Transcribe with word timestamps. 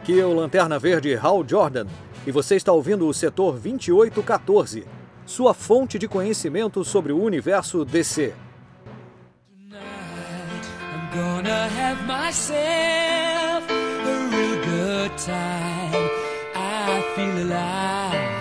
Aqui 0.00 0.18
é 0.18 0.24
o 0.24 0.32
Lanterna 0.32 0.78
Verde 0.78 1.14
Hal 1.14 1.44
Jordan 1.46 1.86
e 2.26 2.32
você 2.32 2.56
está 2.56 2.72
ouvindo 2.72 3.06
o 3.06 3.12
setor 3.12 3.58
2814, 3.58 4.86
sua 5.26 5.52
fonte 5.52 5.98
de 5.98 6.08
conhecimento 6.08 6.82
sobre 6.82 7.12
o 7.12 7.22
universo 7.22 7.84
DC. 7.84 8.32
I'm 18.12 18.39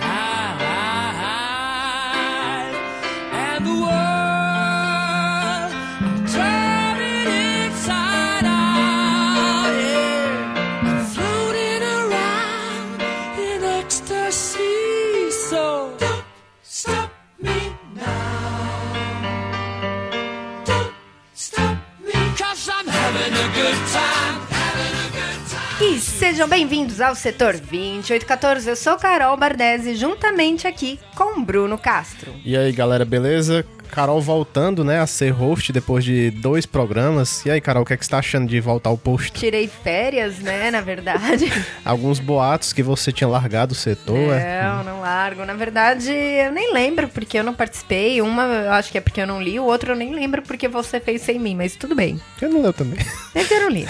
sejam 26.39 26.47
bem-vindos 26.47 27.01
ao 27.01 27.15
setor 27.15 27.57
2814. 27.57 28.69
Eu 28.69 28.75
sou 28.77 28.95
Carol 28.95 29.35
Bardesi, 29.35 29.93
juntamente 29.93 30.65
aqui 30.65 30.97
com 31.13 31.43
Bruno 31.43 31.77
Castro. 31.77 32.33
E 32.45 32.55
aí, 32.55 32.71
galera, 32.71 33.03
beleza? 33.03 33.65
Carol 33.89 34.21
voltando, 34.21 34.83
né, 34.83 34.99
a 34.99 35.07
ser 35.07 35.31
host 35.31 35.73
depois 35.73 36.03
de 36.03 36.31
dois 36.31 36.65
programas. 36.65 37.45
E 37.45 37.51
aí, 37.51 37.59
Carol, 37.59 37.83
o 37.83 37.85
que, 37.85 37.93
é 37.93 37.97
que 37.97 38.05
você 38.05 38.11
tá 38.11 38.19
achando 38.19 38.47
de 38.47 38.59
voltar 38.59 38.89
ao 38.89 38.97
posto? 38.97 39.37
Tirei 39.37 39.67
férias, 39.67 40.39
né, 40.39 40.71
na 40.71 40.81
verdade. 40.81 41.51
Alguns 41.83 42.19
boatos 42.19 42.71
que 42.71 42.83
você 42.83 43.11
tinha 43.11 43.27
largado 43.27 43.73
o 43.73 43.75
setor, 43.75 44.33
é? 44.33 44.63
Não, 44.63 44.83
não 44.83 45.01
largo. 45.01 45.43
Na 45.45 45.53
verdade, 45.53 46.11
eu 46.11 46.51
nem 46.51 46.73
lembro 46.73 47.07
porque 47.09 47.37
eu 47.37 47.43
não 47.43 47.53
participei. 47.53 48.21
Uma 48.21 48.43
eu 48.43 48.71
acho 48.73 48.91
que 48.91 48.97
é 48.97 49.01
porque 49.01 49.21
eu 49.21 49.27
não 49.27 49.41
li, 49.41 49.59
o 49.59 49.65
outro 49.65 49.91
eu 49.91 49.95
nem 49.95 50.13
lembro 50.13 50.41
porque 50.41 50.67
você 50.67 50.99
fez 50.99 51.21
sem 51.21 51.39
mim, 51.39 51.55
mas 51.55 51.75
tudo 51.75 51.95
bem. 51.95 52.19
Eu 52.41 52.49
não 52.49 52.61
leu 52.61 52.73
também. 52.73 52.99
É 53.35 53.41
eu 53.41 53.61
não 53.61 53.69
li. 53.69 53.87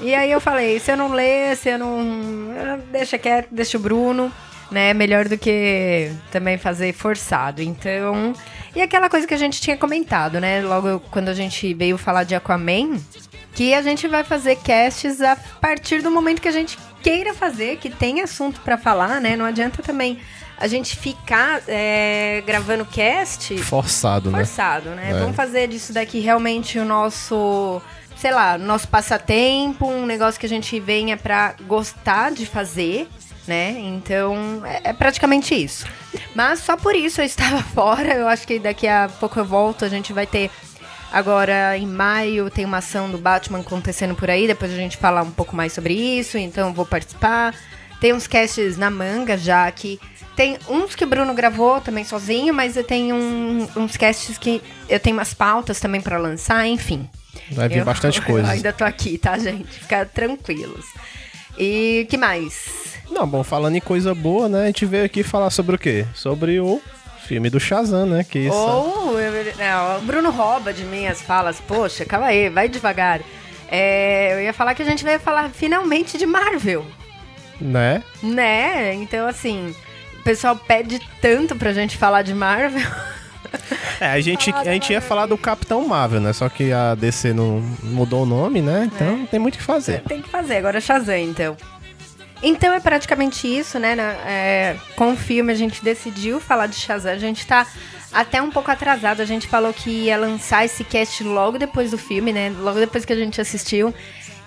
E 0.00 0.14
aí 0.14 0.32
eu 0.32 0.40
falei, 0.40 0.80
se 0.80 0.90
eu 0.90 0.96
não 0.96 1.12
ler, 1.12 1.56
se 1.56 1.68
eu 1.68 1.78
não... 1.78 2.80
Deixa 2.90 3.18
quieto, 3.18 3.48
deixa 3.52 3.76
o 3.76 3.80
Bruno 3.80 4.32
né? 4.72 4.94
Melhor 4.94 5.28
do 5.28 5.38
que 5.38 6.10
também 6.30 6.58
fazer 6.58 6.92
forçado. 6.92 7.62
Então, 7.62 8.32
e 8.74 8.80
aquela 8.80 9.08
coisa 9.08 9.26
que 9.26 9.34
a 9.34 9.38
gente 9.38 9.60
tinha 9.60 9.76
comentado, 9.76 10.40
né? 10.40 10.62
Logo 10.62 11.00
quando 11.10 11.28
a 11.28 11.34
gente 11.34 11.74
veio 11.74 11.98
falar 11.98 12.24
de 12.24 12.34
Aquaman, 12.34 12.98
que 13.54 13.74
a 13.74 13.82
gente 13.82 14.08
vai 14.08 14.24
fazer 14.24 14.56
casts 14.56 15.20
a 15.20 15.36
partir 15.60 16.02
do 16.02 16.10
momento 16.10 16.40
que 16.40 16.48
a 16.48 16.52
gente 16.52 16.78
queira 17.02 17.34
fazer, 17.34 17.76
que 17.76 17.90
tem 17.90 18.20
assunto 18.20 18.60
para 18.60 18.78
falar, 18.78 19.20
né? 19.20 19.36
Não 19.36 19.44
adianta 19.44 19.82
também 19.82 20.18
a 20.56 20.66
gente 20.68 20.96
ficar 20.96 21.60
é, 21.66 22.42
gravando 22.46 22.84
cast 22.84 23.56
forçado, 23.58 24.30
né? 24.30 24.38
Forçado, 24.38 24.90
né? 24.90 25.10
É. 25.10 25.18
Vamos 25.18 25.36
fazer 25.36 25.68
disso 25.68 25.92
daqui 25.92 26.20
realmente 26.20 26.78
o 26.78 26.84
nosso 26.84 27.82
sei 28.22 28.30
lá, 28.30 28.56
nosso 28.56 28.86
passatempo, 28.86 29.84
um 29.84 30.06
negócio 30.06 30.38
que 30.38 30.46
a 30.46 30.48
gente 30.48 30.78
venha 30.78 31.16
para 31.16 31.56
gostar 31.66 32.30
de 32.30 32.46
fazer, 32.46 33.08
né? 33.46 33.74
Então 33.78 34.62
é, 34.64 34.90
é, 34.90 34.92
praticamente 34.92 35.54
isso. 35.54 35.86
Mas 36.34 36.60
só 36.60 36.76
por 36.76 36.94
isso 36.94 37.20
eu 37.20 37.24
estava 37.24 37.62
fora. 37.74 38.14
Eu 38.14 38.28
acho 38.28 38.46
que 38.46 38.58
daqui 38.58 38.86
a 38.86 39.10
pouco 39.20 39.38
eu 39.38 39.44
volto. 39.44 39.84
A 39.84 39.88
gente 39.88 40.12
vai 40.12 40.26
ter 40.26 40.50
agora 41.12 41.76
em 41.76 41.86
maio 41.86 42.48
tem 42.48 42.64
uma 42.64 42.78
ação 42.78 43.10
do 43.10 43.18
Batman 43.18 43.60
acontecendo 43.60 44.14
por 44.14 44.30
aí. 44.30 44.46
Depois 44.46 44.72
a 44.72 44.76
gente 44.76 44.96
falar 44.96 45.22
um 45.22 45.30
pouco 45.30 45.54
mais 45.54 45.72
sobre 45.72 45.94
isso. 45.94 46.38
Então 46.38 46.68
eu 46.68 46.74
vou 46.74 46.86
participar. 46.86 47.54
Tem 48.00 48.12
uns 48.12 48.26
casts 48.26 48.76
na 48.76 48.90
manga 48.90 49.36
já 49.38 49.70
que 49.70 50.00
tem 50.34 50.58
uns 50.68 50.94
que 50.94 51.04
o 51.04 51.06
Bruno 51.06 51.34
gravou 51.34 51.80
também 51.80 52.04
sozinho, 52.04 52.54
mas 52.54 52.76
eu 52.76 52.82
tenho 52.82 53.14
um, 53.14 53.68
uns 53.76 53.96
casts 53.96 54.38
que 54.38 54.62
eu 54.88 54.98
tenho 54.98 55.16
umas 55.16 55.34
pautas 55.34 55.78
também 55.78 56.00
para 56.00 56.16
lançar, 56.16 56.66
enfim. 56.66 57.08
Vai 57.50 57.68
vir 57.68 57.78
eu, 57.78 57.84
bastante 57.84 58.20
coisa. 58.22 58.50
ainda 58.50 58.72
tô 58.72 58.84
aqui, 58.84 59.18
tá, 59.18 59.38
gente? 59.38 59.80
Fica 59.80 60.06
tranquilos. 60.06 60.86
E 61.58 62.06
que 62.08 62.16
mais? 62.16 62.91
Não, 63.12 63.26
bom, 63.26 63.44
falando 63.44 63.76
em 63.76 63.80
coisa 63.80 64.14
boa, 64.14 64.48
né? 64.48 64.62
A 64.62 64.66
gente 64.66 64.86
veio 64.86 65.04
aqui 65.04 65.22
falar 65.22 65.50
sobre 65.50 65.76
o 65.76 65.78
quê? 65.78 66.06
Sobre 66.14 66.58
o 66.58 66.80
filme 67.26 67.50
do 67.50 67.60
Shazam, 67.60 68.06
né? 68.06 68.24
Que 68.24 68.40
isso... 68.40 68.56
Ou, 68.56 69.14
não, 69.58 69.98
o 69.98 70.00
Bruno 70.00 70.30
rouba 70.30 70.72
de 70.72 70.84
mim 70.84 71.06
as 71.06 71.20
falas. 71.20 71.60
Poxa, 71.60 72.04
calma 72.04 72.26
aí, 72.26 72.48
vai 72.48 72.68
devagar. 72.68 73.20
É, 73.68 74.34
eu 74.34 74.42
ia 74.42 74.52
falar 74.52 74.74
que 74.74 74.82
a 74.82 74.84
gente 74.84 75.04
veio 75.04 75.20
falar 75.20 75.50
finalmente 75.50 76.18
de 76.18 76.26
Marvel. 76.26 76.84
Né? 77.60 78.02
Né? 78.22 78.94
Então, 78.94 79.26
assim, 79.26 79.74
o 80.18 80.22
pessoal 80.22 80.56
pede 80.56 81.00
tanto 81.20 81.54
pra 81.54 81.72
gente 81.72 81.96
falar 81.96 82.22
de 82.22 82.34
Marvel. 82.34 82.82
É, 84.00 84.06
a 84.06 84.20
gente, 84.20 84.50
a 84.52 84.64
gente 84.64 84.92
ia 84.92 85.00
falar 85.00 85.26
do 85.26 85.36
Capitão 85.36 85.86
Marvel, 85.86 86.20
né? 86.20 86.32
Só 86.32 86.48
que 86.48 86.72
a 86.72 86.94
DC 86.94 87.32
não 87.32 87.62
mudou 87.82 88.22
o 88.22 88.26
nome, 88.26 88.62
né? 88.62 88.90
Então 88.92 89.22
é. 89.22 89.26
tem 89.26 89.38
muito 89.38 89.54
o 89.54 89.58
que 89.58 89.64
fazer. 89.64 90.00
Tem 90.02 90.22
que 90.22 90.28
fazer. 90.28 90.56
Agora 90.56 90.80
Shazam, 90.80 91.18
então. 91.18 91.56
Então 92.42 92.74
é 92.74 92.80
praticamente 92.80 93.46
isso, 93.46 93.78
né? 93.78 93.96
É, 94.26 94.76
com 94.96 95.12
o 95.12 95.16
filme 95.16 95.52
a 95.52 95.54
gente 95.54 95.82
decidiu 95.82 96.40
falar 96.40 96.66
de 96.66 96.74
Shazam. 96.74 97.12
A 97.12 97.18
gente 97.18 97.46
tá 97.46 97.66
até 98.12 98.42
um 98.42 98.50
pouco 98.50 98.70
atrasado. 98.70 99.20
A 99.20 99.24
gente 99.24 99.46
falou 99.46 99.72
que 99.72 99.90
ia 99.90 100.16
lançar 100.16 100.64
esse 100.64 100.82
cast 100.82 101.22
logo 101.22 101.58
depois 101.58 101.92
do 101.92 101.98
filme, 101.98 102.32
né? 102.32 102.52
Logo 102.58 102.80
depois 102.80 103.04
que 103.04 103.12
a 103.12 103.16
gente 103.16 103.40
assistiu. 103.40 103.94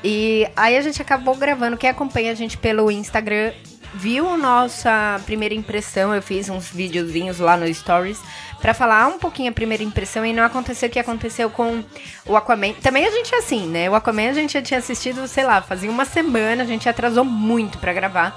E 0.04 0.48
aí 0.56 0.78
a 0.78 0.82
gente 0.82 1.02
acabou 1.02 1.36
gravando. 1.36 1.78
Quem 1.78 1.90
acompanha 1.90 2.32
a 2.32 2.36
gente 2.36 2.58
pelo 2.58 2.92
Instagram 2.92 3.54
viu 3.94 4.38
nossa 4.38 5.22
primeira 5.26 5.56
impressão. 5.56 6.14
Eu 6.14 6.22
fiz 6.22 6.50
uns 6.50 6.70
videozinhos 6.70 7.40
lá 7.40 7.56
no 7.56 7.74
Stories 7.74 8.20
para 8.62 8.74
falar 8.74 9.08
um 9.08 9.20
pouquinho 9.20 9.50
a 9.50 9.54
primeira 9.54 9.84
impressão 9.84 10.26
e 10.26 10.34
não 10.34 10.44
aconteceu 10.44 10.90
o 10.90 10.92
que 10.92 11.00
aconteceu 11.00 11.50
com 11.50 11.84
o 12.26 12.36
Aquaman. 12.36 12.74
Também 12.74 13.06
a 13.06 13.12
gente 13.12 13.34
é 13.34 13.38
assim, 13.38 13.68
né? 13.68 13.90
O 13.90 13.96
Aquaman 13.96 14.30
a 14.30 14.34
gente 14.34 14.54
já 14.54 14.62
tinha 14.62 14.80
assistido, 14.80 15.28
sei 15.28 15.44
lá, 15.44 15.62
fazia 15.62 15.90
uma 15.90 16.06
semana, 16.06 16.64
a 16.64 16.66
gente 16.66 16.88
atrasou 16.90 17.24
muito 17.24 17.78
para 17.78 17.94
gravar. 17.94 18.36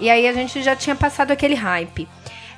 E 0.00 0.08
aí 0.08 0.28
a 0.28 0.32
gente 0.32 0.62
já 0.62 0.76
tinha 0.76 0.94
passado 0.94 1.30
aquele 1.30 1.54
hype. 1.54 2.08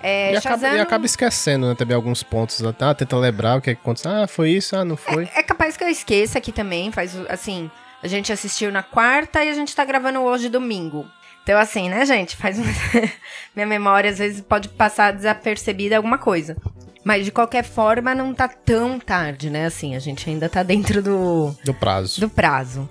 É, 0.02 0.32
e, 0.32 0.36
acaba, 0.36 0.68
e, 0.68 0.80
acaba, 0.80 1.04
esquecendo, 1.04 1.68
né, 1.68 1.74
também 1.74 1.94
alguns 1.94 2.22
pontos. 2.22 2.62
Ah, 2.80 2.94
tenta 2.94 3.16
lembrar 3.16 3.58
o 3.58 3.60
que 3.60 3.70
aconteceu. 3.70 4.10
Ah, 4.10 4.26
foi 4.26 4.50
isso, 4.50 4.74
ah, 4.74 4.84
não 4.84 4.96
foi. 4.96 5.24
É, 5.34 5.40
é, 5.40 5.42
capaz 5.42 5.76
que 5.76 5.84
eu 5.84 5.88
esqueça 5.88 6.38
aqui 6.38 6.52
também. 6.52 6.90
Faz 6.90 7.14
assim. 7.28 7.70
A 8.02 8.08
gente 8.08 8.32
assistiu 8.32 8.72
na 8.72 8.82
quarta 8.82 9.44
e 9.44 9.50
a 9.50 9.52
gente 9.52 9.76
tá 9.76 9.84
gravando 9.84 10.20
hoje 10.20 10.48
domingo. 10.48 11.06
Então, 11.42 11.58
assim, 11.58 11.90
né, 11.90 12.06
gente? 12.06 12.34
Faz. 12.34 12.58
Minha 13.54 13.66
memória 13.66 14.10
às 14.10 14.18
vezes 14.18 14.40
pode 14.40 14.70
passar 14.70 15.12
desapercebida 15.12 15.96
alguma 15.96 16.16
coisa. 16.16 16.56
Mas 17.02 17.24
de 17.24 17.32
qualquer 17.32 17.64
forma 17.64 18.14
não 18.14 18.34
tá 18.34 18.48
tão 18.48 18.98
tarde, 18.98 19.48
né? 19.48 19.66
Assim, 19.66 19.96
a 19.96 19.98
gente 19.98 20.28
ainda 20.28 20.48
tá 20.48 20.62
dentro 20.62 21.02
do 21.02 21.54
do 21.64 21.72
prazo. 21.72 22.20
Do 22.20 22.28
prazo. 22.28 22.88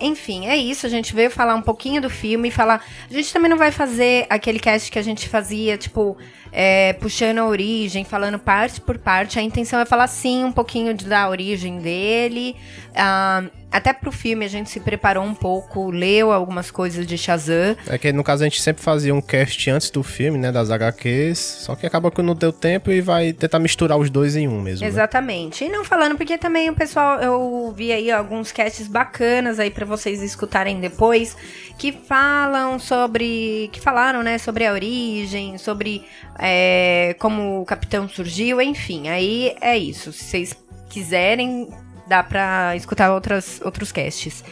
Enfim, 0.00 0.46
é 0.46 0.56
isso. 0.56 0.86
A 0.86 0.88
gente 0.88 1.14
veio 1.14 1.30
falar 1.30 1.54
um 1.54 1.60
pouquinho 1.60 2.00
do 2.00 2.08
filme 2.08 2.48
e 2.48 2.50
falar. 2.50 2.82
A 3.08 3.12
gente 3.12 3.32
também 3.32 3.50
não 3.50 3.58
vai 3.58 3.70
fazer 3.70 4.26
aquele 4.30 4.58
cast 4.58 4.90
que 4.90 4.98
a 4.98 5.02
gente 5.02 5.28
fazia, 5.28 5.76
tipo, 5.76 6.16
é, 6.50 6.94
puxando 6.94 7.38
a 7.38 7.46
origem, 7.46 8.02
falando 8.02 8.38
parte 8.38 8.80
por 8.80 8.98
parte. 8.98 9.38
A 9.38 9.42
intenção 9.42 9.78
é 9.78 9.84
falar 9.84 10.06
sim 10.06 10.42
um 10.44 10.52
pouquinho 10.52 10.94
da 10.94 11.28
origem 11.28 11.78
dele. 11.80 12.56
Uh, 12.92 13.59
até 13.70 13.92
pro 13.92 14.10
filme 14.10 14.44
a 14.44 14.48
gente 14.48 14.68
se 14.68 14.80
preparou 14.80 15.24
um 15.24 15.34
pouco, 15.34 15.90
leu 15.90 16.32
algumas 16.32 16.70
coisas 16.70 17.06
de 17.06 17.16
Shazam. 17.16 17.76
É 17.86 17.98
que 17.98 18.12
no 18.12 18.24
caso 18.24 18.42
a 18.42 18.46
gente 18.46 18.60
sempre 18.60 18.82
fazia 18.82 19.14
um 19.14 19.20
cast 19.20 19.70
antes 19.70 19.90
do 19.90 20.02
filme, 20.02 20.38
né, 20.38 20.50
das 20.50 20.70
HQs, 20.70 21.38
só 21.38 21.76
que 21.76 21.86
acaba 21.86 22.10
que 22.10 22.20
não 22.22 22.34
deu 22.34 22.52
tempo 22.52 22.90
e 22.90 23.00
vai 23.00 23.32
tentar 23.32 23.58
misturar 23.58 23.98
os 23.98 24.10
dois 24.10 24.36
em 24.36 24.48
um 24.48 24.60
mesmo. 24.60 24.84
Né? 24.84 24.88
Exatamente. 24.88 25.64
Né? 25.64 25.70
E 25.70 25.72
não 25.72 25.84
falando 25.84 26.16
porque 26.16 26.36
também 26.36 26.68
o 26.68 26.74
pessoal, 26.74 27.20
eu 27.20 27.72
vi 27.76 27.92
aí 27.92 28.10
alguns 28.10 28.50
casts 28.50 28.88
bacanas 28.88 29.58
aí 29.58 29.70
para 29.70 29.86
vocês 29.86 30.22
escutarem 30.22 30.80
depois, 30.80 31.36
que 31.78 31.92
falam 31.92 32.78
sobre, 32.78 33.70
que 33.72 33.80
falaram, 33.80 34.22
né, 34.22 34.38
sobre 34.38 34.66
a 34.66 34.72
origem, 34.72 35.58
sobre 35.58 36.04
é, 36.38 37.14
como 37.18 37.60
o 37.60 37.64
Capitão 37.64 38.08
surgiu, 38.08 38.60
enfim. 38.60 39.08
Aí 39.08 39.54
é 39.60 39.78
isso. 39.78 40.12
Se 40.12 40.24
vocês 40.24 40.56
quiserem 40.88 41.68
dá 42.10 42.24
pra 42.24 42.74
escutar 42.74 43.12
outras, 43.12 43.60
outros 43.64 43.92
casts. 43.92 44.42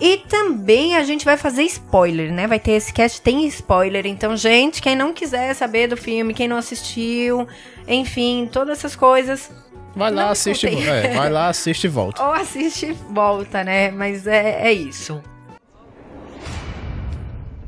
E 0.00 0.16
também 0.16 0.96
a 0.96 1.04
gente 1.04 1.26
vai 1.26 1.36
fazer 1.36 1.62
spoiler, 1.64 2.32
né? 2.32 2.46
Vai 2.46 2.58
ter 2.58 2.72
esse 2.72 2.90
cast, 2.90 3.20
tem 3.20 3.46
spoiler. 3.46 4.06
Então, 4.06 4.34
gente, 4.34 4.80
quem 4.80 4.96
não 4.96 5.12
quiser 5.12 5.54
saber 5.54 5.88
do 5.88 5.96
filme, 5.96 6.32
quem 6.32 6.48
não 6.48 6.56
assistiu, 6.56 7.46
enfim, 7.86 8.48
todas 8.50 8.78
essas 8.78 8.96
coisas. 8.96 9.50
Vai 9.94 10.10
lá, 10.10 10.30
assiste, 10.30 10.66
é, 10.66 11.14
vai 11.14 11.28
lá, 11.28 11.48
assiste 11.48 11.84
e 11.84 11.88
volta. 11.88 12.20
Ou 12.24 12.32
assiste 12.32 12.86
e 12.86 12.92
volta, 12.92 13.62
né? 13.62 13.90
Mas 13.90 14.26
é, 14.26 14.68
é 14.68 14.72
isso. 14.72 15.22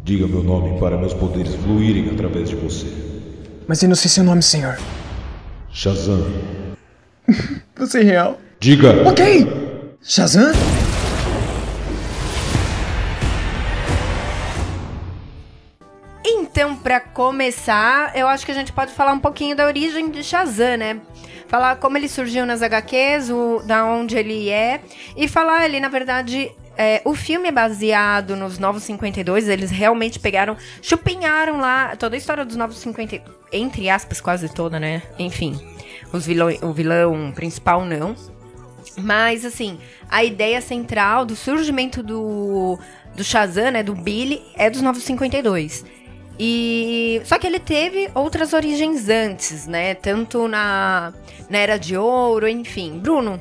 Diga 0.02 0.26
meu 0.26 0.42
nome 0.42 0.78
para 0.80 0.96
meus 0.96 1.12
poderes 1.12 1.54
fluírem 1.56 2.10
através 2.10 2.48
de 2.48 2.56
você. 2.56 2.86
Mas 3.68 3.82
eu 3.82 3.90
não 3.90 3.96
sei 3.96 4.08
seu 4.08 4.24
nome, 4.24 4.42
senhor. 4.42 4.78
Shazam. 5.70 6.26
você 7.76 8.00
é 8.00 8.02
real. 8.02 8.38
Diga. 8.64 9.06
Ok! 9.06 9.46
Shazam? 10.00 10.54
pra 16.82 16.98
começar, 16.98 18.16
eu 18.16 18.26
acho 18.26 18.46
que 18.46 18.52
a 18.52 18.54
gente 18.54 18.72
pode 18.72 18.92
falar 18.92 19.12
um 19.12 19.18
pouquinho 19.18 19.54
da 19.54 19.66
origem 19.66 20.10
de 20.10 20.22
Shazam, 20.22 20.78
né? 20.78 21.00
Falar 21.46 21.76
como 21.76 21.98
ele 21.98 22.08
surgiu 22.08 22.46
nas 22.46 22.62
HQs, 22.62 23.30
o, 23.30 23.62
da 23.66 23.84
onde 23.84 24.16
ele 24.16 24.48
é. 24.48 24.80
E 25.14 25.28
falar 25.28 25.66
ele, 25.66 25.78
na 25.78 25.88
verdade, 25.88 26.50
é, 26.76 27.02
o 27.04 27.14
filme 27.14 27.48
é 27.48 27.52
baseado 27.52 28.34
nos 28.34 28.58
Novos 28.58 28.82
52, 28.84 29.48
eles 29.48 29.70
realmente 29.70 30.18
pegaram, 30.18 30.56
chupinharam 30.80 31.58
lá 31.58 31.96
toda 31.96 32.16
a 32.16 32.18
história 32.18 32.44
dos 32.44 32.56
Novos 32.56 32.78
52, 32.78 33.22
entre 33.52 33.90
aspas, 33.90 34.22
quase 34.22 34.48
toda, 34.48 34.80
né? 34.80 35.02
Enfim, 35.18 35.60
os 36.12 36.26
vilão, 36.26 36.48
o 36.62 36.72
vilão 36.72 37.32
principal 37.34 37.84
não. 37.84 38.14
Mas, 38.96 39.44
assim, 39.44 39.78
a 40.08 40.22
ideia 40.22 40.60
central 40.60 41.24
do 41.24 41.34
surgimento 41.34 42.02
do, 42.02 42.78
do 43.14 43.24
Shazam, 43.24 43.70
né, 43.72 43.82
do 43.82 43.94
Billy, 43.94 44.42
é 44.56 44.70
dos 44.70 44.82
Novos 44.82 45.02
52. 45.02 45.84
E 46.38 47.20
só 47.24 47.38
que 47.38 47.46
ele 47.46 47.60
teve 47.60 48.10
outras 48.14 48.52
origens 48.52 49.08
antes, 49.08 49.66
né? 49.66 49.94
Tanto 49.94 50.48
na, 50.48 51.12
na 51.48 51.58
Era 51.58 51.78
de 51.78 51.96
Ouro, 51.96 52.48
enfim. 52.48 52.98
Bruno, 52.98 53.40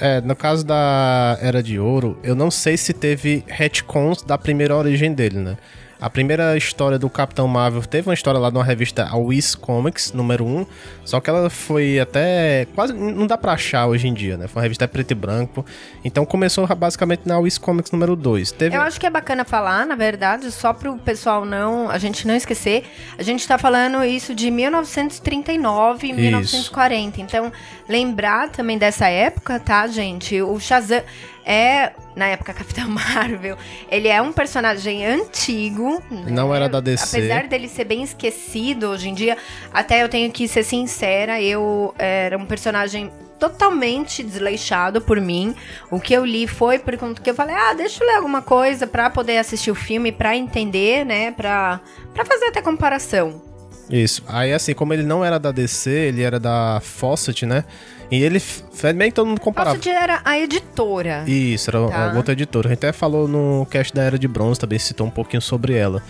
É, 0.00 0.20
no 0.20 0.36
caso 0.36 0.64
da 0.64 1.36
Era 1.42 1.60
de 1.60 1.78
Ouro, 1.80 2.16
eu 2.22 2.36
não 2.36 2.48
sei 2.50 2.76
se 2.76 2.92
teve 2.92 3.44
retcons 3.48 4.22
da 4.22 4.38
primeira 4.38 4.76
origem 4.76 5.12
dele, 5.12 5.38
né? 5.38 5.56
A 6.00 6.08
primeira 6.08 6.56
história 6.56 6.98
do 6.98 7.10
Capitão 7.10 7.46
Marvel 7.46 7.82
teve 7.82 8.08
uma 8.08 8.14
história 8.14 8.40
lá 8.40 8.50
numa 8.50 8.64
revista, 8.64 9.06
a 9.06 9.16
Wiz 9.16 9.54
Comics, 9.54 10.14
número 10.14 10.46
1, 10.46 10.66
só 11.04 11.20
que 11.20 11.28
ela 11.28 11.50
foi 11.50 12.00
até. 12.00 12.66
quase. 12.74 12.94
não 12.94 13.26
dá 13.26 13.36
pra 13.36 13.52
achar 13.52 13.86
hoje 13.86 14.08
em 14.08 14.14
dia, 14.14 14.38
né? 14.38 14.48
Foi 14.48 14.60
uma 14.60 14.62
revista 14.62 14.88
preto 14.88 15.10
e 15.10 15.14
branco. 15.14 15.64
Então 16.02 16.24
começou 16.24 16.66
basicamente 16.74 17.22
na 17.26 17.38
Wiz 17.38 17.58
Comics 17.58 17.92
número 17.92 18.16
2. 18.16 18.52
Teve. 18.52 18.76
Eu 18.76 18.80
acho 18.80 18.98
que 18.98 19.06
é 19.06 19.10
bacana 19.10 19.44
falar, 19.44 19.84
na 19.84 19.94
verdade, 19.94 20.50
só 20.50 20.72
pro 20.72 20.96
pessoal 20.96 21.44
não, 21.44 21.90
a 21.90 21.98
gente 21.98 22.26
não 22.26 22.34
esquecer, 22.34 22.84
a 23.18 23.22
gente 23.22 23.46
tá 23.46 23.58
falando 23.58 24.02
isso 24.02 24.34
de 24.34 24.50
1939 24.50 26.06
e 26.06 26.10
Isso. 26.10 26.20
1940. 26.20 27.20
Então, 27.20 27.52
lembrar 27.86 28.48
também 28.48 28.78
dessa 28.78 29.06
época, 29.06 29.60
tá, 29.60 29.86
gente? 29.86 30.40
O 30.40 30.58
Shazam 30.58 31.02
é, 31.44 31.92
na 32.14 32.26
época 32.26 32.52
Capitão 32.52 32.88
Marvel, 32.90 33.56
ele 33.90 34.08
é 34.08 34.20
um 34.20 34.32
personagem 34.32 35.04
antigo. 35.06 36.02
né? 36.10 36.30
Não 36.30 36.54
era 36.54 36.68
da 36.68 36.80
DC. 36.80 37.16
Apesar 37.16 37.48
dele 37.48 37.68
ser 37.68 37.84
bem 37.84 38.02
esquecido 38.02 38.88
hoje 38.88 39.08
em 39.08 39.14
dia, 39.14 39.36
até 39.72 40.02
eu 40.02 40.08
tenho 40.08 40.30
que 40.30 40.46
ser 40.46 40.62
sincera, 40.62 41.40
eu 41.40 41.94
era 41.98 42.36
um 42.36 42.46
personagem 42.46 43.10
totalmente 43.38 44.22
desleixado 44.22 45.00
por 45.00 45.18
mim. 45.20 45.56
O 45.90 45.98
que 45.98 46.12
eu 46.12 46.24
li 46.24 46.46
foi 46.46 46.78
por 46.78 46.96
conta 46.98 47.22
que 47.22 47.30
eu 47.30 47.34
falei, 47.34 47.56
ah, 47.56 47.72
deixa 47.72 48.04
eu 48.04 48.06
ler 48.06 48.16
alguma 48.16 48.42
coisa 48.42 48.86
pra 48.86 49.08
poder 49.08 49.38
assistir 49.38 49.70
o 49.70 49.74
filme, 49.74 50.12
pra 50.12 50.36
entender, 50.36 51.06
né, 51.06 51.30
pra, 51.32 51.80
pra 52.12 52.24
fazer 52.24 52.46
até 52.46 52.60
comparação. 52.60 53.42
Isso. 53.88 54.22
Aí, 54.28 54.52
assim, 54.52 54.72
como 54.72 54.92
ele 54.92 55.02
não 55.02 55.24
era 55.24 55.38
da 55.38 55.50
DC, 55.50 55.90
ele 55.90 56.22
era 56.22 56.38
da 56.38 56.80
Fawcett, 56.80 57.44
né? 57.44 57.64
E 58.10 58.22
ele. 58.22 58.38
f- 58.38 58.62
Bem 58.94 59.10
que 59.10 59.14
todo 59.14 59.26
mundo 59.28 59.40
comparava. 59.40 59.76
Fawcett 59.76 59.94
era 59.94 60.20
a 60.24 60.38
editora. 60.38 61.24
Isso, 61.26 61.70
era 61.70 61.88
Tá. 61.88 62.12
outra 62.16 62.32
editora. 62.32 62.68
A 62.68 62.70
gente 62.70 62.78
até 62.78 62.92
falou 62.92 63.28
no 63.28 63.66
cast 63.70 63.94
da 63.94 64.02
Era 64.02 64.18
de 64.18 64.26
Bronze, 64.26 64.58
também 64.58 64.78
citou 64.78 65.06
um 65.06 65.10
pouquinho 65.10 65.40
sobre 65.42 65.74
ela. 65.74 66.02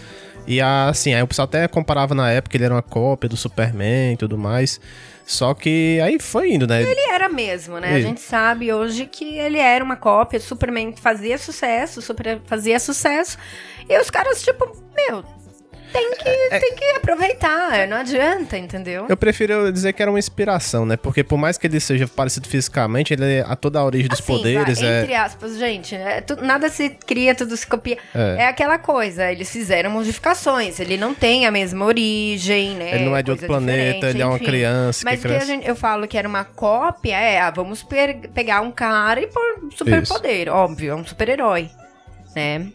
E 0.47 0.61
assim, 0.61 1.13
aí 1.15 1.23
o 1.23 1.27
pessoal 1.27 1.45
até 1.45 1.69
comparava 1.69 2.15
na 2.15 2.31
época, 2.31 2.57
ele 2.57 2.65
era 2.65 2.75
uma 2.75 2.83
cópia 2.83 3.29
do 3.29 3.37
Superman 3.37 4.15
e 4.15 4.17
tudo 4.17 4.39
mais. 4.39 4.81
Só 5.27 5.55
que 5.55 6.01
aí 6.03 6.19
foi 6.19 6.53
indo, 6.55 6.67
né? 6.67 6.83
Ele 6.83 7.01
era 7.13 7.29
mesmo, 7.29 7.79
né? 7.79 7.95
A 7.95 8.01
gente 8.01 8.21
sabe 8.21 8.73
hoje 8.73 9.07
que 9.07 9.39
ele 9.39 9.59
era 9.59 9.85
uma 9.85 9.95
cópia, 9.95 10.41
Superman 10.41 10.93
fazia 10.97 11.39
sucesso, 11.39 12.03
Super 12.03 12.41
fazia 12.47 12.81
sucesso. 12.81 13.39
E 13.89 13.97
os 14.01 14.11
caras, 14.11 14.43
tipo, 14.43 14.67
meu, 14.97 15.23
tem 15.93 16.11
que, 16.13 16.61
tem 16.61 16.75
que 16.77 16.85
aproveitar, 16.97 17.87
não 17.89 17.97
adianta, 17.99 18.57
entendeu? 18.57 19.07
Eu 19.09 19.17
prefiro 19.17 19.73
dizer 19.73 19.93
que 19.93 20.03
era 20.03 20.11
uma 20.11 20.19
inspiração, 20.19 20.85
né? 20.87 20.97
Porque 20.97 21.23
por 21.25 21.37
mais 21.39 21.59
que 21.59 21.67
ele 21.67 21.81
seja 21.81 22.07
parecido 22.09 22.49
fisicamente, 22.49 23.13
ele 23.13 23.41
a 23.47 23.57
toda 23.57 23.79
a 23.81 23.85
origem 23.85 24.09
dos 24.09 24.21
Assim, 24.21 24.27
poderes 24.37 24.81
vai, 24.81 24.89
é. 24.89 25.01
Entre 25.03 25.15
aspas, 25.15 25.59
gente, 25.59 25.95
é 25.95 26.21
tu- 26.21 26.37
nada 26.43 26.69
se 26.69 26.91
cria, 26.91 27.35
tudo 27.35 27.57
se 27.57 27.67
copia. 27.67 27.99
É. 28.15 28.37
É. 28.41 28.47
aquela 28.47 28.79
coisa, 28.79 29.31
eles 29.31 29.51
fizeram 29.51 29.91
modificações, 29.91 30.79
ele 30.81 30.97
não 30.97 31.15
tem 31.15 31.47
a 31.47 31.51
mesma 31.51 31.85
origem, 31.85 32.75
né? 32.77 32.95
Ele 32.97 33.05
não 33.05 33.17
é 33.17 33.23
de 33.23 33.31
outro 33.31 33.47
planeta, 33.47 34.09
ele 34.11 34.23
é 34.23 34.27
uma 34.27 34.37
enfim. 34.37 34.45
criança 34.45 35.01
que 35.01 35.05
Mas 35.05 35.19
o 35.19 35.23
que 35.23 35.27
a 35.29 35.31
cresce. 35.31 35.47
gente, 35.47 35.67
eu 35.69 35.77
falo 35.77 36.07
que 36.07 36.17
era 36.19 36.29
uma 36.29 36.45
cópia, 36.45 37.17
é, 37.19 37.41
ah, 37.41 37.51
vamos 37.51 37.83
pe- 37.83 38.29
pegar 38.35 38.61
um 38.61 38.71
cara 38.71 39.21
e 39.21 39.27
pôr 39.27 39.69
superpoder, 39.77 40.49
óbvio, 40.49 40.93
é 40.93 40.95
um 40.95 41.05
super-herói, 41.05 41.71
né? 42.35 42.67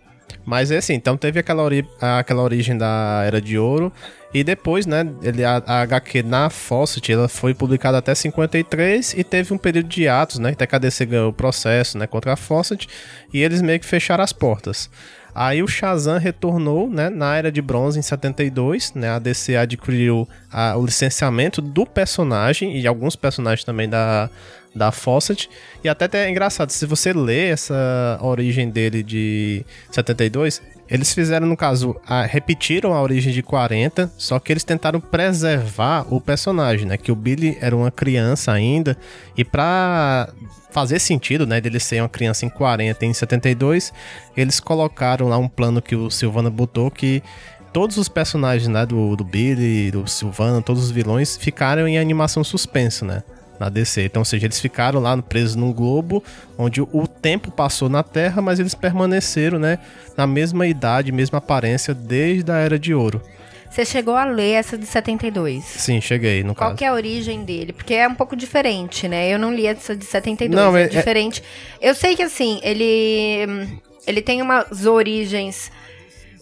Mas 0.45 0.69
é 0.69 0.77
assim, 0.77 0.93
então 0.93 1.17
teve 1.17 1.39
aquela, 1.39 1.63
ori- 1.63 1.87
aquela 1.99 2.43
origem 2.43 2.77
da 2.77 3.23
Era 3.25 3.41
de 3.41 3.57
Ouro. 3.57 3.91
E 4.33 4.43
depois, 4.43 4.85
né, 4.85 5.07
ele, 5.23 5.43
a, 5.45 5.63
a 5.65 5.81
HQ 5.81 6.21
na 6.23 6.49
Fawcett, 6.49 7.11
ela 7.11 7.27
foi 7.29 7.53
publicada 7.53 7.97
até 7.97 8.13
53 8.13 9.13
e 9.17 9.23
teve 9.23 9.53
um 9.53 9.57
período 9.57 9.87
de 9.87 10.07
atos, 10.09 10.39
né, 10.39 10.49
até 10.51 10.67
que 10.67 10.75
a 10.75 10.77
DC 10.77 11.05
ganhou 11.05 11.29
o 11.29 11.33
processo, 11.33 11.97
né, 11.97 12.05
contra 12.05 12.33
a 12.33 12.35
Fawcett. 12.35 12.87
E 13.33 13.41
eles 13.41 13.61
meio 13.61 13.79
que 13.79 13.85
fecharam 13.85 14.23
as 14.23 14.33
portas. 14.33 14.89
Aí 15.35 15.61
o 15.61 15.67
Shazam 15.67 16.17
retornou, 16.17 16.89
né, 16.89 17.09
na 17.09 17.35
Era 17.35 17.51
de 17.51 17.61
Bronze 17.61 17.99
em 17.99 18.01
72, 18.01 18.93
né, 18.95 19.09
a 19.09 19.19
DC 19.19 19.57
adquiriu 19.57 20.27
a- 20.49 20.77
o 20.77 20.85
licenciamento 20.85 21.61
do 21.61 21.85
personagem 21.85 22.79
e 22.79 22.87
alguns 22.87 23.17
personagens 23.17 23.65
também 23.65 23.89
da, 23.89 24.29
da 24.73 24.93
Fawcett. 24.93 25.49
E 25.83 25.89
até 25.89 26.07
é 26.25 26.29
engraçado, 26.29 26.69
se 26.69 26.85
você 26.85 27.11
lê 27.11 27.49
essa 27.49 28.17
origem 28.21 28.69
dele 28.69 29.03
de 29.03 29.65
72, 29.91 30.61
eles 30.89 31.13
fizeram, 31.13 31.47
no 31.47 31.57
caso, 31.57 31.95
a- 32.07 32.23
repetiram 32.23 32.93
a 32.93 33.01
origem 33.01 33.33
de 33.33 33.41
40, 33.41 34.11
só 34.17 34.39
que 34.39 34.51
eles 34.53 34.63
tentaram 34.63 34.99
preservar 34.99 36.05
o 36.13 36.21
personagem, 36.21 36.85
né? 36.87 36.97
Que 36.97 37.11
o 37.11 37.15
Billy 37.15 37.57
era 37.59 37.75
uma 37.75 37.91
criança 37.91 38.51
ainda, 38.51 38.97
e 39.35 39.43
pra 39.43 40.29
fazer 40.71 40.99
sentido, 40.99 41.47
né, 41.47 41.61
dele 41.61 41.79
ser 41.79 42.01
uma 42.01 42.09
criança 42.09 42.45
em 42.45 42.49
40 42.49 43.05
e 43.05 43.07
em 43.07 43.13
72, 43.13 43.93
eles 44.35 44.59
colocaram 44.59 45.29
lá 45.29 45.37
um 45.37 45.47
plano 45.47 45.81
que 45.81 45.95
o 45.95 46.11
Silvana 46.11 46.49
botou 46.49 46.91
que 46.91 47.23
todos 47.71 47.95
os 47.97 48.09
personagens, 48.09 48.67
né, 48.67 48.85
do, 48.85 49.15
do 49.15 49.23
Billy, 49.23 49.89
do 49.91 50.05
Silvana, 50.05 50.61
todos 50.61 50.83
os 50.83 50.91
vilões 50.91 51.37
ficaram 51.37 51.87
em 51.87 51.97
animação 51.97 52.43
suspensa, 52.43 53.05
né? 53.05 53.23
Na 53.59 53.69
DC. 53.69 54.03
Então, 54.05 54.21
ou 54.21 54.25
seja, 54.25 54.45
eles 54.45 54.59
ficaram 54.59 54.99
lá 54.99 55.15
presos 55.21 55.55
num 55.55 55.71
globo 55.71 56.23
onde 56.57 56.81
o 56.81 57.07
tempo 57.07 57.49
passou 57.51 57.87
na 57.89 58.03
Terra, 58.03 58.41
mas 58.41 58.59
eles 58.59 58.75
permaneceram, 58.75 59.57
né, 59.57 59.79
na 60.17 60.27
mesma 60.27 60.67
idade, 60.67 61.11
mesma 61.11 61.37
aparência 61.37 61.93
desde 61.93 62.51
a 62.51 62.55
Era 62.57 62.77
de 62.77 62.93
Ouro. 62.93 63.21
Você 63.69 63.83
chegou 63.83 64.15
a 64.15 64.23
ler 64.25 64.51
essa 64.53 64.77
de 64.77 64.85
72. 64.85 65.63
Sim, 65.65 65.99
cheguei, 65.99 66.43
no 66.43 66.55
Qual 66.55 66.69
caso. 66.69 66.77
que 66.77 66.85
é 66.85 66.87
a 66.87 66.93
origem 66.93 67.43
dele? 67.43 67.73
Porque 67.73 67.93
é 67.93 68.07
um 68.07 68.15
pouco 68.15 68.35
diferente, 68.35 69.05
né? 69.07 69.29
Eu 69.33 69.37
não 69.39 69.53
li 69.53 69.67
essa 69.67 69.95
de 69.95 70.05
72, 70.05 70.55
Não, 70.55 70.77
é, 70.77 70.83
é- 70.83 70.85
é- 70.85 70.87
diferente. 70.87 71.43
Eu 71.81 71.93
sei 71.93 72.15
que, 72.15 72.23
assim, 72.23 72.59
ele 72.63 73.77
ele 74.07 74.21
tem 74.21 74.41
umas 74.41 74.85
origens... 74.85 75.71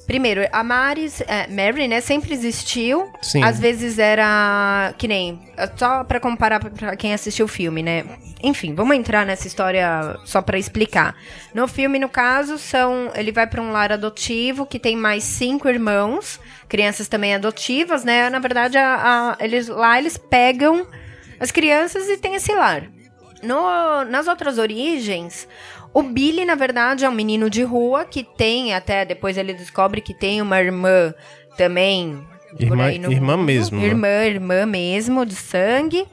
Primeiro, 0.06 0.42
a 0.52 0.64
Maris, 0.64 1.22
é, 1.22 1.48
Mary, 1.48 1.88
né, 1.88 2.02
sempre 2.02 2.34
existiu. 2.34 3.10
Sim. 3.22 3.42
Às 3.44 3.58
vezes 3.60 3.98
era 3.98 4.94
que 4.98 5.08
nem, 5.08 5.40
só 5.78 6.04
pra 6.04 6.20
comparar 6.20 6.60
pra 6.60 6.96
quem 6.98 7.14
assistiu 7.14 7.46
o 7.46 7.48
filme, 7.50 7.82
né? 7.82 8.04
Enfim, 8.44 8.76
vamos 8.76 8.98
entrar 8.98 9.26
nessa 9.26 9.48
história 9.48 10.20
só 10.26 10.42
pra 10.42 10.58
explicar. 10.58 11.16
No 11.54 11.68
filme, 11.70 11.98
no 12.00 12.10
caso, 12.10 12.58
são 12.58 13.12
ele 13.16 13.32
vai 13.32 13.48
pra 13.48 13.62
um 13.62 13.72
lar 13.72 13.94
adotivo 13.94 14.66
que 14.66 14.78
tem 14.78 14.98
mais 14.98 15.24
cinco 15.24 15.70
irmãos, 15.70 16.38
crianças 16.68 17.08
também 17.08 17.34
adotivas, 17.34 18.04
né? 18.04 18.30
Na 18.30 18.40
verdade, 18.40 18.78
a- 18.78 19.38
a- 19.40 19.44
eles 19.44 19.70
lá 19.70 19.98
eles 19.98 20.18
pegam 20.18 20.86
as 21.40 21.50
crianças 21.52 22.10
e 22.10 22.18
tem 22.18 22.36
esse 22.36 22.54
lar. 22.54 22.84
No- 23.42 24.04
nas 24.06 24.28
outras 24.28 24.58
origens, 24.58 25.48
o 25.94 26.02
Billy, 26.04 26.46
na 26.46 26.56
verdade, 26.56 27.06
é 27.06 27.10
um 27.10 27.14
menino 27.14 27.50
de 27.50 27.64
rua 27.64 28.06
que 28.06 28.24
tem, 28.24 28.74
até 28.74 29.06
depois 29.06 29.38
ele 29.38 29.54
descobre 29.54 30.02
que 30.02 30.14
tem 30.14 30.42
uma 30.42 30.60
irmã 30.60 31.14
também. 31.58 32.20
Irmã- 32.60 32.92
no 33.00 33.12
irmã 33.12 33.38
mesmo, 33.38 33.80
né? 33.80 33.86
Irmã, 33.86 34.26
irmã 34.26 34.66
mesmo, 34.66 35.26
de 35.26 35.36
sangue. 35.36 36.06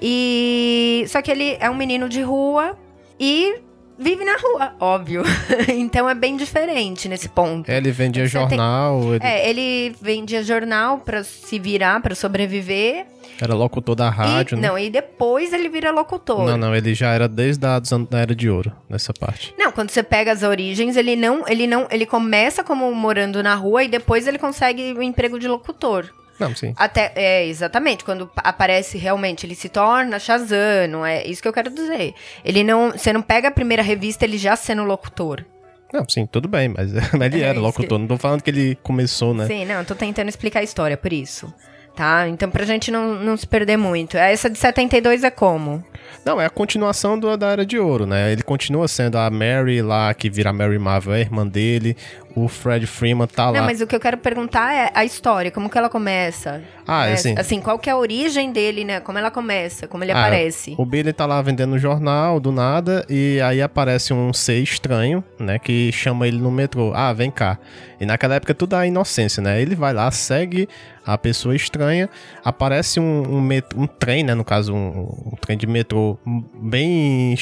E. 0.00 1.04
Só 1.08 1.22
que 1.22 1.30
ele 1.30 1.56
é 1.60 1.70
um 1.70 1.74
menino 1.76 2.08
de 2.08 2.22
rua 2.22 2.76
e 3.18 3.60
vive 3.98 4.24
na 4.24 4.36
rua, 4.36 4.74
óbvio. 4.80 5.22
então 5.68 6.08
é 6.08 6.14
bem 6.14 6.36
diferente 6.36 7.08
nesse 7.08 7.28
ponto. 7.28 7.70
É, 7.70 7.76
Ele 7.76 7.90
vendia 7.90 8.26
Você 8.28 8.38
tem- 8.38 8.48
jornal, 8.48 9.14
ele 9.14 9.24
É, 9.24 9.48
ele 9.50 9.96
vendia 10.00 10.42
jornal 10.42 10.98
pra 10.98 11.22
se 11.24 11.58
virar, 11.58 12.00
pra 12.00 12.14
sobreviver. 12.14 13.06
era 13.40 13.54
locutor 13.54 13.94
da 13.94 14.08
rádio, 14.10 14.56
e, 14.56 14.60
né? 14.60 14.68
Não, 14.68 14.78
e 14.78 14.88
depois 14.90 15.52
ele 15.52 15.68
vira 15.68 15.90
locutor. 15.90 16.44
Não, 16.46 16.56
não, 16.56 16.74
ele 16.74 16.94
já 16.94 17.12
era 17.12 17.28
desde 17.28 17.66
a 17.66 17.78
da 17.78 18.18
Era 18.18 18.34
de 18.34 18.48
Ouro, 18.48 18.72
nessa 18.88 19.12
parte. 19.12 19.54
Não, 19.58 19.70
quando 19.72 19.90
você 19.90 20.02
pega 20.02 20.32
as 20.32 20.42
origens, 20.42 20.96
ele 20.96 21.16
não, 21.16 21.46
ele 21.48 21.66
não, 21.66 21.86
ele 21.90 22.06
começa 22.06 22.62
como 22.64 22.92
morando 22.94 23.42
na 23.42 23.54
rua 23.54 23.84
e 23.84 23.88
depois 23.88 24.26
ele 24.26 24.38
consegue 24.38 24.92
o 24.94 25.02
emprego 25.02 25.38
de 25.38 25.48
locutor. 25.48 26.10
Não, 26.38 26.54
sim. 26.54 26.74
Até, 26.76 27.12
é, 27.14 27.46
exatamente, 27.46 28.04
quando 28.04 28.26
pa- 28.26 28.42
aparece 28.44 28.98
realmente, 28.98 29.46
ele 29.46 29.54
se 29.54 29.68
torna 29.68 30.18
Shazam, 30.18 30.86
não 30.90 31.04
é 31.06 31.26
isso 31.26 31.40
que 31.40 31.48
eu 31.48 31.52
quero 31.52 31.70
dizer. 31.70 32.14
Ele 32.44 32.62
não, 32.62 32.90
você 32.92 33.12
não 33.12 33.22
pega 33.22 33.48
a 33.48 33.50
primeira 33.50 33.82
revista 33.82 34.24
ele 34.24 34.36
já 34.38 34.54
sendo 34.56 34.84
locutor. 34.84 35.44
Não, 35.92 36.04
sim, 36.08 36.26
tudo 36.26 36.48
bem, 36.48 36.68
mas 36.68 36.92
ele 37.14 37.42
É, 37.42 37.46
era 37.46 37.60
locutor. 37.60 37.98
Não 37.98 38.06
tô 38.06 38.18
falando 38.18 38.42
que 38.42 38.50
ele 38.50 38.76
começou, 38.82 39.32
né? 39.32 39.46
Sim, 39.46 39.64
não, 39.64 39.84
tô 39.84 39.94
tentando 39.94 40.28
explicar 40.28 40.60
a 40.60 40.64
história, 40.64 40.96
por 40.96 41.12
isso. 41.12 41.52
Tá? 41.94 42.28
Então, 42.28 42.50
pra 42.50 42.66
gente 42.66 42.90
não, 42.90 43.14
não 43.14 43.38
se 43.38 43.46
perder 43.46 43.78
muito. 43.78 44.18
Essa 44.18 44.50
de 44.50 44.58
72 44.58 45.24
é 45.24 45.30
como? 45.30 45.82
Não, 46.26 46.38
é 46.38 46.44
a 46.44 46.50
continuação 46.50 47.18
do, 47.18 47.34
da 47.38 47.48
Era 47.52 47.64
de 47.64 47.78
Ouro, 47.78 48.04
né? 48.04 48.30
Ele 48.32 48.42
continua 48.42 48.86
sendo 48.86 49.16
a 49.16 49.30
Mary 49.30 49.80
lá, 49.80 50.12
que 50.12 50.28
vira 50.28 50.50
a 50.50 50.52
Mary 50.52 50.78
Marvel, 50.78 51.14
é 51.14 51.16
a 51.16 51.20
irmã 51.20 51.46
dele. 51.46 51.96
O 52.36 52.48
Fred 52.48 52.86
Freeman 52.86 53.26
tá 53.26 53.46
lá. 53.50 53.58
Não, 53.60 53.64
mas 53.66 53.80
o 53.80 53.86
que 53.86 53.96
eu 53.96 54.00
quero 54.00 54.18
perguntar 54.18 54.72
é 54.74 54.90
a 54.94 55.04
história, 55.06 55.50
como 55.50 55.70
que 55.70 55.78
ela 55.78 55.88
começa? 55.88 56.62
Ah, 56.86 57.06
né? 57.06 57.14
assim- 57.14 57.34
Assim, 57.36 57.60
qual 57.62 57.78
que 57.78 57.88
é 57.88 57.92
a 57.94 57.96
origem 57.96 58.52
dele, 58.52 58.84
né? 58.84 59.00
Como 59.00 59.16
ela 59.18 59.30
começa, 59.30 59.88
como 59.88 60.04
ele 60.04 60.12
Ah, 60.12 60.20
aparece. 60.20 60.74
O 60.78 60.84
Billy 60.84 61.12
tá 61.14 61.24
lá 61.24 61.40
vendendo 61.40 61.74
um 61.74 61.78
jornal 61.78 62.38
do 62.38 62.52
nada 62.52 63.04
e 63.08 63.40
aí 63.40 63.62
aparece 63.62 64.12
um 64.12 64.32
ser 64.34 64.58
estranho, 64.62 65.24
né, 65.40 65.58
que 65.58 65.90
chama 65.92 66.28
ele 66.28 66.36
no 66.38 66.50
metrô. 66.50 66.92
Ah, 66.94 67.12
vem 67.12 67.30
cá. 67.30 67.58
E 67.98 68.04
naquela 68.04 68.34
época 68.34 68.52
tudo 68.54 68.76
é 68.76 68.86
inocência, 68.86 69.42
né? 69.42 69.60
Ele 69.60 69.74
vai 69.74 69.94
lá, 69.94 70.10
segue 70.10 70.68
a 71.06 71.16
pessoa 71.16 71.54
estranha, 71.56 72.10
aparece 72.44 72.98
um, 73.00 73.36
um, 73.36 73.40
met- 73.40 73.74
um 73.76 73.86
trem, 73.86 74.22
né, 74.24 74.34
no 74.34 74.44
caso 74.44 74.74
um, 74.74 75.30
um 75.32 75.36
trem 75.40 75.56
de 75.56 75.66
metrô 75.66 76.18
bem 76.60 77.34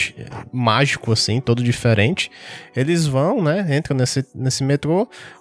mágico 0.53 1.13
assim, 1.13 1.41
todo 1.41 1.63
diferente. 1.63 2.31
Eles 2.77 3.07
vão, 3.07 3.43
né, 3.43 3.67
entram 3.77 3.97
nesse, 3.97 4.25
nesse 4.35 4.63
metrô, 4.63 4.84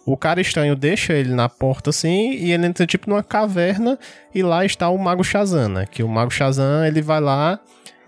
o 0.06 0.18
cara 0.18 0.40
estranho 0.42 0.76
deixa 0.76 1.14
ele 1.14 1.34
na 1.34 1.48
porta 1.50 1.90
assim 1.90 2.32
e 2.34 2.52
ele 2.52 2.66
entra 2.66 2.86
tipo 2.86 3.10
numa 3.10 3.24
caverna 3.24 3.98
e 4.34 4.42
lá 4.44 4.66
está 4.66 4.90
o 4.90 4.98
Mago 4.98 5.24
Shazam, 5.24 5.70
né? 5.70 5.86
Que 5.90 6.04
o 6.04 6.08
Mago 6.08 6.32
Shazam, 6.32 6.86
ele 6.86 7.02
vai 7.02 7.20
lá 7.22 7.60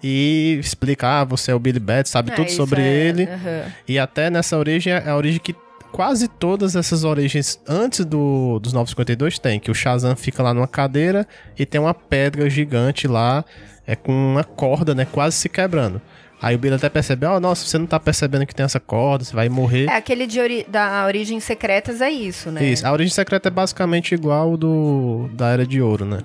e 0.04 0.58
explica, 0.60 1.22
ah, 1.22 1.24
você 1.24 1.51
é 1.51 1.56
o 1.56 1.60
Billy 1.60 1.80
Bat, 1.80 2.08
sabe 2.08 2.32
É, 2.32 2.36
tudo 2.36 2.51
sobre 2.51 2.82
é- 2.82 2.86
ele. 2.86 3.24
aham. 3.24 3.63
E 3.88 3.98
até 3.98 4.30
nessa 4.30 4.58
origem, 4.58 4.94
é 4.94 5.10
a 5.10 5.15
origem 5.15 5.39
que 5.39 5.56
quase 5.92 6.27
todas 6.27 6.75
essas 6.75 7.04
origens 7.04 7.60
antes 7.68 8.04
do, 8.06 8.60
dos 8.60 8.74
952 8.74 9.39
tem, 9.39 9.60
que 9.60 9.72
o 9.72 9.74
Shazam 9.74 10.15
fica 10.15 10.44
lá 10.44 10.54
numa 10.54 10.68
cadeira 10.68 11.25
e 11.58 11.65
tem 11.65 11.80
uma 11.80 11.94
pedra 11.94 12.50
gigante 12.50 13.08
lá, 13.08 13.44
é 13.88 13.96
com 13.96 14.12
uma 14.12 14.44
corda, 14.44 14.94
né, 14.94 15.06
quase 15.10 15.38
se 15.38 15.48
quebrando. 15.50 16.01
Aí 16.46 16.54
o 16.54 16.60
Billy 16.60 16.75
até 16.75 16.88
percebe, 16.90 17.25
ó, 17.25 17.40
nossa, 17.40 17.66
você 17.66 17.75
não 17.80 17.88
tá 17.88 18.00
percebendo 18.00 18.46
que 18.46 18.54
tem 18.54 18.64
essa 18.64 18.80
corda, 18.80 19.24
você 19.25 19.36
vai 19.36 19.50
morrer. 19.50 19.90
É, 19.90 19.96
aquele 19.96 20.28
de 20.28 20.40
ori 20.40 20.64
da 20.70 21.04
Origens 21.08 21.44
Secretas 21.44 22.02
é 22.02 22.12
isso, 22.12 22.52
né? 22.52 22.64
Isso, 22.64 22.86
a 22.86 22.92
origem 22.92 23.12
secreta 23.12 23.48
é 23.48 23.52
basicamente 23.52 24.14
igual 24.14 24.56
do 24.56 25.28
da 25.34 25.48
Era 25.48 25.66
de 25.66 25.82
Ouro, 25.82 26.06
né? 26.06 26.20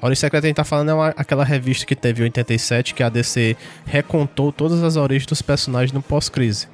A 0.00 0.06
origem 0.06 0.20
secreta 0.20 0.46
a 0.46 0.48
gente 0.48 0.56
tá 0.56 0.64
falando 0.64 0.90
é 0.90 0.94
uma- 0.94 1.08
aquela 1.10 1.44
revista 1.44 1.84
que 1.84 1.94
teve 1.94 2.22
em 2.22 2.24
87, 2.24 2.94
que 2.94 3.02
a 3.02 3.10
DC 3.10 3.58
recontou 3.84 4.50
todas 4.50 4.82
as 4.82 4.96
origens 4.96 5.26
dos 5.26 5.42
personagens 5.42 5.92
no 5.92 6.00
pós-crise. 6.00 6.66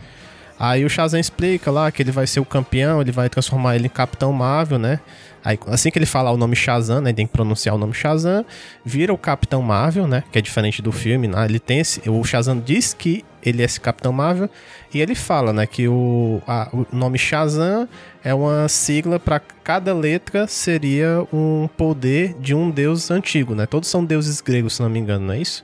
Aí 0.56 0.84
o 0.84 0.88
Shazam 0.88 1.18
explica 1.18 1.72
lá 1.72 1.90
que 1.90 2.00
ele 2.00 2.12
vai 2.12 2.28
ser 2.28 2.38
o 2.38 2.44
campeão, 2.44 3.00
ele 3.00 3.10
vai 3.10 3.28
transformar 3.28 3.74
ele 3.74 3.86
em 3.86 3.90
Capitão 3.90 4.32
Marvel, 4.32 4.78
né? 4.78 5.00
Aí, 5.44 5.58
assim 5.66 5.90
que 5.90 5.98
ele 5.98 6.06
falar 6.06 6.30
o 6.32 6.36
nome 6.38 6.56
Shazam, 6.56 7.00
né? 7.02 7.12
Tem 7.12 7.26
que 7.26 7.32
pronunciar 7.32 7.74
o 7.74 7.78
nome 7.78 7.92
Shazam, 7.92 8.44
vira 8.84 9.12
o 9.12 9.18
Capitão 9.18 9.60
Marvel, 9.60 10.06
né? 10.08 10.24
Que 10.32 10.38
é 10.38 10.42
diferente 10.42 10.80
do 10.80 10.90
filme, 10.90 11.28
né? 11.28 11.44
Ele 11.44 11.58
tem 11.60 11.80
esse, 11.80 12.00
o 12.08 12.24
Shazam 12.24 12.58
diz 12.58 12.94
que 12.94 13.24
ele 13.42 13.60
é 13.60 13.64
esse 13.66 13.78
Capitão 13.78 14.10
Marvel 14.10 14.48
e 14.92 15.00
ele 15.02 15.14
fala, 15.14 15.52
né? 15.52 15.66
Que 15.66 15.86
o, 15.86 16.40
a- 16.46 16.70
o 16.72 16.86
nome 16.90 17.18
Shazam 17.18 17.86
é 18.24 18.32
uma 18.32 18.66
sigla 18.68 19.20
para 19.20 19.38
cada 19.38 19.92
letra 19.92 20.46
seria 20.46 21.26
um 21.30 21.68
poder 21.76 22.34
de 22.40 22.54
um 22.54 22.70
deus 22.70 23.10
antigo, 23.10 23.54
né? 23.54 23.66
Todos 23.66 23.88
são 23.90 24.02
deuses 24.04 24.40
gregos, 24.40 24.76
se 24.76 24.82
não 24.82 24.88
me 24.88 24.98
engano, 24.98 25.26
não 25.26 25.34
é 25.34 25.38
isso? 25.40 25.62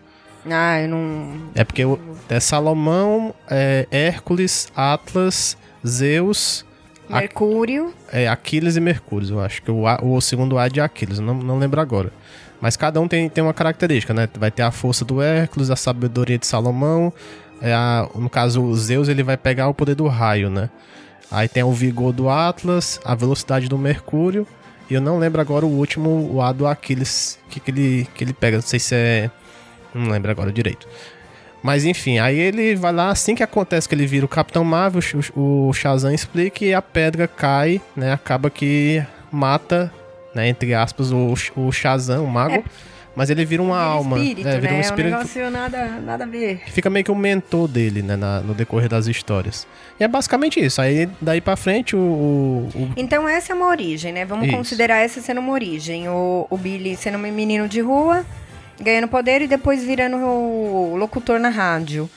Ah, 0.50 0.80
eu 0.80 0.88
não. 0.88 1.32
É 1.54 1.64
porque 1.64 1.84
o- 1.84 1.98
é 2.28 2.38
Salomão, 2.38 3.34
é 3.48 3.86
Hércules, 3.90 4.68
Atlas, 4.76 5.56
Zeus, 5.86 6.64
A- 7.10 7.20
Mercúrio. 7.20 7.92
é 8.12 8.28
Aquiles 8.28 8.76
e 8.76 8.80
Mercúrio. 8.80 9.28
Eu 9.30 9.40
acho 9.40 9.62
que 9.62 9.70
o, 9.70 9.86
A- 9.86 10.00
o 10.02 10.20
segundo 10.20 10.58
A 10.58 10.66
é 10.66 10.68
de 10.68 10.80
Aquiles, 10.80 11.18
não, 11.18 11.34
não 11.34 11.58
lembro 11.58 11.80
agora. 11.80 12.12
Mas 12.60 12.76
cada 12.76 13.00
um 13.00 13.08
tem, 13.08 13.28
tem 13.28 13.42
uma 13.42 13.54
característica, 13.54 14.12
né? 14.12 14.28
Vai 14.38 14.50
ter 14.50 14.62
a 14.62 14.70
força 14.70 15.04
do 15.04 15.22
Hércules, 15.22 15.70
a 15.70 15.76
sabedoria 15.76 16.36
de 16.38 16.46
Salomão. 16.46 17.12
É 17.62 17.72
a, 17.72 18.06
no 18.14 18.28
caso, 18.28 18.62
o 18.62 18.74
Zeus 18.76 19.08
ele 19.08 19.22
vai 19.22 19.36
pegar 19.36 19.68
o 19.68 19.74
poder 19.74 19.94
do 19.94 20.06
raio, 20.06 20.50
né? 20.50 20.68
Aí 21.30 21.48
tem 21.48 21.62
o 21.62 21.72
vigor 21.72 22.12
do 22.12 22.28
Atlas, 22.28 23.00
a 23.04 23.14
velocidade 23.14 23.68
do 23.68 23.78
Mercúrio. 23.78 24.46
E 24.90 24.94
eu 24.94 25.00
não 25.00 25.18
lembro 25.18 25.40
agora 25.40 25.64
o 25.64 25.68
último, 25.70 26.28
o 26.34 26.42
A 26.42 26.52
do 26.52 26.66
Aquiles, 26.66 27.38
que, 27.48 27.60
que, 27.60 27.70
ele, 27.70 28.08
que 28.14 28.24
ele 28.24 28.32
pega. 28.32 28.56
Não 28.58 28.62
sei 28.62 28.78
se 28.80 28.94
é. 28.94 29.30
Não 29.94 30.10
lembro 30.10 30.30
agora 30.30 30.52
direito. 30.52 30.86
Mas 31.62 31.84
enfim, 31.84 32.18
aí 32.18 32.38
ele 32.38 32.74
vai 32.74 32.92
lá, 32.92 33.10
assim 33.10 33.34
que 33.34 33.42
acontece 33.42 33.88
que 33.88 33.94
ele 33.94 34.06
vira 34.06 34.24
o 34.24 34.28
Capitão 34.28 34.64
Marvel, 34.64 35.02
o, 35.36 35.72
Shazam 35.74 36.12
explica 36.12 36.64
e 36.64 36.72
a 36.72 36.80
pedra 36.80 37.28
cai, 37.28 37.80
né? 37.94 38.12
Acaba 38.12 38.48
que 38.48 39.02
mata, 39.30 39.92
né? 40.34 40.48
Entre 40.48 40.72
aspas, 40.74 41.12
o, 41.12 41.34
o 41.56 41.72
Shazam, 41.72 42.24
o 42.24 42.30
mago. 42.30 42.64
Mas 43.14 43.28
ele 43.28 43.44
vira 43.44 43.60
uma 43.60 43.78
alma. 43.78 44.16
espírito, 44.18 44.48
é, 44.48 44.58
vira 44.60 44.62
né? 44.62 44.70
um 44.70 44.74
É 44.74 44.76
um 44.78 44.80
espírito 44.80 45.10
negócio 45.16 45.50
nada, 45.50 45.86
nada 46.00 46.24
a 46.24 46.26
ver. 46.26 46.62
fica 46.68 46.88
meio 46.88 47.04
que 47.04 47.10
o 47.10 47.14
mentor 47.14 47.66
dele, 47.68 48.02
né? 48.02 48.14
na- 48.16 48.40
no 48.40 48.54
decorrer 48.54 48.88
das 48.88 49.08
histórias. 49.08 49.66
E 49.98 50.04
é 50.04 50.08
basicamente 50.08 50.60
isso. 50.60 50.80
Aí 50.80 51.08
daí 51.20 51.40
pra 51.40 51.56
frente 51.56 51.94
o. 51.96 51.98
o- 51.98 52.68
o- 52.74 52.90
Então 52.96 53.28
essa 53.28 53.52
é 53.52 53.54
uma 53.56 53.66
origem, 53.66 54.12
né? 54.12 54.24
Vamos 54.24 54.46
Isso. 54.46 54.56
considerar 54.56 54.98
essa 54.98 55.20
sendo 55.20 55.40
uma 55.40 55.52
origem. 55.52 56.08
O, 56.08 56.46
o 56.48 56.56
Billy 56.56 56.96
sendo 56.96 57.18
um 57.18 57.20
menino 57.20 57.68
de 57.68 57.80
rua, 57.80 58.24
ganhando 58.80 59.08
poder 59.08 59.42
e 59.42 59.46
depois 59.46 59.84
virando 59.84 60.16
o 60.16 60.96
locutor 60.96 61.38
na 61.38 61.48
rádio. 61.48 62.08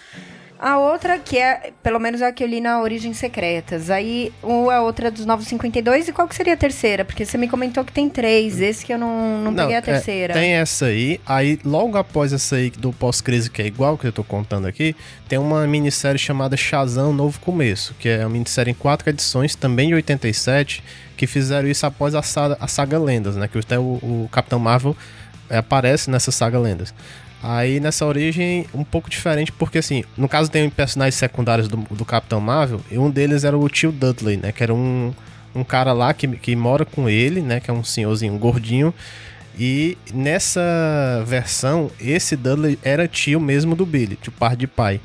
A 0.64 0.78
outra, 0.78 1.20
que 1.20 1.38
é, 1.38 1.74
pelo 1.84 2.00
menos 2.00 2.22
a 2.22 2.32
que 2.32 2.42
eu 2.42 2.48
li 2.48 2.62
na 2.62 2.82
Origens 2.82 3.18
Secretas. 3.18 3.90
Aí, 3.90 4.32
o, 4.42 4.70
a 4.70 4.82
outra 4.82 5.12
dos 5.12 5.26
952. 5.26 6.08
E 6.08 6.14
qual 6.14 6.26
que 6.26 6.34
seria 6.34 6.54
a 6.54 6.58
terceira? 6.58 7.04
Porque 7.04 7.26
você 7.26 7.38
me 7.38 7.50
comentou 7.50 7.84
que 7.84 7.92
tem 7.92 8.08
três. 8.08 8.62
Esse 8.62 8.86
que 8.86 8.94
eu 8.94 8.98
não, 8.98 9.42
não, 9.42 9.54
peguei 9.54 9.76
a 9.76 9.80
é, 9.80 9.82
terceira. 9.82 10.34
tem 10.34 10.54
essa 10.54 10.86
aí. 10.86 11.20
Aí, 11.26 11.60
logo 11.66 11.98
após 11.98 12.32
essa 12.32 12.56
aí 12.56 12.70
do 12.70 12.94
pós-crise, 12.94 13.52
que 13.52 13.62
é 13.62 13.68
igual 13.68 13.98
que 13.98 14.08
eu 14.08 14.14
tô 14.14 14.24
contando 14.24 14.66
aqui, 14.66 14.96
tem 15.28 15.38
uma 15.38 15.68
minissérie 15.68 16.18
chamada 16.18 16.56
Shazam 16.56 17.12
Novo 17.12 17.42
Começo, 17.42 17.94
que 18.00 18.08
é 18.08 18.20
uma 18.20 18.30
minissérie 18.30 18.72
em 18.72 18.74
quatro 18.74 19.10
edições, 19.10 19.56
também 19.56 19.90
de 19.90 19.96
87, 19.96 20.82
que 21.18 21.28
fizeram 21.28 21.68
isso 21.68 21.86
após 21.86 22.16
a 22.16 22.22
saga, 22.22 22.56
a 22.58 22.70
saga 22.70 22.98
Lendas, 22.98 23.36
né? 23.36 23.50
Que 23.50 23.58
até 23.58 23.78
o, 23.78 24.00
o 24.02 24.30
Capitão 24.32 24.60
Marvel 24.60 24.96
é, 24.96 25.23
aparece 25.58 26.10
nessa 26.10 26.32
saga 26.32 26.60
Lendas. 26.60 26.94
Aí 27.42 27.80
nessa 27.80 28.06
origem, 28.06 28.66
um 28.74 28.86
pouco 28.86 29.10
diferente, 29.10 29.52
porque 29.52 29.78
assim, 29.78 30.06
no 30.18 30.30
caso 30.30 30.50
tem 30.50 30.70
personagens 30.70 31.16
secundários 31.16 31.68
do, 31.68 31.78
do 31.78 32.06
Capitão 32.06 32.40
Marvel, 32.40 32.80
e 32.90 32.98
um 32.98 33.10
deles 33.10 33.44
era 33.44 33.58
o 33.58 33.68
tio 33.68 33.92
Dudley, 33.92 34.38
né? 34.38 34.54
Que 34.54 34.64
era 34.64 34.74
um, 34.74 35.14
um 35.54 35.64
cara 35.64 35.92
lá 35.92 36.14
que, 36.14 36.26
que 36.38 36.56
mora 36.56 36.86
com 36.86 37.10
ele, 37.10 37.42
né? 37.42 37.60
Que 37.60 37.70
é 37.70 37.74
um 37.74 37.84
senhorzinho 37.84 38.34
um 38.34 38.38
gordinho. 38.38 38.94
E 39.60 39.98
nessa 40.14 41.24
versão, 41.28 41.92
esse 42.00 42.36
Dudley 42.36 42.80
era 42.82 43.08
tio 43.08 43.40
mesmo 43.40 43.76
do 43.76 43.86
Billy, 43.86 44.18
de 44.22 44.32
par 44.32 44.56
de 44.56 44.66
pai. 44.66 45.02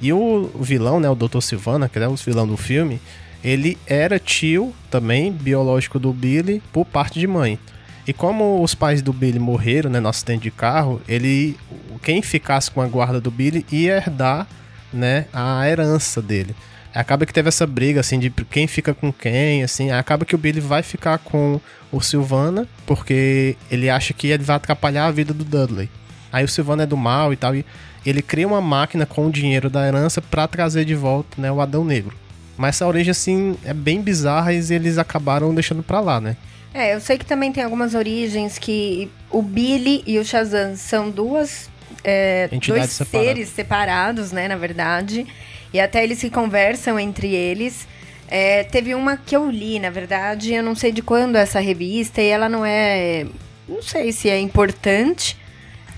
E 0.00 0.12
o 0.12 0.50
vilão, 0.60 0.98
né, 0.98 1.08
o 1.08 1.14
Dr. 1.14 1.40
Silvana, 1.40 1.88
que 1.88 1.98
é 1.98 2.08
o 2.08 2.16
vilão 2.16 2.46
do 2.46 2.56
filme, 2.56 3.00
ele 3.42 3.78
era 3.86 4.18
tio 4.18 4.74
também, 4.90 5.30
biológico 5.30 5.98
do 5.98 6.12
Billy, 6.12 6.62
por 6.72 6.84
parte 6.84 7.20
de 7.20 7.26
mãe. 7.26 7.58
E 8.06 8.12
como 8.12 8.62
os 8.62 8.74
pais 8.74 9.00
do 9.00 9.12
Billy 9.12 9.38
morreram, 9.38 9.90
né, 9.90 9.98
no 9.98 10.08
acidente 10.08 10.42
de 10.42 10.50
carro, 10.50 11.00
ele, 11.08 11.56
quem 12.02 12.20
ficasse 12.20 12.70
com 12.70 12.82
a 12.82 12.86
guarda 12.86 13.20
do 13.20 13.30
Billy 13.30 13.64
ia 13.72 13.96
herdar, 13.96 14.46
né, 14.92 15.26
a 15.32 15.66
herança 15.68 16.20
dele. 16.20 16.54
Acaba 16.94 17.26
que 17.26 17.32
teve 17.32 17.48
essa 17.48 17.66
briga, 17.66 18.00
assim, 18.00 18.20
de 18.20 18.30
quem 18.30 18.68
fica 18.68 18.94
com 18.94 19.12
quem, 19.12 19.64
assim. 19.64 19.90
Acaba 19.90 20.24
que 20.24 20.34
o 20.34 20.38
Billy 20.38 20.60
vai 20.60 20.82
ficar 20.82 21.18
com 21.18 21.60
o 21.90 22.00
Silvana, 22.00 22.68
porque 22.86 23.56
ele 23.68 23.90
acha 23.90 24.12
que 24.12 24.28
ele 24.28 24.44
vai 24.44 24.56
atrapalhar 24.56 25.06
a 25.06 25.10
vida 25.10 25.34
do 25.34 25.42
Dudley. 25.42 25.90
Aí 26.32 26.44
o 26.44 26.48
Silvana 26.48 26.84
é 26.84 26.86
do 26.86 26.96
mal 26.96 27.32
e 27.32 27.36
tal, 27.36 27.54
e 27.56 27.64
ele 28.06 28.22
cria 28.22 28.46
uma 28.46 28.60
máquina 28.60 29.06
com 29.06 29.26
o 29.26 29.30
dinheiro 29.30 29.68
da 29.68 29.86
herança 29.86 30.20
pra 30.20 30.46
trazer 30.46 30.84
de 30.84 30.94
volta, 30.94 31.40
né, 31.40 31.50
o 31.50 31.60
Adão 31.60 31.84
Negro. 31.84 32.14
Mas 32.56 32.76
essa 32.76 32.86
origem, 32.86 33.10
assim, 33.10 33.56
é 33.64 33.74
bem 33.74 34.00
bizarra 34.00 34.52
e 34.52 34.58
eles 34.72 34.98
acabaram 34.98 35.52
deixando 35.52 35.82
pra 35.82 35.98
lá, 36.00 36.20
né? 36.20 36.36
É, 36.74 36.92
eu 36.92 37.00
sei 37.00 37.16
que 37.16 37.24
também 37.24 37.52
tem 37.52 37.62
algumas 37.62 37.94
origens 37.94 38.58
que 38.58 39.08
o 39.30 39.40
Billy 39.40 40.02
e 40.04 40.18
o 40.18 40.24
Shazam 40.24 40.76
são 40.76 41.08
duas. 41.08 41.70
é, 42.02 42.48
dois 42.48 42.90
separadas. 42.90 43.08
seres 43.08 43.48
separados, 43.48 44.32
né, 44.32 44.48
na 44.48 44.56
verdade. 44.56 45.24
E 45.72 45.80
até 45.80 46.02
eles 46.02 46.18
se 46.18 46.28
conversam 46.28 46.98
entre 46.98 47.32
eles. 47.32 47.86
É, 48.28 48.64
teve 48.64 48.94
uma 48.94 49.16
que 49.16 49.36
eu 49.36 49.48
li, 49.48 49.78
na 49.78 49.90
verdade, 49.90 50.52
eu 50.52 50.62
não 50.62 50.74
sei 50.74 50.90
de 50.90 51.00
quando 51.00 51.36
é 51.36 51.42
essa 51.42 51.60
revista, 51.60 52.20
e 52.20 52.26
ela 52.26 52.48
não 52.48 52.66
é. 52.66 53.24
Não 53.68 53.80
sei 53.80 54.10
se 54.10 54.28
é 54.28 54.38
importante. 54.40 55.36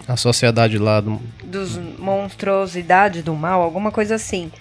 A 0.06 0.16
sociedade 0.16 0.76
lá 0.76 1.00
do. 1.00 1.20
Dos 1.42 1.78
monstruosidade 1.98 3.22
do 3.22 3.34
mal, 3.34 3.62
alguma 3.62 3.90
coisa 3.90 4.16
assim. 4.16 4.52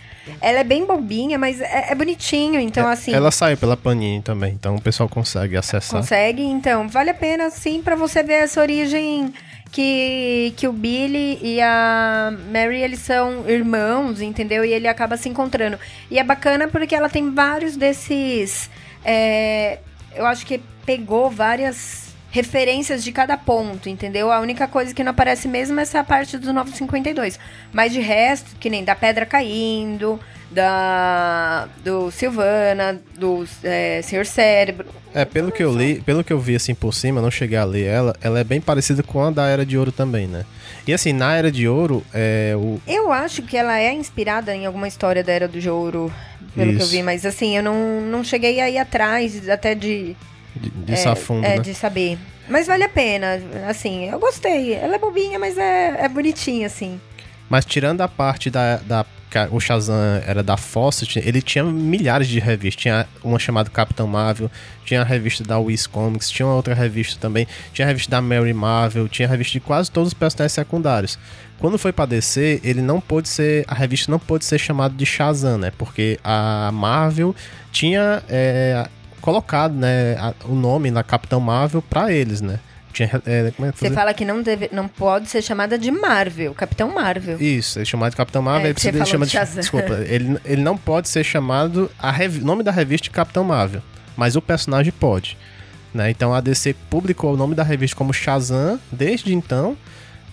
Ela 0.41 0.59
é 0.59 0.63
bem 0.63 0.85
bobinha, 0.85 1.37
mas 1.37 1.61
é, 1.61 1.91
é 1.91 1.95
bonitinho, 1.95 2.59
então 2.59 2.87
assim. 2.87 3.13
Ela 3.13 3.31
saiu 3.31 3.57
pela 3.57 3.77
Panini 3.77 4.21
também, 4.21 4.53
então 4.53 4.75
o 4.75 4.81
pessoal 4.81 5.07
consegue 5.07 5.55
acessar. 5.57 5.99
Consegue, 5.99 6.41
então, 6.41 6.87
vale 6.87 7.09
a 7.09 7.13
pena 7.13 7.49
sim 7.49 7.81
pra 7.81 7.95
você 7.95 8.23
ver 8.23 8.43
essa 8.43 8.61
origem 8.61 9.33
que, 9.71 10.53
que 10.55 10.67
o 10.67 10.73
Billy 10.73 11.39
e 11.41 11.61
a 11.61 12.33
Mary, 12.51 12.81
eles 12.81 12.99
são 12.99 13.43
irmãos, 13.47 14.21
entendeu? 14.21 14.63
E 14.63 14.71
ele 14.71 14.87
acaba 14.87 15.17
se 15.17 15.27
encontrando. 15.27 15.77
E 16.09 16.17
é 16.17 16.23
bacana 16.23 16.67
porque 16.67 16.95
ela 16.95 17.09
tem 17.09 17.33
vários 17.33 17.75
desses... 17.75 18.69
é, 19.03 19.79
eu 20.15 20.25
acho 20.25 20.45
que 20.45 20.61
pegou 20.85 21.29
várias 21.29 22.04
referências 22.35 23.01
de 23.01 23.13
cada 23.13 23.37
ponto, 23.37 23.87
entendeu? 23.87 24.29
A 24.29 24.41
única 24.41 24.67
coisa 24.67 24.93
que 24.93 25.01
não 25.01 25.11
aparece 25.11 25.47
mesmo 25.47 25.79
é 25.79 25.83
essa 25.83 26.03
parte 26.03 26.37
do 26.37 26.51
952. 26.51 27.39
Mas 27.71 27.93
de 27.93 28.01
resto, 28.01 28.57
que 28.59 28.69
nem 28.69 28.83
da 28.83 28.93
pedra 28.93 29.25
caindo, 29.25 30.19
da 30.51 31.69
do 31.81 32.11
Silvana, 32.11 32.99
do 33.17 33.45
é, 33.63 34.01
Senhor 34.01 34.25
Cérebro. 34.25 34.85
É, 35.13 35.23
pelo 35.23 35.49
que 35.49 35.63
eu 35.63 35.73
li, 35.73 36.01
pelo 36.01 36.25
que 36.25 36.33
eu 36.33 36.37
vi 36.37 36.57
assim 36.57 36.75
por 36.75 36.93
cima, 36.93 37.21
não 37.21 37.31
cheguei 37.31 37.57
a 37.57 37.63
ler 37.63 37.85
ela, 37.85 38.13
ela 38.19 38.37
é 38.37 38.43
bem 38.43 38.59
parecida 38.59 39.01
com 39.01 39.23
a 39.23 39.31
da 39.31 39.47
Era 39.47 39.65
de 39.65 39.77
Ouro 39.77 39.93
também, 39.93 40.27
né? 40.27 40.43
E 40.85 40.93
assim, 40.93 41.13
na 41.13 41.33
Era 41.37 41.49
de 41.49 41.69
Ouro, 41.69 42.03
é 42.13 42.53
o 42.57 42.81
Eu 42.85 43.13
acho 43.13 43.43
que 43.43 43.55
ela 43.55 43.79
é 43.79 43.93
inspirada 43.93 44.53
em 44.53 44.65
alguma 44.65 44.89
história 44.89 45.23
da 45.23 45.31
Era 45.31 45.47
do 45.47 45.73
Ouro, 45.73 46.13
pelo 46.53 46.71
que 46.71 46.81
eu 46.81 46.85
Isso. 46.85 46.91
vi, 46.91 47.01
mas 47.01 47.25
assim, 47.25 47.55
eu 47.55 47.63
não, 47.63 48.01
não 48.01 48.25
cheguei 48.25 48.59
aí 48.59 48.77
atrás 48.77 49.47
até 49.47 49.73
de, 49.73 50.17
de, 50.55 50.69
de 50.69 50.93
é, 50.93 51.03
é, 51.03 51.41
né? 51.41 51.59
de 51.59 51.73
saber. 51.73 52.17
Mas 52.47 52.67
vale 52.67 52.83
a 52.83 52.89
pena, 52.89 53.41
assim, 53.67 54.09
eu 54.09 54.19
gostei. 54.19 54.73
Ela 54.73 54.95
é 54.95 54.99
bobinha, 54.99 55.39
mas 55.39 55.57
é, 55.57 56.05
é 56.05 56.09
bonitinha, 56.09 56.67
assim. 56.67 56.99
Mas 57.49 57.65
tirando 57.65 58.01
a 58.01 58.07
parte 58.07 58.49
da, 58.49 58.77
da 58.77 59.05
o 59.51 59.59
Shazam 59.59 60.21
era 60.25 60.41
da 60.41 60.55
Fawcett, 60.55 61.19
ele 61.19 61.41
tinha 61.41 61.63
milhares 61.63 62.27
de 62.27 62.39
revistas. 62.39 62.81
Tinha 62.81 63.07
uma 63.23 63.37
chamada 63.37 63.69
Capitão 63.69 64.07
Marvel, 64.07 64.49
tinha 64.85 65.01
a 65.01 65.03
revista 65.03 65.43
da 65.43 65.59
Wiz 65.59 65.85
Comics, 65.85 66.29
tinha 66.29 66.45
uma 66.45 66.55
outra 66.55 66.73
revista 66.73 67.19
também, 67.19 67.45
tinha 67.73 67.85
a 67.85 67.89
revista 67.89 68.11
da 68.11 68.21
Mary 68.21 68.53
Marvel, 68.53 69.09
tinha 69.09 69.27
a 69.27 69.31
revista 69.31 69.53
de 69.53 69.59
quase 69.59 69.91
todos 69.91 70.07
os 70.07 70.13
personagens 70.13 70.53
secundários. 70.53 71.19
Quando 71.59 71.77
foi 71.77 71.91
pra 71.91 72.05
DC, 72.05 72.61
ele 72.63 72.81
não 72.81 73.01
pôde 73.01 73.27
ser. 73.27 73.65
A 73.67 73.73
revista 73.73 74.11
não 74.11 74.19
pôde 74.19 74.45
ser 74.45 74.57
chamada 74.57 74.93
de 74.93 75.05
Shazam, 75.05 75.57
né? 75.57 75.71
Porque 75.77 76.19
a 76.23 76.69
Marvel 76.73 77.35
tinha 77.71 78.23
é, 78.29 78.87
colocado 79.25 79.73
né, 79.73 80.15
a- 80.19 80.33
o 80.45 80.53
nome 80.55 80.91
na 80.91 81.03
Capitão 81.03 81.39
Marvel 81.39 81.81
pra 81.81 82.11
eles, 82.11 82.39
né? 82.41 82.59
Tinha, 82.93 83.09
é, 83.25 83.51
é 83.59 83.71
Você 83.71 83.91
fala 83.91 84.13
que 84.13 84.23
não, 84.23 84.41
deve, 84.41 84.69
não 84.71 84.87
pode 84.87 85.27
ser 85.27 85.41
chamada 85.41 85.77
de 85.77 85.91
Marvel, 85.91 86.53
Capitão 86.53 86.93
Marvel. 86.93 87.41
Isso, 87.41 87.77
ele 87.79 87.85
chamado 87.85 88.11
de 88.11 88.15
Capitão 88.15 88.41
Marvel, 88.41 88.61
É, 88.61 88.67
ele 88.67 88.73
precisa 88.75 89.05
chama 89.05 89.25
de 89.25 89.31
de, 89.37 89.55
desculpa, 89.59 89.93
ele, 90.07 90.37
ele 90.45 90.61
não 90.61 90.77
pode 90.77 91.09
ser 91.09 91.23
chamado 91.25 91.91
a 91.99 92.09
revi- 92.09 92.39
nome 92.39 92.63
da 92.63 92.71
revista 92.71 93.05
de 93.05 93.09
Capitão 93.09 93.43
Marvel, 93.43 93.81
mas 94.15 94.37
o 94.37 94.41
personagem 94.41 94.93
pode, 94.97 95.37
né? 95.93 96.09
Então 96.09 96.33
a 96.33 96.39
DC 96.39 96.73
publicou 96.89 97.33
o 97.33 97.37
nome 97.37 97.53
da 97.53 97.63
revista 97.63 97.97
como 97.97 98.13
Shazam 98.13 98.79
desde 98.89 99.33
então, 99.33 99.75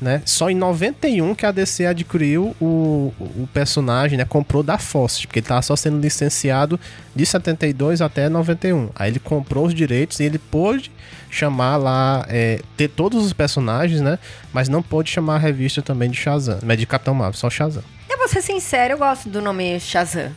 né? 0.03 0.21
Só 0.25 0.51
em 0.51 0.55
91 0.55 1.35
que 1.35 1.47
a 1.47 1.53
DC 1.53 1.87
adquiriu 1.87 2.55
o, 2.61 3.15
o 3.19 3.49
personagem, 3.53 4.19
né? 4.19 4.25
Comprou 4.25 4.63
da 4.63 4.77
Fawcett, 4.77 5.27
porque 5.27 5.39
ele 5.39 5.47
tava 5.47 5.63
só 5.63 5.77
sendo 5.77 5.99
licenciado 5.99 6.79
de 7.15 7.25
72 7.25 8.03
até 8.03 8.29
91. 8.29 8.91
Aí 8.95 9.11
ele 9.11 9.21
comprou 9.21 9.67
os 9.67 9.75
direitos 9.75 10.21
e 10.21 10.25
ele 10.25 10.39
pôde 10.39 10.91
chamar 11.31 11.77
lá, 11.77 12.27
é, 12.29 12.61
ter 12.77 12.89
todos 12.89 13.25
os 13.25 13.33
personagens, 13.33 14.01
né? 14.01 14.19
Mas 14.53 14.69
não 14.69 14.83
pôde 14.83 15.11
chamar 15.11 15.37
a 15.37 15.39
revista 15.39 15.81
também 15.81 16.11
de 16.11 16.17
Shazam, 16.17 16.59
de 16.59 16.87
Capitão 16.87 17.15
Marvel, 17.15 17.39
só 17.39 17.49
Shazam. 17.49 17.83
Eu 18.11 18.19
vou 18.19 18.29
ser 18.29 18.43
sincera, 18.43 18.93
eu 18.93 18.99
gosto 18.99 19.29
do 19.29 19.41
nome 19.41 19.81
Shazam. 19.81 20.33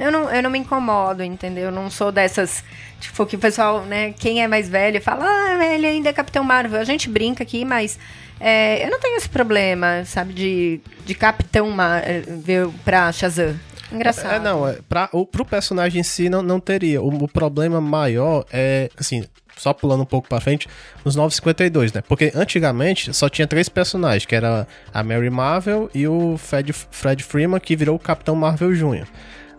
Eu 0.00 0.10
não, 0.10 0.30
eu 0.30 0.42
não 0.42 0.48
me 0.48 0.58
incomodo, 0.58 1.22
entendeu? 1.22 1.64
Eu 1.66 1.70
não 1.70 1.90
sou 1.90 2.10
dessas. 2.10 2.64
Tipo, 2.98 3.26
que 3.26 3.36
o 3.36 3.38
pessoal, 3.38 3.82
né? 3.82 4.14
Quem 4.18 4.42
é 4.42 4.48
mais 4.48 4.68
velho 4.68 5.00
fala, 5.00 5.24
ah, 5.26 5.74
ele 5.74 5.86
ainda 5.86 6.08
é 6.08 6.12
Capitão 6.12 6.42
Marvel. 6.42 6.80
A 6.80 6.84
gente 6.84 7.08
brinca 7.08 7.42
aqui, 7.42 7.64
mas 7.64 7.98
é, 8.40 8.84
eu 8.84 8.90
não 8.90 8.98
tenho 8.98 9.16
esse 9.18 9.28
problema, 9.28 10.02
sabe, 10.06 10.32
de, 10.32 10.80
de 11.04 11.14
Capitão 11.14 11.70
Marvel 11.70 12.72
pra 12.82 13.12
Shazam. 13.12 13.54
Engraçado. 13.92 14.32
É, 14.32 14.38
não, 14.38 14.66
é, 14.66 14.78
pra, 14.88 15.10
o, 15.12 15.26
pro 15.26 15.44
personagem 15.44 16.00
em 16.00 16.04
si 16.04 16.30
não, 16.30 16.42
não 16.42 16.58
teria. 16.58 17.02
O, 17.02 17.24
o 17.24 17.28
problema 17.28 17.80
maior 17.80 18.46
é, 18.50 18.88
assim, 18.96 19.24
só 19.60 19.74
pulando 19.74 20.02
um 20.02 20.06
pouco 20.06 20.26
pra 20.28 20.40
frente, 20.40 20.66
nos 21.04 21.14
952, 21.14 21.92
né? 21.92 22.02
Porque 22.08 22.32
antigamente 22.34 23.12
só 23.12 23.28
tinha 23.28 23.46
três 23.46 23.68
personagens, 23.68 24.24
que 24.24 24.34
era 24.34 24.66
a 24.94 25.02
Mary 25.02 25.28
Marvel 25.28 25.90
e 25.94 26.08
o 26.08 26.38
Fred, 26.38 26.72
Fred 26.72 27.22
Freeman, 27.22 27.60
que 27.60 27.76
virou 27.76 27.96
o 27.96 27.98
Capitão 27.98 28.34
Marvel 28.34 28.72
Jr. 28.72 29.06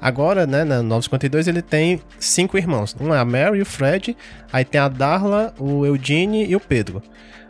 Agora, 0.02 0.48
né, 0.48 0.64
na 0.64 0.82
952 0.82 1.48
ele 1.48 1.62
tem 1.62 2.02
cinco 2.20 2.58
irmãos. 2.58 2.96
Um 3.00 3.14
é 3.14 3.20
a 3.20 3.26
Mary, 3.26 3.62
o 3.62 3.66
Fred, 3.66 4.18
aí 4.52 4.66
tem 4.66 4.82
a 4.82 4.88
Darla, 4.88 5.54
o 5.60 5.86
Eugene 5.86 6.46
e 6.46 6.56
o 6.56 6.60
Pedro. 6.60 7.04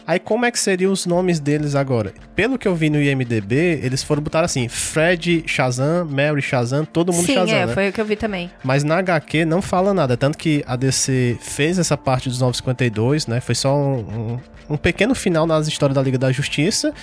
Aí 0.06 0.20
como 0.20 0.46
é 0.46 0.52
que 0.52 0.60
seriam 0.60 0.92
os 0.92 1.06
nomes 1.06 1.40
deles 1.40 1.76
agora? 1.76 2.14
Pelo 2.36 2.58
que 2.58 2.68
eu 2.68 2.76
vi 2.76 2.90
no 2.90 3.02
IMDB, 3.02 3.80
eles 3.82 4.04
foram 4.04 4.22
botar 4.22 4.42
assim, 4.42 4.68
Fred 4.68 5.44
Shazam, 5.48 6.06
Mary 6.06 6.42
Shazam, 6.42 6.84
todo 6.84 7.14
mundo 7.14 7.26
Sim, 7.26 7.36
Shazam, 7.36 7.56
é, 7.56 7.66
né? 7.68 7.74
foi 7.74 7.90
o 7.90 7.94
que 7.94 8.02
eu 8.02 8.06
vi 8.06 8.18
também. 8.18 8.52
Mas 8.62 8.84
na 8.84 8.98
HQ 8.98 9.46
não 9.46 9.62
fala 9.62 9.94
nada, 9.94 10.18
tanto 10.18 10.38
que 10.38 10.64
a 10.68 10.76
DC 10.76 11.38
fez 11.40 11.80
essa 11.80 11.96
parte 11.96 12.28
dos 12.28 12.42
952, 12.42 13.28
né? 13.28 13.40
Foi 13.40 13.56
só 13.56 13.74
um, 13.74 14.00
um, 14.00 14.40
um 14.72 14.78
pequeno 14.78 15.16
final 15.16 15.48
nas 15.48 15.68
histórias 15.68 15.96
da 15.96 16.02
Liga 16.02 16.18
da 16.18 16.32
Justiça. 16.32 16.94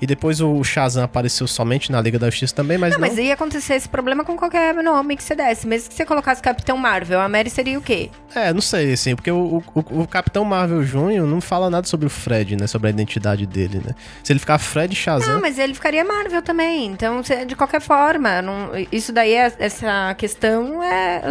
E 0.00 0.06
depois 0.06 0.40
o 0.40 0.62
Shazam 0.62 1.04
apareceu 1.04 1.46
somente 1.46 1.90
na 1.90 2.00
Liga 2.00 2.18
da 2.18 2.28
Justiça 2.28 2.54
também, 2.54 2.76
mas 2.76 2.92
Não, 2.92 3.00
não. 3.00 3.08
mas 3.08 3.16
ia 3.18 3.34
acontecer 3.34 3.74
esse 3.74 3.88
problema 3.88 4.24
com 4.24 4.36
qualquer 4.36 4.74
nome 4.74 5.16
que 5.16 5.22
você 5.24 5.34
desse. 5.34 5.66
Mesmo 5.66 5.88
que 5.88 5.94
você 5.94 6.04
colocasse 6.04 6.42
Capitão 6.42 6.76
Marvel, 6.76 7.20
a 7.20 7.28
Mary 7.28 7.48
seria 7.50 7.78
o 7.78 7.82
quê? 7.82 8.10
É, 8.34 8.52
não 8.52 8.60
sei, 8.60 8.92
assim, 8.92 9.14
porque 9.16 9.30
o, 9.30 9.62
o, 9.74 10.02
o 10.02 10.06
Capitão 10.06 10.44
Marvel 10.44 10.82
Júnior 10.82 11.26
não 11.26 11.40
fala 11.40 11.70
nada 11.70 11.86
sobre 11.86 12.06
o 12.06 12.10
Fred, 12.10 12.56
né? 12.56 12.66
Sobre 12.66 12.88
a 12.88 12.90
identidade 12.90 13.46
dele, 13.46 13.80
né? 13.84 13.94
Se 14.22 14.32
ele 14.32 14.38
ficar 14.40 14.58
Fred 14.58 14.94
Shazam. 14.94 15.34
Não, 15.34 15.40
mas 15.40 15.58
ele 15.58 15.72
ficaria 15.74 16.04
Marvel 16.04 16.42
também. 16.42 16.86
Então, 16.86 17.22
de 17.46 17.56
qualquer 17.56 17.80
forma, 17.80 18.42
não- 18.42 18.70
isso 18.92 19.12
daí, 19.12 19.32
é- 19.32 19.52
essa 19.58 20.14
questão 20.18 20.82
é 20.82 21.22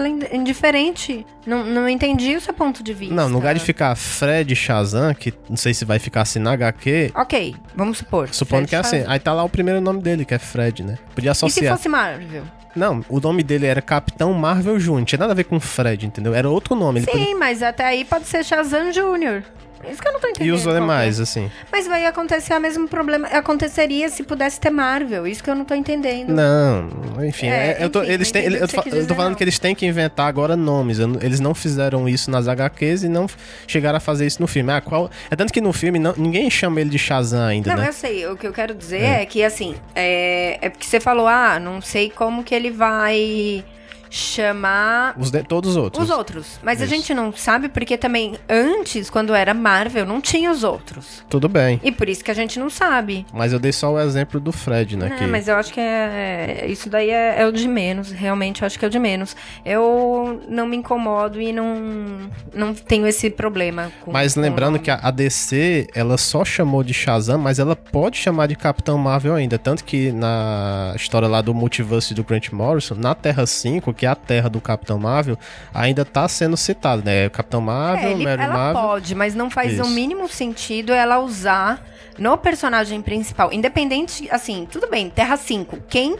indiferente. 0.50 1.26
Não, 1.46 1.64
não 1.64 1.88
entendi 1.88 2.36
o 2.36 2.42
seu 2.42 2.54
ponto 2.54 2.82
de 2.82 2.92
vista. 2.94 3.14
Não, 3.14 3.30
no 3.30 3.36
lugar 3.36 3.54
de 3.54 3.60
ficar 3.62 3.96
Fred 3.96 4.56
Shazam, 4.56 5.14
que 5.14 5.32
não 5.48 5.58
sei 5.58 5.76
se 5.76 5.86
vai 5.86 6.00
ficar 6.00 6.22
assim 6.22 6.40
na 6.40 6.54
HQ, 6.54 7.12
Ok, 7.16 7.56
vamos 7.76 8.00
supor. 8.00 8.30
supondo 8.32 8.55
Fred 8.58 8.70
que 8.70 8.76
é 8.76 8.80
assim. 8.80 9.04
Aí 9.08 9.20
tá 9.20 9.34
lá 9.34 9.44
o 9.44 9.50
primeiro 9.50 9.80
nome 9.82 10.02
dele, 10.02 10.26
que 10.26 10.34
é 10.34 10.40
Fred, 10.40 10.84
né? 10.84 10.98
Podia 11.14 11.32
E 11.32 11.36
se 11.36 11.46
associar. 11.46 11.76
fosse 11.78 11.90
Marvel? 11.90 12.44
Não, 12.76 13.06
o 13.08 13.20
nome 13.22 13.42
dele 13.42 13.66
era 13.66 13.82
Capitão 13.82 14.34
Marvel 14.34 14.78
Jr., 14.78 14.92
não 14.96 15.06
tinha 15.06 15.20
nada 15.20 15.32
a 15.32 15.36
ver 15.36 15.46
com 15.46 15.60
Fred, 15.60 16.06
entendeu? 16.06 16.34
Era 16.34 16.50
outro 16.50 16.76
nome. 16.76 17.00
Ele 17.00 17.06
podia- 17.06 17.26
Sim, 17.26 17.36
mas 17.36 17.64
até 17.64 17.86
aí 17.86 18.04
pode 18.04 18.26
ser 18.28 18.44
Shazam 18.44 18.92
Jr. 18.92 19.44
Isso 19.92 20.02
que 20.02 20.08
eu 20.08 20.14
não 20.14 20.20
tô 20.20 20.28
entendendo. 20.28 20.48
E 20.48 20.52
os 20.52 20.64
qual 20.64 20.76
que 20.76 20.82
é. 21.20 21.24
assim. 21.24 21.52
Mas 21.72 21.88
vai 21.88 22.06
acontecer 22.06 22.54
o 22.54 22.60
mesmo 22.60 22.88
problema. 22.88 23.28
Aconteceria 23.28 24.10
se 24.10 24.24
pudesse 24.24 24.60
ter 24.60 24.70
Marvel. 24.70 25.26
Isso 25.28 25.44
que 25.44 25.50
eu 25.50 25.56
não 25.56 25.66
tô 25.66 25.74
entendendo. 25.76 26.30
Não, 26.34 26.90
enfim, 27.26 27.48
É, 27.48 27.78
é, 27.80 27.84
eu 27.84 27.90
tô, 27.90 28.04
eles 28.04 28.28
eu 28.30 28.34
têm, 28.34 28.50
tô, 28.60 29.06
tô 29.08 29.16
falando 29.16 29.30
não. 29.32 29.36
que 29.36 29.44
eles 29.44 29.60
têm 29.60 29.74
que 29.76 29.86
inventar 29.86 30.28
agora 30.28 30.56
nomes. 30.56 31.00
eles 31.00 31.40
não 31.40 31.54
fizeram 31.56 32.08
isso 32.10 32.30
nas 32.32 32.48
HQs 32.48 33.04
e 33.04 33.10
não 33.10 33.28
chegaram 33.68 33.98
a 33.98 34.00
fazer 34.00 34.26
isso 34.26 34.42
no 34.42 34.48
filme. 34.48 34.72
Ah, 34.72 34.82
qual, 34.82 35.10
é 35.30 35.36
tanto 35.36 35.52
que 35.54 35.62
no 35.62 35.72
filme 35.74 36.00
não- 36.00 36.14
ninguém 36.18 36.50
chama 36.50 36.82
ele 36.82 36.90
de 36.90 36.98
Shazam 37.00 37.42
ainda, 37.46 37.72
Não, 37.76 37.82
né? 37.82 37.90
eu 37.90 37.94
sei. 37.94 38.26
O 38.28 38.36
que 38.38 38.48
eu 38.48 38.54
quero 38.54 38.74
dizer 38.74 39.02
é, 39.02 39.26
que, 39.26 39.44
assim, 39.44 39.76
é, 39.96 40.58
é 40.62 40.70
porque 40.70 40.86
você 40.86 41.00
falou, 41.00 41.28
ah, 41.28 41.60
não 41.60 41.82
sei 41.82 42.10
como 42.10 42.44
que 42.44 42.54
ele 42.56 42.72
vai 42.72 43.64
chamar 44.10 45.16
Os 45.18 45.32
de- 45.32 45.44
todos 45.44 45.72
os 45.72 45.78
outros. 45.78 46.04
os 46.04 46.10
outros. 46.10 46.60
Mas 46.64 46.82
a 46.82 46.86
Isso. 46.86 46.94
gente 46.94 47.14
não 47.14 47.32
sabe 47.34 47.70
porque 47.70 47.98
também, 47.98 48.36
antes, 48.50 49.10
quando 49.10 49.34
era 49.34 49.54
Marvel, 49.54 50.06
não 50.06 50.20
tinha 50.22 50.52
os 50.52 50.64
outros. 50.64 51.24
Tudo 51.30 51.48
bem. 51.50 51.80
E 51.84 51.92
por 51.92 52.08
isso 52.10 52.24
que 52.24 52.32
a 52.32 52.34
gente 52.34 52.60
não 52.60 52.70
sabe. 52.70 53.26
Mas 53.34 53.54
eu 53.54 53.60
dei 53.60 53.72
só 53.72 53.92
o 53.94 54.00
exemplo 54.00 54.40
do 54.40 54.52
Fred, 54.52 54.96
né? 54.98 55.12
É, 55.14 55.18
que... 55.18 55.28
mas 55.28 55.48
eu 55.48 55.56
acho 55.56 55.74
que 55.74 55.80
é, 55.80 56.60
é- 56.62 56.68
isso 56.68 56.90
daí 56.90 57.10
é, 57.10 57.42
é 57.42 57.46
o 57.48 57.52
de 57.52 57.68
menos, 57.68 58.12
realmente 58.12 58.62
eu 58.62 58.66
acho 58.66 58.78
que 58.78 58.86
é 58.86 58.88
o 58.88 58.92
de 58.92 59.00
menos. 59.00 59.36
Eu 59.66 60.42
não 60.48 60.66
me 60.68 60.78
incomodo 60.78 61.40
e 61.42 61.52
não, 61.52 62.30
não 62.54 62.74
tenho 62.74 63.06
esse 63.08 63.30
problema 63.30 63.92
com 64.02 64.12
Mas 64.12 64.34
com 64.36 64.42
lembrando 64.42 64.74
nome. 64.74 64.84
que 64.84 64.92
a 64.92 65.00
a 65.06 65.12
DC, 65.12 65.88
ela 65.94 66.18
só 66.18 66.44
chamou 66.44 66.84
de 66.84 66.94
Shazam, 66.94 67.38
mas 67.38 67.60
ela 67.60 67.76
pode 67.76 68.18
chamar 68.18 68.48
de 68.48 68.56
Capitão 68.56 68.98
Marvel 68.98 69.36
ainda. 69.36 69.58
Tanto 69.60 69.84
que 69.84 70.12
na 70.12 70.94
história 70.96 71.28
lá 71.28 71.42
do 71.42 71.54
multiverso 71.54 72.14
do 72.16 72.24
Grant 72.24 72.50
Morrison, 72.52 72.96
na 72.96 73.14
Terra 73.14 73.46
5, 73.46 73.94
que 73.94 74.05
é 74.06 74.10
a 74.10 74.16
terra 74.16 74.50
do 74.50 74.62
Capitão 74.62 74.98
Marvel, 74.98 75.38
ainda 75.74 76.06
tá 76.06 76.28
sendo 76.28 76.56
citado, 76.56 77.04
né? 77.04 77.30
Capitão 77.30 77.62
Marvel, 77.62 78.10
É, 78.10 78.12
ele- 78.14 78.24
Mary 78.24 78.42
ela 78.44 78.54
Marvel. 78.54 78.82
pode, 78.82 79.16
mas 79.16 79.36
não 79.36 79.50
faz 79.50 79.74
Isso. 79.74 79.84
o 79.84 79.90
mínimo 79.90 80.28
sentido 80.30 80.94
ela 80.94 81.20
usar 81.20 81.84
no 82.18 82.38
personagem 82.38 83.02
principal. 83.02 83.52
Independente, 83.52 84.30
assim, 84.32 84.68
tudo 84.72 84.88
bem, 84.90 85.10
Terra 85.10 85.36
5, 85.38 85.78
quem 85.90 86.16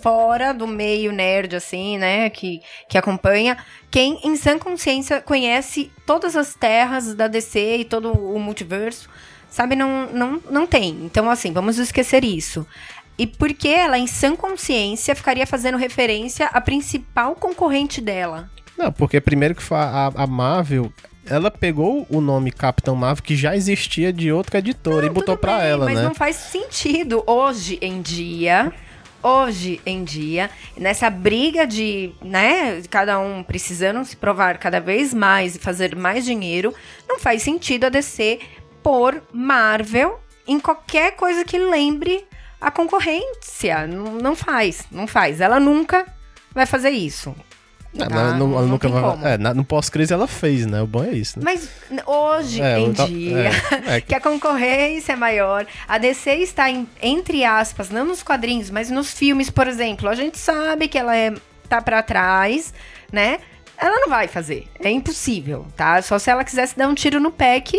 fora 0.00 0.52
do 0.52 0.66
meio 0.66 1.12
nerd, 1.12 1.54
assim, 1.54 1.96
né, 1.96 2.28
que, 2.28 2.60
que 2.88 2.98
acompanha, 2.98 3.56
quem 3.90 4.18
em 4.24 4.34
sã 4.36 4.58
consciência 4.58 5.20
conhece 5.20 5.92
todas 6.04 6.34
as 6.36 6.54
terras 6.54 7.14
da 7.14 7.28
DC 7.28 7.76
e 7.78 7.84
todo 7.84 8.10
o 8.12 8.36
multiverso, 8.38 9.08
sabe, 9.48 9.76
não, 9.76 10.06
não, 10.12 10.40
não 10.50 10.66
tem. 10.66 10.88
Então, 11.04 11.30
assim, 11.30 11.52
vamos 11.52 11.78
esquecer 11.78 12.24
isso. 12.24 12.66
E 13.22 13.26
por 13.28 13.54
que 13.54 13.68
ela, 13.68 13.96
em 13.96 14.08
sã 14.08 14.34
consciência, 14.34 15.14
ficaria 15.14 15.46
fazendo 15.46 15.78
referência 15.78 16.46
à 16.46 16.60
principal 16.60 17.36
concorrente 17.36 18.00
dela? 18.00 18.50
Não, 18.76 18.90
porque 18.90 19.20
primeiro 19.20 19.54
que 19.54 19.62
a, 19.72 20.10
a 20.12 20.26
Marvel, 20.26 20.92
ela 21.24 21.48
pegou 21.48 22.04
o 22.10 22.20
nome 22.20 22.50
Capitão 22.50 22.96
Marvel 22.96 23.22
que 23.22 23.36
já 23.36 23.54
existia 23.54 24.12
de 24.12 24.32
outra 24.32 24.58
editora 24.58 25.06
e 25.06 25.08
botou 25.08 25.38
bem, 25.40 25.54
ela, 25.54 25.84
mas 25.84 25.98
né? 25.98 26.02
não 26.02 26.16
faz 26.16 26.34
sentido 26.34 27.22
hoje 27.24 27.78
em 27.80 28.02
dia. 28.02 28.72
Hoje 29.22 29.80
em 29.86 30.02
dia, 30.02 30.50
nessa 30.76 31.08
briga 31.08 31.64
de, 31.64 32.10
né, 32.20 32.82
cada 32.90 33.20
um 33.20 33.44
precisando 33.44 34.04
se 34.04 34.16
provar 34.16 34.58
cada 34.58 34.80
vez 34.80 35.14
mais 35.14 35.54
e 35.54 35.60
fazer 35.60 35.94
mais 35.94 36.24
dinheiro, 36.24 36.74
não 37.08 37.20
faz 37.20 37.40
sentido 37.40 37.84
a 37.84 37.88
DC 37.88 38.40
pôr 38.82 39.22
Marvel 39.32 40.18
em 40.44 40.58
qualquer 40.58 41.14
coisa 41.14 41.44
que 41.44 41.56
lembre 41.56 42.24
a 42.62 42.70
concorrência. 42.70 43.86
Não, 43.86 44.34
faz, 44.36 44.84
não 44.90 45.06
faz. 45.06 45.40
Ela 45.40 45.58
nunca 45.60 46.06
vai 46.54 46.66
fazer 46.66 46.90
isso. 46.90 47.34
Não, 47.94 48.06
tá? 48.08 48.14
ela 48.14 48.34
não- 48.34 48.52
ela 48.52 48.62
Não 48.62 48.68
nunca 48.68 48.88
vai. 48.88 49.34
É, 49.34 49.36
no 49.38 49.64
pós-crise 49.64 50.14
ela 50.14 50.26
fez, 50.26 50.64
né? 50.64 50.80
O 50.80 50.86
bom 50.86 51.04
é 51.04 51.10
isso, 51.10 51.38
né? 51.38 51.44
Mas 51.44 51.68
hoje 52.06 52.62
É, 52.62 52.78
em 52.80 52.92
ta- 52.94 53.04
dia, 53.06 53.50
é, 53.90 53.96
é 53.96 54.00
que 54.00 54.14
a 54.14 54.20
concorrência 54.20 55.12
é 55.12 55.16
maior, 55.16 55.66
a 55.86 55.98
DC 55.98 56.30
está, 56.36 56.70
em- 56.70 56.88
entre 57.02 57.44
aspas, 57.44 57.90
não 57.90 58.06
nos 58.06 58.22
quadrinhos, 58.22 58.70
mas 58.70 58.90
nos 58.90 59.12
filmes, 59.12 59.50
por 59.50 59.66
exemplo. 59.66 60.08
A 60.08 60.14
gente 60.14 60.38
sabe 60.38 60.88
que 60.88 60.96
ela 60.96 61.14
é, 61.14 61.34
tá 61.68 61.82
pra 61.82 62.02
trás, 62.02 62.72
né? 63.12 63.38
Ela 63.78 63.98
não 64.00 64.08
vai 64.08 64.28
fazer. 64.28 64.68
É 64.78 64.90
impossível, 64.90 65.66
tá? 65.76 66.00
Só 66.02 66.18
se 66.18 66.30
ela 66.30 66.44
quisesse 66.44 66.76
dar 66.76 66.88
um 66.88 66.94
tiro 66.94 67.18
no 67.18 67.32
pé, 67.32 67.60
que, 67.60 67.78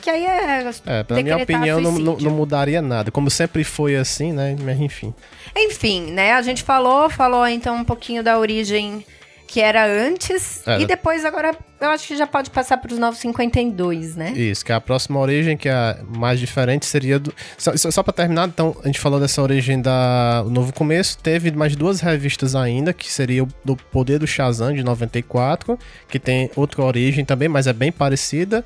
que 0.00 0.08
aí 0.08 0.24
é. 0.24 0.70
É, 0.86 1.02
pela 1.02 1.22
minha 1.22 1.36
opinião, 1.36 1.80
não, 1.80 1.92
não, 1.92 2.16
não 2.16 2.30
mudaria 2.30 2.80
nada. 2.80 3.10
Como 3.10 3.30
sempre 3.30 3.62
foi 3.62 3.96
assim, 3.96 4.32
né? 4.32 4.56
Mas 4.62 4.80
enfim. 4.80 5.12
Enfim, 5.56 6.10
né? 6.12 6.32
A 6.32 6.42
gente 6.42 6.62
falou, 6.62 7.10
falou 7.10 7.46
então 7.46 7.76
um 7.76 7.84
pouquinho 7.84 8.22
da 8.22 8.38
origem 8.38 9.04
que 9.52 9.60
era 9.60 9.84
antes. 9.86 10.66
É. 10.66 10.80
E 10.80 10.86
depois, 10.86 11.26
agora, 11.26 11.54
eu 11.78 11.90
acho 11.90 12.08
que 12.08 12.16
já 12.16 12.26
pode 12.26 12.48
passar 12.48 12.78
pros 12.78 12.98
952, 12.98 14.16
né? 14.16 14.32
Isso, 14.32 14.64
que 14.64 14.72
é 14.72 14.74
a 14.74 14.80
próxima 14.80 15.20
origem, 15.20 15.58
que 15.58 15.68
é 15.68 15.72
a 15.72 15.98
mais 16.16 16.40
diferente, 16.40 16.86
seria 16.86 17.18
do. 17.18 17.34
Só, 17.58 17.76
só 17.76 18.02
pra 18.02 18.14
terminar, 18.14 18.48
então, 18.48 18.74
a 18.82 18.86
gente 18.86 18.98
falou 18.98 19.20
dessa 19.20 19.42
origem 19.42 19.82
da 19.82 20.42
o 20.46 20.48
Novo 20.48 20.72
Começo. 20.72 21.18
Teve 21.18 21.50
mais 21.50 21.76
duas 21.76 22.00
revistas 22.00 22.56
ainda, 22.56 22.94
que 22.94 23.12
seria 23.12 23.44
o 23.44 23.48
do 23.62 23.76
Poder 23.76 24.18
do 24.18 24.26
Shazam, 24.26 24.72
de 24.72 24.82
94, 24.82 25.78
que 26.08 26.18
tem 26.18 26.50
outra 26.56 26.82
origem 26.82 27.22
também, 27.22 27.46
mas 27.46 27.66
é 27.66 27.74
bem 27.74 27.92
parecida. 27.92 28.64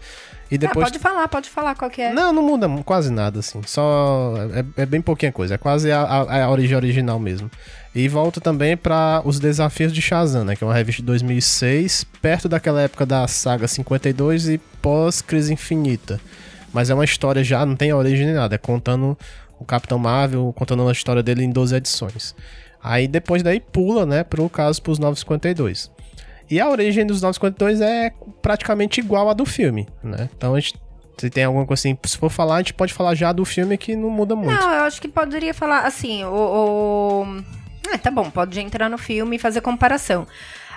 E 0.49 0.57
depois. 0.57 0.87
Ah, 0.87 0.91
pode 0.91 0.99
falar, 1.01 1.29
pode 1.29 1.51
falar 1.51 1.75
qual 1.75 1.91
que 1.91 2.01
é. 2.01 2.13
Não, 2.13 2.33
não 2.33 2.45
muda 2.45 2.69
quase 2.85 3.11
nada, 3.11 3.41
assim. 3.41 3.61
Só. 3.67 4.35
É, 4.77 4.83
é 4.83 4.87
bem 4.87 5.01
pouquinha 5.01 5.33
coisa. 5.33 5.57
É 5.57 5.59
quase 5.59 5.91
a, 5.91 6.01
a, 6.03 6.45
a 6.45 6.51
origem 6.51 6.77
original 6.77 7.19
mesmo. 7.19 7.51
E 7.97 8.09
volta 8.09 8.43
também 8.43 8.77
para 8.77 9.23
Os 9.25 9.41
Desafios 9.41 9.91
de 9.91 10.03
Shazam, 10.03 10.45
né? 10.45 10.55
Que 10.55 10.63
é 10.63 10.67
uma 10.67 10.75
revista 10.75 11.01
de 11.01 11.07
2006, 11.07 12.05
perto 12.21 12.47
daquela 12.47 12.83
época 12.83 13.07
da 13.07 13.27
saga 13.27 13.67
52 13.67 14.51
e 14.51 14.59
pós-Crise 14.83 15.55
Infinita. 15.55 16.21
Mas 16.75 16.91
é 16.91 16.95
uma 16.95 17.07
história 17.07 17.43
já, 17.43 17.65
não 17.65 17.75
tem 17.75 17.95
origem 17.95 18.27
nem 18.27 18.35
nada. 18.35 18.55
É 18.55 18.59
contando 18.59 19.17
o 19.59 19.65
Capitão 19.65 19.99
Marvel, 19.99 20.53
contando 20.55 20.87
a 20.87 20.93
história 20.93 21.23
dele 21.23 21.43
em 21.43 21.51
12 21.51 21.75
edições. 21.75 22.37
Aí 22.83 23.09
depois 23.09 23.43
daí 23.43 23.61
pula, 23.61 24.05
né, 24.05 24.23
pro 24.23 24.47
caso 24.51 24.83
pros 24.83 24.99
952. 24.99 25.91
E 26.51 26.61
a 26.61 26.69
origem 26.69 27.07
dos 27.07 27.23
952 27.23 27.81
é 27.81 28.13
praticamente 28.43 29.01
igual 29.01 29.31
à 29.31 29.33
do 29.33 29.47
filme, 29.47 29.89
né? 30.05 30.29
Então 30.37 30.55
a 30.55 30.61
gente. 30.61 30.75
Se 31.17 31.31
tem 31.31 31.45
alguma 31.45 31.65
coisa 31.65 31.81
assim, 31.81 31.99
se 32.05 32.19
for 32.19 32.29
falar, 32.29 32.57
a 32.57 32.59
gente 32.59 32.75
pode 32.75 32.93
falar 32.93 33.15
já 33.15 33.33
do 33.33 33.43
filme 33.43 33.79
que 33.79 33.97
não 33.97 34.11
muda 34.11 34.37
muito. 34.37 34.61
Não, 34.61 34.71
eu 34.71 34.83
acho 34.83 35.01
que 35.01 35.09
poderia 35.09 35.55
falar 35.55 35.87
assim, 35.87 36.23
o. 36.25 36.29
o... 36.29 37.66
Ah, 37.93 37.99
tá 37.99 38.11
bom, 38.11 38.31
pode 38.31 38.59
entrar 38.61 38.89
no 38.89 38.99
filme 38.99 39.37
e 39.37 39.39
fazer 39.39 39.61
comparação. 39.61 40.27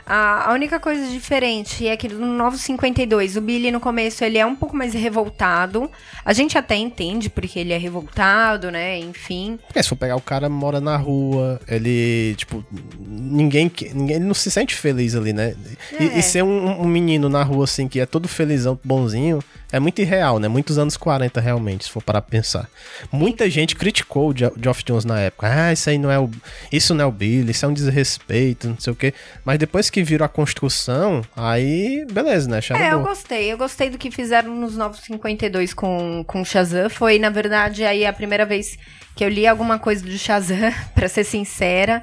A, 0.10 0.50
a 0.50 0.54
única 0.54 0.80
coisa 0.80 1.08
diferente 1.08 1.88
é 1.88 1.96
que 1.96 2.08
no 2.10 2.26
952, 2.26 3.38
o 3.38 3.42
Billy 3.42 3.70
no 3.72 3.80
começo 3.80 4.24
ele 4.24 4.40
é 4.40 4.46
um 4.46 4.56
pouco 4.56 4.76
mais 4.76 4.94
revoltado. 4.96 5.90
A 6.26 6.34
gente 6.34 6.58
até 6.58 6.76
entende 6.76 7.30
porque 7.30 7.60
ele 7.60 7.74
é 7.74 7.78
revoltado, 7.78 8.72
né? 8.72 8.98
Enfim. 8.98 9.60
É, 9.76 9.84
se 9.84 9.90
for 9.90 9.96
pegar 9.96 10.16
o 10.16 10.22
cara 10.22 10.50
mora 10.50 10.82
na 10.82 10.98
rua, 10.98 11.62
ele, 11.68 12.34
tipo, 12.38 12.66
ninguém, 13.08 13.72
ninguém 13.94 14.16
ele 14.18 14.26
não 14.26 14.34
se 14.34 14.50
sente 14.50 14.74
feliz 14.76 15.16
ali, 15.16 15.32
né? 15.32 15.56
E, 16.00 16.04
É. 16.04 16.18
e 16.20 16.24
ser 16.24 16.44
um, 16.44 16.82
um 16.82 16.88
menino 16.88 17.30
na 17.30 17.44
rua, 17.44 17.66
assim, 17.66 17.88
que 17.88 18.00
é 18.00 18.06
todo 18.06 18.28
felizão, 18.28 18.80
bonzinho, 18.84 19.44
é 19.72 19.80
muito 19.80 20.02
irreal, 20.02 20.40
né? 20.40 20.48
Muitos 20.48 20.80
anos 20.80 20.98
40, 20.98 21.40
realmente, 21.40 21.84
se 21.86 21.92
for 21.92 22.02
parar 22.02 22.22
pra 22.22 22.32
pensar. 22.32 22.68
Muita 23.12 23.48
gente 23.50 23.76
criticou 23.76 24.32
o 24.32 24.36
Geoff 24.36 24.84
Jones 24.84 25.06
na 25.06 25.20
época. 25.20 25.48
Ah, 25.48 25.72
isso 25.72 25.88
aí 25.90 25.98
não 26.00 26.10
é 26.10 26.18
o. 26.20 26.28
Isso 26.72 26.96
não 26.96 27.04
é 27.06 27.08
o 27.08 27.12
Billy, 27.12 27.52
isso 27.52 27.66
é 27.66 27.68
um 27.70 27.74
desrespeito, 27.74 28.68
não 28.70 28.80
sei 28.80 28.92
o 28.94 28.96
quê. 28.96 29.14
Mas 29.46 29.60
depois 29.60 29.90
que 29.90 29.99
viram 30.04 30.26
a 30.26 30.30
construção, 30.30 31.22
aí, 31.36 32.06
beleza, 32.12 32.50
né? 32.50 32.58
Acharam 32.58 32.82
É, 32.84 32.94
eu 32.94 33.00
bom. 33.00 33.06
gostei. 33.08 33.52
Eu 33.52 33.58
gostei 33.58 33.90
do 33.90 33.98
que 33.98 34.10
fizeram 34.12 34.54
nos 34.56 34.76
952 34.78 35.74
com, 35.74 36.24
com 36.26 36.44
Shazam. 36.46 36.90
Foi, 36.90 37.18
na 37.20 37.30
verdade, 37.30 37.84
aí 37.84 38.06
a 38.06 38.14
primeira 38.14 38.46
vez 38.46 38.78
que 39.16 39.24
eu 39.24 39.30
li 39.30 39.46
alguma 39.48 39.78
coisa 39.80 40.04
do 40.04 40.18
Shazam, 40.18 40.72
pra 40.96 41.08
ser 41.08 41.24
sincera. 41.24 42.02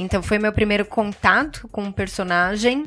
Então 0.00 0.22
foi 0.22 0.38
meu 0.38 0.52
primeiro 0.52 0.84
contato 0.84 1.68
com 1.72 1.84
o 1.88 1.92
personagem. 1.92 2.84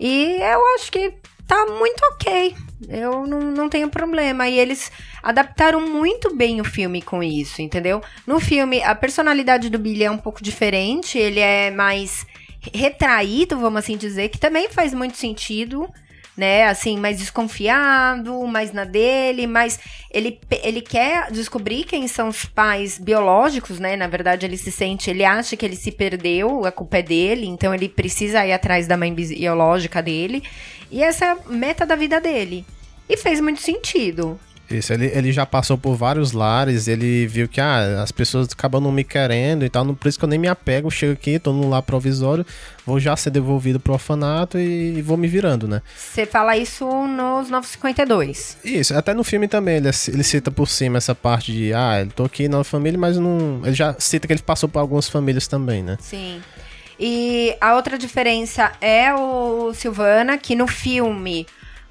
E 0.00 0.38
eu 0.40 0.60
acho 0.76 0.90
que 0.90 1.12
tá 1.46 1.66
muito 1.66 2.00
ok. 2.12 2.54
Eu 2.88 3.26
não, 3.26 3.40
não 3.40 3.68
tenho 3.68 3.88
problema. 3.88 4.48
E 4.48 4.58
eles 4.58 4.90
adaptaram 5.22 5.80
muito 5.80 6.34
bem 6.34 6.60
o 6.60 6.64
filme 6.64 7.00
com 7.02 7.22
isso, 7.22 7.60
entendeu? 7.62 8.02
No 8.26 8.40
filme, 8.40 8.82
a 8.82 8.94
personalidade 8.94 9.68
do 9.70 9.78
Billy 9.78 10.04
é 10.04 10.10
um 10.10 10.18
pouco 10.18 10.42
diferente. 10.42 11.18
Ele 11.18 11.40
é 11.40 11.70
mais 11.70 12.26
retraído, 12.72 13.58
vamos 13.58 13.80
assim 13.80 13.96
dizer, 13.96 14.28
que 14.28 14.38
também 14.38 14.68
faz 14.70 14.94
muito 14.94 15.16
sentido 15.16 15.88
né, 16.36 16.66
assim, 16.66 16.98
mais 16.98 17.18
desconfiado, 17.18 18.44
mais 18.46 18.72
na 18.72 18.84
dele, 18.84 19.46
mas 19.46 19.78
ele, 20.10 20.40
ele 20.62 20.80
quer 20.80 21.30
descobrir 21.30 21.84
quem 21.84 22.08
são 22.08 22.28
os 22.28 22.44
pais 22.44 22.98
biológicos, 22.98 23.78
né, 23.78 23.96
na 23.96 24.08
verdade 24.08 24.44
ele 24.44 24.56
se 24.56 24.72
sente, 24.72 25.10
ele 25.10 25.24
acha 25.24 25.56
que 25.56 25.64
ele 25.64 25.76
se 25.76 25.92
perdeu, 25.92 26.64
a 26.64 26.72
culpa 26.72 26.98
é 26.98 27.02
dele, 27.02 27.46
então 27.46 27.72
ele 27.72 27.88
precisa 27.88 28.44
ir 28.44 28.52
atrás 28.52 28.86
da 28.86 28.96
mãe 28.96 29.14
biológica 29.14 30.02
dele, 30.02 30.42
e 30.90 31.02
essa 31.02 31.24
é 31.24 31.28
a 31.30 31.38
meta 31.48 31.86
da 31.86 31.94
vida 31.94 32.20
dele. 32.20 32.64
E 33.08 33.16
fez 33.16 33.38
muito 33.38 33.60
sentido. 33.60 34.40
Isso, 34.70 34.92
ele, 34.94 35.06
ele 35.14 35.30
já 35.30 35.44
passou 35.44 35.76
por 35.76 35.94
vários 35.94 36.32
lares, 36.32 36.88
ele 36.88 37.26
viu 37.26 37.46
que 37.46 37.60
ah, 37.60 38.02
as 38.02 38.10
pessoas 38.10 38.48
acabam 38.50 38.82
não 38.82 38.90
me 38.90 39.04
querendo 39.04 39.64
e 39.64 39.68
tal, 39.68 39.84
não- 39.84 39.94
por 39.94 40.08
isso 40.08 40.18
que 40.18 40.24
eu 40.24 40.28
nem 40.28 40.38
me 40.38 40.48
apego, 40.48 40.90
chego 40.90 41.12
aqui, 41.12 41.38
tô 41.38 41.52
num 41.52 41.68
lar 41.68 41.82
provisório, 41.82 42.46
vou 42.86 42.98
já 42.98 43.14
ser 43.14 43.28
devolvido 43.30 43.78
pro 43.78 43.92
orfanato 43.92 44.58
e, 44.58 44.96
e 44.98 45.02
vou 45.02 45.16
me 45.18 45.28
virando, 45.28 45.68
né? 45.68 45.82
Você 45.96 46.24
fala 46.24 46.56
isso 46.56 46.86
nos 47.06 47.50
952. 47.50 48.56
Isso, 48.64 48.94
até 48.96 49.12
no 49.12 49.22
filme 49.22 49.46
também 49.48 49.76
ele, 49.76 49.90
ele 50.08 50.22
cita 50.24 50.50
por 50.50 50.66
cima 50.66 50.96
essa 50.98 51.14
parte 51.14 51.52
de, 51.52 51.72
ah, 51.74 52.00
eu 52.00 52.06
tô 52.08 52.24
aqui 52.24 52.48
na 52.48 52.64
família, 52.64 52.98
mas 52.98 53.18
não. 53.18 53.60
Ele 53.64 53.74
já 53.74 53.94
cita 53.98 54.26
que 54.26 54.32
ele 54.32 54.42
passou 54.42 54.68
por 54.68 54.78
algumas 54.78 55.08
famílias 55.08 55.46
também, 55.46 55.82
né? 55.82 55.98
Sim. 56.00 56.40
E 56.98 57.56
a 57.60 57.74
outra 57.74 57.98
diferença 57.98 58.72
é 58.80 59.12
o 59.12 59.72
Silvana, 59.74 60.38
que 60.38 60.54
no 60.54 60.66
filme 60.66 61.46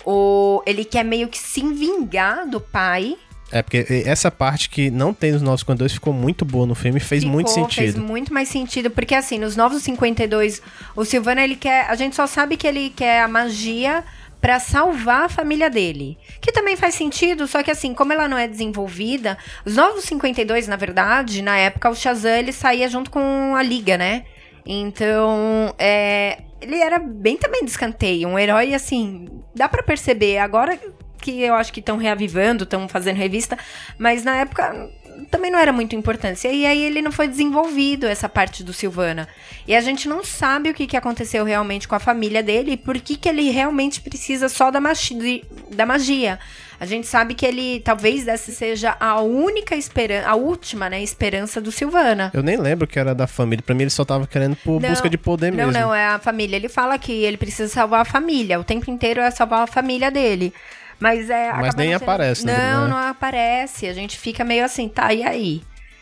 o, 0.06 0.62
ele 0.66 0.84
quer 0.86 1.04
meio 1.04 1.28
que 1.28 1.38
se 1.38 1.62
vingar 1.62 2.48
do 2.48 2.60
pai. 2.60 3.18
É, 3.52 3.62
porque 3.62 3.86
essa 4.06 4.32
parte 4.32 4.68
que 4.68 4.90
não 4.90 5.14
tem 5.14 5.32
nos 5.32 5.42
952 5.44 5.94
ficou 5.94 6.12
muito 6.12 6.44
boa 6.44 6.66
no 6.66 6.74
filme, 6.74 7.00
fez 7.00 7.22
Ficou, 7.22 7.34
muito 7.34 7.52
Fez 7.54 7.68
sentido. 7.68 8.02
muito 8.02 8.34
mais 8.34 8.50
sentido, 8.50 8.90
porque 8.90 9.14
assim, 9.14 9.38
nos 9.38 9.56
Novos 9.56 9.84
52, 9.84 10.62
o 10.96 11.06
Silvana, 11.06 11.44
ele 11.44 11.56
quer. 11.56 11.86
A 11.88 11.96
gente 11.96 12.16
só 12.16 12.26
sabe 12.26 12.58
que 12.58 12.66
ele 12.66 12.90
quer 12.90 13.22
a 13.22 13.28
magia 13.28 14.04
pra 14.42 14.60
salvar 14.60 15.26
a 15.26 15.30
família 15.30 15.70
dele. 15.70 16.18
Que 16.42 16.52
também 16.52 16.76
faz 16.76 16.96
sentido, 16.96 17.48
só 17.48 17.64
que 17.64 17.72
assim, 17.72 17.94
como 17.94 18.12
ela 18.12 18.28
não 18.28 18.38
é 18.38 18.46
desenvolvida, 18.48 19.38
os 19.64 19.76
Novos 19.76 20.04
52, 20.04 20.68
na 20.68 20.76
verdade, 20.76 21.42
na 21.42 21.56
época, 21.56 21.90
o 21.90 21.96
Shazam, 21.96 22.36
ele 22.40 22.52
saía 22.52 22.90
junto 22.90 23.10
com 23.10 23.56
a 23.56 23.64
Liga, 23.64 23.98
né? 23.98 24.26
Então, 24.66 25.74
é, 25.78 26.40
ele 26.60 26.78
era 26.78 27.00
bem 27.00 27.38
também 27.38 27.64
de 27.64 27.72
escanteio, 27.72 28.28
um 28.28 28.40
herói 28.40 28.74
assim, 28.74 29.28
dá 29.56 29.68
pra 29.70 29.84
perceber 29.84 30.38
agora 30.38 30.80
que 31.22 31.42
eu 31.42 31.54
acho 31.54 31.72
que 31.72 31.80
estão 31.80 31.98
reavivando, 31.98 32.66
estão 32.66 32.88
fazendo 32.90 33.16
revista, 33.16 33.58
mas 33.98 34.24
na 34.26 34.36
época 34.36 34.92
também 35.30 35.50
não 35.50 35.60
era 35.60 35.72
muito 35.72 35.96
importância. 35.96 36.52
E 36.52 36.66
aí 36.66 36.84
ele 36.84 37.02
não 37.02 37.12
foi 37.12 37.28
desenvolvido, 37.28 38.06
essa 38.06 38.28
parte 38.28 38.64
do 38.64 38.74
Silvana. 38.74 39.28
E 39.68 39.76
a 39.76 39.82
gente 39.82 40.08
não 40.10 40.24
sabe 40.24 40.70
o 40.70 40.74
que, 40.74 40.88
que 40.88 40.98
aconteceu 40.98 41.46
realmente 41.46 41.88
com 41.88 41.96
a 41.96 42.00
família 42.00 42.44
dele 42.44 42.74
e 42.74 42.78
por 42.78 43.00
que, 43.00 43.16
que 43.16 43.30
ele 43.30 43.50
realmente 43.50 44.02
precisa 44.02 44.50
só 44.50 44.70
da, 44.70 44.82
magi 44.82 45.44
da 45.72 45.86
magia. 45.86 46.40
A 46.84 46.86
gente 46.86 47.08
sabe 47.08 47.34
que 47.34 47.46
ele, 47.46 47.80
talvez 47.80 48.28
essa 48.28 48.52
seja 48.52 48.98
a 49.00 49.22
única 49.22 49.74
esperança, 49.74 50.28
a 50.28 50.36
última, 50.36 50.90
né, 50.90 51.02
esperança 51.02 51.62
do 51.62 51.72
Silvana. 51.72 52.30
Eu 52.34 52.44
nem 52.44 52.58
lembro 52.58 52.86
que 52.86 53.00
era 53.00 53.16
da 53.16 53.26
família, 53.26 53.64
pra 53.66 53.74
mim 53.74 53.84
ele 53.84 53.90
só 53.90 54.04
tava 54.04 54.28
querendo 54.28 54.58
por 54.58 54.82
Não, 54.82 54.90
busca 54.90 55.10
de 55.10 55.18
poder 55.18 55.50
não, 55.52 55.58
mesmo. 55.68 55.72
Não, 55.72 55.96
é 55.96 56.08
a 56.08 56.20
família. 56.20 56.58
Ele 56.58 56.68
fala 56.68 56.98
que 56.98 57.14
ele 57.24 57.38
precisa 57.38 57.72
salvar 57.74 58.02
a 58.02 58.06
família. 58.06 58.60
O 58.60 58.66
tempo 58.66 58.92
inteiro 58.92 59.22
é 59.22 59.32
salvar 59.32 59.62
a 59.62 59.68
família 59.68 60.12
dele. 60.12 60.54
Mas 61.00 61.30
é. 61.30 61.54
Mas 61.54 61.74
nem 61.76 61.92
não 61.92 62.00
sendo- 62.00 62.10
aparece, 62.10 62.46
né, 62.46 62.74
Não, 62.74 62.84
né? 62.84 62.90
não 62.90 62.98
aparece. 62.98 63.88
A 63.88 63.94
gente 63.94 64.18
fica 64.20 64.44
meio 64.44 64.66
assim, 64.66 64.90
tá, 64.90 65.14
e 65.14 65.24
aí? 65.24 65.62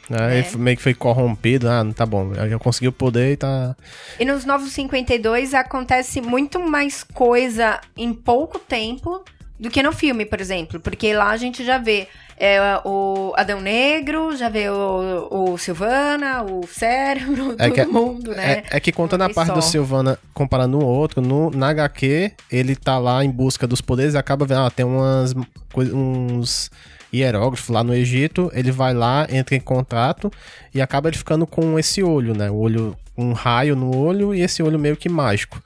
Aí 0.10 0.38
É. 0.38 0.40
ele 0.40 0.58
meio 0.58 0.78
que 0.78 0.82
foi 0.84 0.96
corrompido, 0.96 1.70
ah, 1.70 1.86
tá 1.96 2.08
bom, 2.08 2.34
já 2.34 2.58
conseguiu 2.58 2.90
o 2.90 2.94
poder 2.94 3.34
e 3.34 3.38
tá. 3.38 3.76
E 4.20 4.26
nos 4.26 4.46
Novos 4.46 4.72
52 4.72 5.54
acontece 5.54 6.20
muito 6.22 6.60
mais 6.60 7.04
coisa 7.04 7.80
em 7.96 8.12
pouco 8.14 8.58
tempo 8.58 9.24
do 9.62 9.70
que 9.70 9.82
no 9.84 9.94
filme, 9.94 10.26
por 10.26 10.42
exemplo. 10.42 10.80
Porque 10.80 11.14
lá 11.14 11.30
a 11.30 11.38
gente 11.38 11.64
já 11.64 11.78
vê 11.78 12.08
é, 12.36 12.60
o 12.84 13.32
Adão 13.38 13.62
Negro, 13.62 14.36
já 14.36 14.50
vê 14.50 14.68
o, 14.70 15.28
o 15.30 15.58
Silvana, 15.58 16.42
o 16.44 16.66
Cérebro, 16.68 17.56
É 17.60 17.68
todo 17.70 17.74
que- 17.76 17.86
mundo, 17.86 18.32
né? 18.32 18.64
É, 18.72 18.78
é 18.78 18.80
que 18.80 18.92
contando 18.92 19.22
a 19.22 19.30
parte 19.30 19.50
só. 19.50 19.54
do 19.54 19.62
Silvana 19.62 20.18
comparando 20.34 20.80
um 20.80 20.84
outro, 20.84 21.22
no, 21.22 21.52
na 21.52 21.70
HQ, 21.70 22.32
ele 22.52 22.76
tá 22.76 22.98
lá 22.98 23.24
em 23.24 23.30
busca 23.30 23.68
dos 23.68 23.80
poderes 23.80 24.16
e 24.16 24.18
acaba 24.18 24.46
vendo, 24.46 24.62
ah, 24.62 24.72
tem 24.72 24.84
umas, 24.86 25.34
uns 25.76 26.72
hieróglifos 27.14 27.70
lá 27.70 27.84
no 27.84 27.94
Egito, 27.94 28.50
ele 28.54 28.72
vai 28.72 28.94
lá, 28.94 29.28
entra 29.30 29.56
em 29.56 29.60
contato 29.60 30.32
e 30.74 30.82
acaba 30.82 31.10
ele 31.10 31.18
ficando 31.18 31.46
com 31.46 31.78
esse 31.78 32.02
olho, 32.02 32.34
né? 32.36 32.50
O 32.50 32.56
olho, 32.56 32.96
um 33.18 33.34
raio 33.34 33.76
no 33.76 33.96
olho 33.96 34.34
e 34.34 34.42
esse 34.42 34.64
olho 34.64 34.80
meio 34.80 34.96
que 34.96 35.10
mágico. 35.10 35.62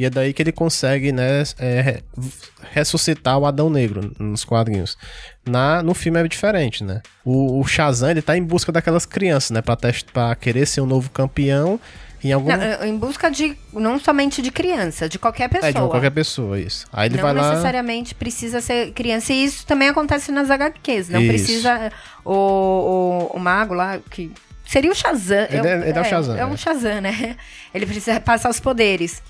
E 0.00 0.06
é 0.06 0.08
daí 0.08 0.32
que 0.32 0.40
ele 0.42 0.50
consegue, 0.50 1.12
né, 1.12 1.42
é, 1.58 1.80
re- 1.82 2.02
ressuscitar 2.72 3.36
o 3.38 3.44
Adão 3.44 3.68
Negro 3.68 4.10
nos 4.18 4.44
quadrinhos. 4.44 4.96
Na, 5.46 5.82
no 5.82 5.92
filme 5.92 6.18
é 6.18 6.26
diferente, 6.26 6.82
né? 6.82 7.02
O, 7.22 7.60
o 7.60 7.64
Shazam, 7.66 8.10
ele 8.10 8.22
tá 8.22 8.34
em 8.34 8.42
busca 8.42 8.72
daquelas 8.72 9.04
crianças, 9.04 9.50
né? 9.50 9.60
Pra, 9.60 9.76
test, 9.76 10.06
pra 10.10 10.34
querer 10.34 10.64
ser 10.64 10.80
um 10.80 10.86
novo 10.86 11.10
campeão 11.10 11.78
em 12.24 12.32
algum... 12.32 12.48
Não, 12.48 12.82
em 12.86 12.96
busca 12.96 13.30
de, 13.30 13.54
não 13.74 14.00
somente 14.00 14.40
de 14.40 14.50
criança, 14.50 15.06
de 15.06 15.18
qualquer 15.18 15.50
pessoa. 15.50 15.68
É, 15.68 15.72
de 15.72 15.78
qualquer 15.78 16.10
pessoa, 16.10 16.58
isso. 16.58 16.86
Aí 16.90 17.08
ele 17.08 17.16
não 17.16 17.22
vai 17.22 17.34
lá. 17.34 17.50
necessariamente 17.50 18.14
precisa 18.14 18.62
ser 18.62 18.92
criança. 18.92 19.34
E 19.34 19.44
isso 19.44 19.66
também 19.66 19.90
acontece 19.90 20.32
nas 20.32 20.50
HQs. 20.50 21.10
Não 21.10 21.20
Isso. 21.20 21.28
precisa 21.28 21.92
o, 22.24 22.32
o, 22.32 23.36
o 23.36 23.38
mago 23.38 23.74
lá, 23.74 23.98
que 24.10 24.32
seria 24.70 24.90
o 24.90 24.94
Shazam. 24.94 25.46
Ele 25.50 25.66
é- 25.68 25.88
ele 25.88 25.98
é 25.98 26.00
o 26.00 26.04
Shazam, 26.04 26.36
É, 26.36 26.46
um 26.46 26.54
é. 26.54 26.56
Shazam, 26.56 27.00
né? 27.00 27.36
Ele 27.74 27.86
precisa 27.86 28.18
passar 28.20 28.48
os 28.50 28.58
poderes. 28.60 29.22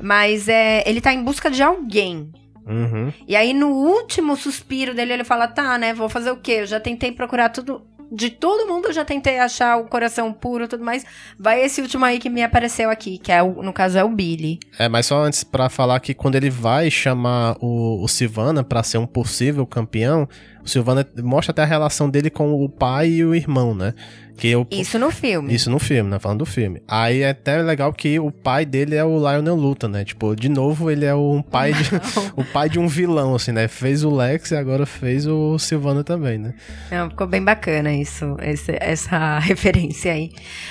Mas 0.00 0.48
é, 0.48 0.88
ele 0.88 1.00
tá 1.00 1.12
em 1.12 1.22
busca 1.24 1.50
de 1.50 1.62
alguém. 1.62 2.30
Uhum. 2.66 3.12
E 3.26 3.34
aí, 3.34 3.52
no 3.52 3.68
último 3.68 4.36
suspiro 4.36 4.94
dele, 4.94 5.12
ele 5.14 5.24
fala: 5.24 5.48
tá, 5.48 5.76
né? 5.78 5.92
Vou 5.94 6.08
fazer 6.08 6.30
o 6.30 6.36
quê? 6.36 6.58
Eu 6.60 6.66
já 6.66 6.78
tentei 6.78 7.10
procurar 7.12 7.48
tudo. 7.48 7.84
De 8.10 8.30
todo 8.30 8.66
mundo, 8.66 8.86
eu 8.88 8.92
já 8.92 9.04
tentei 9.04 9.38
achar 9.38 9.76
o 9.76 9.84
coração 9.84 10.32
puro 10.32 10.64
e 10.64 10.68
tudo 10.68 10.82
mais. 10.82 11.04
Vai 11.38 11.60
esse 11.62 11.82
último 11.82 12.04
aí 12.06 12.18
que 12.18 12.30
me 12.30 12.42
apareceu 12.42 12.88
aqui, 12.88 13.18
que 13.18 13.30
é 13.30 13.42
o, 13.42 13.62
no 13.62 13.70
caso 13.72 13.98
é 13.98 14.04
o 14.04 14.08
Billy. 14.08 14.58
É, 14.78 14.88
mas 14.88 15.04
só 15.06 15.18
antes 15.22 15.44
pra 15.44 15.68
falar 15.68 16.00
que 16.00 16.14
quando 16.14 16.34
ele 16.34 16.48
vai 16.48 16.90
chamar 16.90 17.56
o, 17.60 18.02
o 18.02 18.08
Silvana 18.08 18.64
pra 18.64 18.82
ser 18.82 18.96
um 18.96 19.06
possível 19.06 19.66
campeão, 19.66 20.26
Silvana 20.68 21.06
mostra 21.22 21.50
até 21.52 21.62
a 21.62 21.66
relação 21.66 22.08
dele 22.08 22.30
com 22.30 22.52
o 22.64 22.68
pai 22.68 23.08
e 23.08 23.24
o 23.24 23.34
irmão, 23.34 23.74
né? 23.74 23.94
Que 24.36 24.54
o, 24.54 24.64
Isso 24.70 25.00
no 25.00 25.10
filme. 25.10 25.52
Isso 25.52 25.68
no 25.68 25.80
filme, 25.80 26.08
né? 26.08 26.20
Falando 26.20 26.38
do 26.38 26.46
filme. 26.46 26.80
Aí 26.86 27.22
é 27.22 27.30
até 27.30 27.60
legal 27.60 27.92
que 27.92 28.20
o 28.20 28.30
pai 28.30 28.64
dele 28.64 28.94
é 28.94 29.04
o 29.04 29.16
Lionel 29.18 29.56
Luthor, 29.56 29.90
né? 29.90 30.04
Tipo, 30.04 30.36
de 30.36 30.48
novo, 30.48 30.92
ele 30.92 31.04
é 31.04 31.12
um 31.12 31.42
pai 31.42 31.72
de, 31.72 31.80
o 32.40 32.44
pai 32.44 32.68
de 32.68 32.78
um 32.78 32.86
vilão, 32.86 33.34
assim, 33.34 33.50
né? 33.50 33.66
Fez 33.66 34.04
o 34.04 34.14
Lex 34.14 34.52
e 34.52 34.56
agora 34.56 34.86
fez 34.86 35.26
o 35.26 35.58
Silvana 35.58 36.04
também, 36.04 36.38
né? 36.38 36.54
Não, 36.88 37.10
ficou 37.10 37.26
bem 37.26 37.42
bacana 37.42 37.92
isso, 37.92 38.36
esse- 38.40 38.76
essa 38.80 39.38
referência 39.42 40.12
aí. 40.12 40.30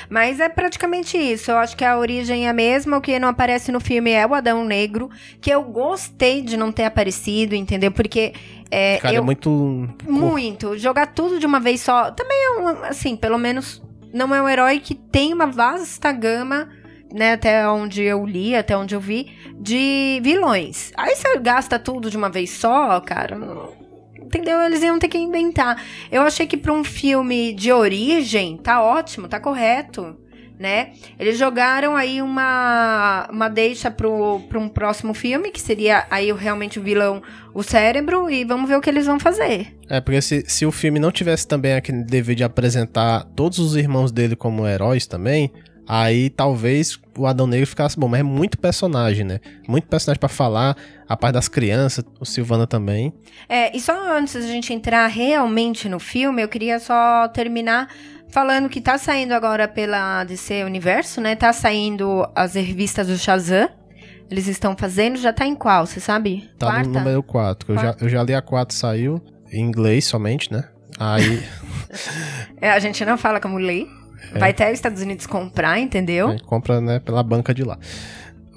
Mas 0.10 0.39
é 0.39 0.47
praticamente 0.47 1.17
isso. 1.17 1.51
Eu 1.51 1.57
acho 1.57 1.75
que 1.75 1.83
a 1.83 1.97
origem 1.99 2.45
é 2.47 2.49
a 2.49 2.53
mesma. 2.53 2.95
O 2.95 3.01
que 3.01 3.19
não 3.19 3.27
aparece 3.27 3.69
no 3.69 3.81
filme 3.81 4.12
é 4.12 4.25
o 4.25 4.33
Adão 4.33 4.63
Negro, 4.63 5.10
que 5.41 5.49
eu 5.49 5.62
gostei 5.62 6.41
de 6.41 6.55
não 6.55 6.71
ter 6.71 6.86
aparecido, 6.86 7.53
entendeu? 7.53 7.91
Porque 7.91 8.31
é, 8.69 8.97
Cara, 8.97 9.15
eu, 9.15 9.21
é 9.21 9.25
muito. 9.25 9.88
muito. 10.03 10.77
Jogar 10.77 11.08
tudo 11.08 11.39
de 11.39 11.45
uma 11.45 11.60
vez 11.60 11.82
só. 11.82 12.12
Também 12.12 12.38
é 12.38 12.60
um, 12.60 12.67
assim, 12.84 13.15
pelo 13.15 13.38
menos 13.38 13.82
não 14.13 14.34
é 14.34 14.41
um 14.41 14.49
herói 14.49 14.80
que 14.80 14.95
tem 14.95 15.34
uma 15.34 15.47
vasta 15.47 16.12
gama, 16.12 16.69
né? 17.13 17.34
Até 17.34 17.67
onde 17.69 18.03
eu 18.03 18.25
li, 18.25 18.56
até 18.56 18.75
onde 18.75 18.95
eu 18.95 18.99
vi, 18.99 19.32
de 19.60 20.19
vilões. 20.23 20.91
Aí 20.97 21.15
você 21.15 21.38
gasta 21.39 21.80
tudo 21.80 22.10
de 22.10 22.17
uma 22.17 22.30
vez 22.30 22.51
só, 22.51 22.99
cara. 22.99 23.38
Entendeu? 24.19 24.62
Eles 24.62 24.84
iam 24.84 24.99
ter 24.99 25.08
que 25.08 25.17
inventar. 25.17 25.82
Eu 26.12 26.21
achei 26.21 26.45
que 26.45 26.58
pra 26.58 26.73
um 26.73 26.84
filme 26.84 27.53
de 27.53 27.71
origem, 27.71 28.58
tá 28.58 28.82
ótimo, 28.84 29.27
tá 29.27 29.39
correto. 29.39 30.17
Né? 30.59 30.93
Eles 31.19 31.37
jogaram 31.37 31.95
aí 31.95 32.19
uma, 32.19 33.29
uma 33.31 33.47
deixa 33.47 33.91
pro 33.91 34.41
um 34.55 34.67
próximo 34.67 35.13
filme, 35.13 35.51
que 35.51 35.61
seria 35.61 36.07
aí 36.09 36.31
realmente 36.31 36.79
o 36.79 36.81
vilão, 36.81 37.21
o 37.53 37.61
cérebro, 37.61 38.27
e 38.27 38.43
vamos 38.43 38.67
ver 38.67 38.75
o 38.75 38.81
que 38.81 38.89
eles 38.89 39.05
vão 39.05 39.19
fazer. 39.19 39.77
É, 39.87 40.01
porque 40.01 40.19
se, 40.19 40.43
se 40.47 40.65
o 40.65 40.71
filme 40.71 40.99
não 40.99 41.11
tivesse 41.11 41.47
também 41.47 41.73
aquele 41.73 42.03
dever 42.03 42.35
de 42.35 42.43
apresentar 42.43 43.23
todos 43.35 43.59
os 43.59 43.75
irmãos 43.75 44.11
dele 44.11 44.35
como 44.35 44.67
heróis 44.67 45.05
também, 45.05 45.51
aí 45.87 46.29
talvez 46.29 46.99
o 47.17 47.25
Adão 47.25 47.47
Negro 47.47 47.65
ficasse 47.65 47.97
bom. 47.97 48.07
Mas 48.07 48.19
é 48.19 48.23
muito 48.23 48.57
personagem, 48.57 49.23
né? 49.23 49.39
Muito 49.67 49.87
personagem 49.87 50.19
pra 50.19 50.27
falar, 50.27 50.75
a 51.07 51.15
parte 51.15 51.35
das 51.35 51.47
crianças, 51.47 52.03
o 52.19 52.25
Silvana 52.25 52.67
também. 52.67 53.13
É, 53.47 53.75
e 53.75 53.79
só 53.79 53.93
antes 54.17 54.33
da 54.33 54.41
gente 54.41 54.73
entrar 54.73 55.07
realmente 55.07 55.87
no 55.87 55.99
filme, 55.99 56.41
eu 56.41 56.49
queria 56.49 56.79
só 56.79 57.27
terminar 57.29 57.89
falando 58.29 58.69
que 58.69 58.81
tá 58.81 58.97
saindo 58.97 59.33
agora 59.33 59.67
pela 59.67 60.23
DC 60.23 60.63
Universo, 60.63 61.21
né? 61.21 61.35
Tá 61.35 61.51
saindo 61.53 62.27
as 62.35 62.55
revistas 62.55 63.07
do 63.07 63.17
Shazam. 63.17 63.69
Eles 64.29 64.47
estão 64.47 64.75
fazendo, 64.77 65.17
já 65.17 65.31
tá 65.31 65.45
em 65.45 65.55
qual, 65.55 65.85
você 65.85 65.99
sabe? 65.99 66.49
Tá 66.59 66.67
Quarta? 66.67 66.89
no 66.89 66.93
número 66.99 67.23
4. 67.23 67.73
Eu 67.73 67.77
já, 67.77 67.95
eu 68.01 68.09
já 68.09 68.23
li 68.23 68.35
a 68.35 68.41
4, 68.41 68.75
saiu 68.75 69.21
em 69.51 69.61
inglês 69.61 70.05
somente, 70.05 70.51
né? 70.51 70.65
Aí 70.99 71.43
É, 72.59 72.71
a 72.71 72.79
gente 72.79 73.03
não 73.05 73.17
fala 73.17 73.39
como 73.39 73.57
lei. 73.57 73.87
É. 74.33 74.39
Vai 74.39 74.49
até 74.51 74.67
os 74.67 74.73
Estados 74.73 75.01
Unidos 75.01 75.25
comprar, 75.25 75.79
entendeu? 75.79 76.29
gente 76.31 76.43
compra, 76.43 76.81
né, 76.81 76.99
pela 76.99 77.23
banca 77.23 77.53
de 77.53 77.63
lá. 77.63 77.77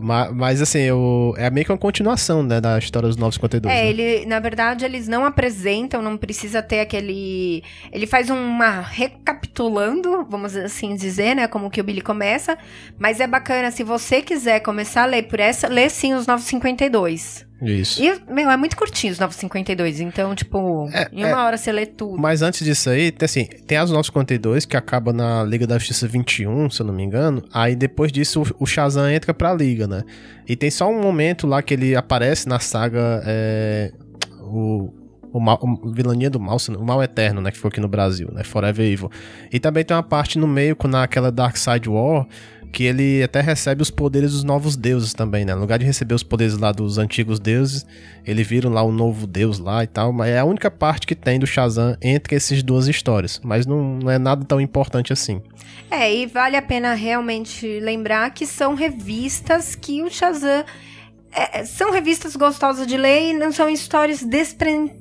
Mas, 0.03 0.33
mas 0.33 0.63
assim, 0.63 0.81
eu, 0.81 1.35
é 1.37 1.51
meio 1.51 1.67
que 1.67 1.73
uma 1.73 1.79
continuação, 1.79 2.43
né, 2.43 2.61
da 2.61 2.79
história 2.79 3.09
dos 3.09 3.17
952. 3.17 3.75
É, 3.75 3.83
né? 3.83 3.89
ele, 3.89 4.27
na 4.27 4.39
verdade, 4.39 4.85
eles 4.85 5.09
não 5.09 5.25
apresentam, 5.25 6.01
não 6.01 6.17
precisa 6.17 6.63
ter 6.63 6.81
aquele. 6.81 7.63
Ele 7.93 8.07
faz 8.07 8.31
uma 8.31 8.81
recapitulando, 8.81 10.27
vamos 10.29 10.57
assim 10.57 10.95
dizer, 10.95 11.35
né? 11.35 11.47
Como 11.47 11.71
que 11.71 11.81
o 11.81 11.85
Billy 11.85 12.01
começa. 12.01 12.57
Mas 12.99 13.21
é 13.21 13.27
bacana, 13.27 13.71
se 13.71 13.83
você 13.83 14.23
quiser 14.23 14.61
começar 14.61 15.03
a 15.03 15.07
ler 15.07 15.25
por 15.25 15.41
essa, 15.41 15.69
lê 15.69 15.89
sim 15.89 16.15
os 16.15 16.27
952. 16.27 17.50
Isso. 17.63 18.03
E, 18.03 18.21
meu, 18.33 18.51
é 18.51 18.57
muito 18.57 18.77
curtinho 18.77 19.13
os 19.13 19.19
952. 19.19 20.01
Então, 20.01 20.35
tipo, 20.35 20.89
É, 20.93 21.09
em 21.13 21.25
uma 21.25 21.45
hora 21.45 21.57
você 21.59 21.71
lê 21.71 21.85
tudo. 21.87 22.19
Mas 22.19 22.41
antes 22.43 22.65
disso 22.65 22.89
aí, 22.91 23.11
tem 23.13 23.25
assim, 23.27 23.45
tem 23.67 23.77
as 23.79 23.91
952 23.91 24.65
que 24.65 24.77
acaba 24.77 25.13
na 25.13 25.45
Liga 25.45 25.67
da 25.67 25.77
Justiça 25.79 26.09
21, 26.09 26.71
se 26.71 26.81
eu 26.81 26.87
não 26.87 26.95
me 26.95 27.03
engano. 27.03 27.43
Aí 27.53 27.77
depois 27.77 28.11
disso 28.11 28.43
o- 28.43 28.65
o 28.65 28.67
Shazam 28.67 29.11
entra 29.11 29.35
pra 29.35 29.53
Liga, 29.53 29.87
né? 29.87 30.03
E 30.49 30.57
tem 30.57 30.71
só 30.71 30.89
um 30.91 31.01
momento 31.01 31.47
lá 31.47 31.61
que 31.63 31.75
ele 31.75 31.95
aparece 31.95 32.49
na 32.49 32.59
saga 32.59 33.23
é, 33.27 33.93
o 34.41 34.93
o, 35.33 35.39
mal, 35.39 35.61
o 35.63 35.93
Vilania 35.93 36.29
do 36.29 36.41
Mal, 36.41 36.57
o 36.77 36.85
Mal 36.85 37.01
Eterno, 37.05 37.41
né, 37.41 37.53
que 37.53 37.57
ficou 37.57 37.69
aqui 37.69 37.79
no 37.79 37.87
Brasil, 37.87 38.29
né, 38.33 38.43
Forever 38.43 38.85
Evil. 38.85 39.09
E 39.53 39.61
também 39.61 39.85
tem 39.85 39.97
uma 39.97 40.03
parte 40.03 40.37
no 40.37 40.49
meio, 40.49 40.75
com 40.75 40.89
naquela 40.89 41.31
Dark 41.31 41.57
Side 41.57 41.89
War, 41.89 42.27
que 42.73 42.85
ele 42.85 43.23
até 43.23 43.41
recebe 43.41 43.83
os 43.83 43.91
poderes 43.91 44.33
dos 44.33 44.45
novos 44.45 44.77
deuses 44.77 45.13
também, 45.13 45.45
né? 45.45 45.55
No 45.55 45.61
lugar 45.61 45.79
de 45.79 45.85
receber 45.85 46.15
os 46.15 46.23
poderes 46.23 46.57
lá 46.57 46.71
dos 46.73 46.99
antigos 46.99 47.41
deuses, 47.41 47.85
ele 48.25 48.45
vira 48.45 48.69
lá 48.69 48.85
um 48.85 48.93
novo 48.93 49.27
deus 49.27 49.59
lá 49.59 49.83
e 49.83 49.87
tal. 49.87 50.13
Mas 50.13 50.31
é 50.31 50.39
a 50.39 50.45
única 50.45 50.71
parte 50.71 51.07
que 51.07 51.15
tem 51.15 51.39
do 51.39 51.47
Shazam 51.47 51.97
entre 52.01 52.37
essas 52.37 52.63
duas 52.63 52.87
histórias. 52.87 53.41
Mas 53.43 53.67
não, 53.67 53.99
não 53.99 54.11
é 54.11 54.19
nada 54.19 54.45
tão 54.45 54.61
importante 54.61 55.13
assim. 55.13 55.43
É, 55.91 56.15
e 56.15 56.27
vale 56.27 56.57
a 56.57 56.63
pena 56.63 56.95
realmente 56.95 57.81
lembrar 57.81 58.31
que 58.31 58.47
são 58.47 58.75
revistas 58.75 59.75
que 59.75 60.03
o 60.03 60.11
Shazam. 60.11 60.65
é, 61.33 61.65
são 61.65 61.91
revistas 61.91 62.37
gostosas 62.37 62.87
de 62.87 62.97
ler 62.97 63.31
e 63.31 63.33
não 63.33 63.51
são 63.51 63.69
histórias 63.69 64.23
despren. 64.23 64.93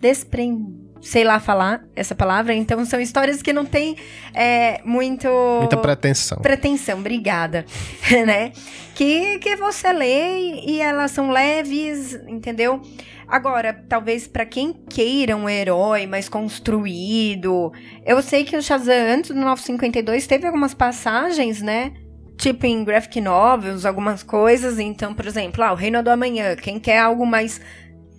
despren. 0.00 0.85
Sei 1.00 1.24
lá 1.24 1.38
falar 1.38 1.84
essa 1.94 2.14
palavra. 2.14 2.54
Então 2.54 2.84
são 2.84 3.00
histórias 3.00 3.42
que 3.42 3.52
não 3.52 3.64
tem 3.64 3.96
é, 4.34 4.80
muito. 4.84 5.28
Muita 5.58 5.76
pretensão. 5.76 6.38
Pretensão, 6.38 6.98
obrigada. 6.98 7.64
né? 8.26 8.52
Que, 8.94 9.38
que 9.38 9.56
você 9.56 9.92
lê 9.92 10.60
e 10.66 10.80
elas 10.80 11.10
são 11.10 11.30
leves, 11.30 12.14
entendeu? 12.26 12.80
Agora, 13.28 13.72
talvez 13.88 14.28
pra 14.28 14.46
quem 14.46 14.72
queira 14.72 15.36
um 15.36 15.48
herói 15.48 16.06
mais 16.06 16.28
construído. 16.28 17.72
Eu 18.04 18.22
sei 18.22 18.44
que 18.44 18.56
o 18.56 18.62
Shazam, 18.62 18.94
antes 18.94 19.30
do 19.30 19.40
952, 19.40 20.26
teve 20.26 20.46
algumas 20.46 20.74
passagens, 20.74 21.60
né? 21.60 21.92
Tipo 22.38 22.66
em 22.66 22.84
graphic 22.84 23.20
novels, 23.20 23.84
algumas 23.84 24.22
coisas. 24.22 24.78
Então, 24.78 25.12
por 25.12 25.26
exemplo, 25.26 25.62
ah, 25.64 25.72
o 25.72 25.74
Reino 25.74 26.02
do 26.02 26.10
Amanhã. 26.10 26.54
Quem 26.54 26.78
quer 26.78 27.00
algo 27.00 27.26
mais 27.26 27.60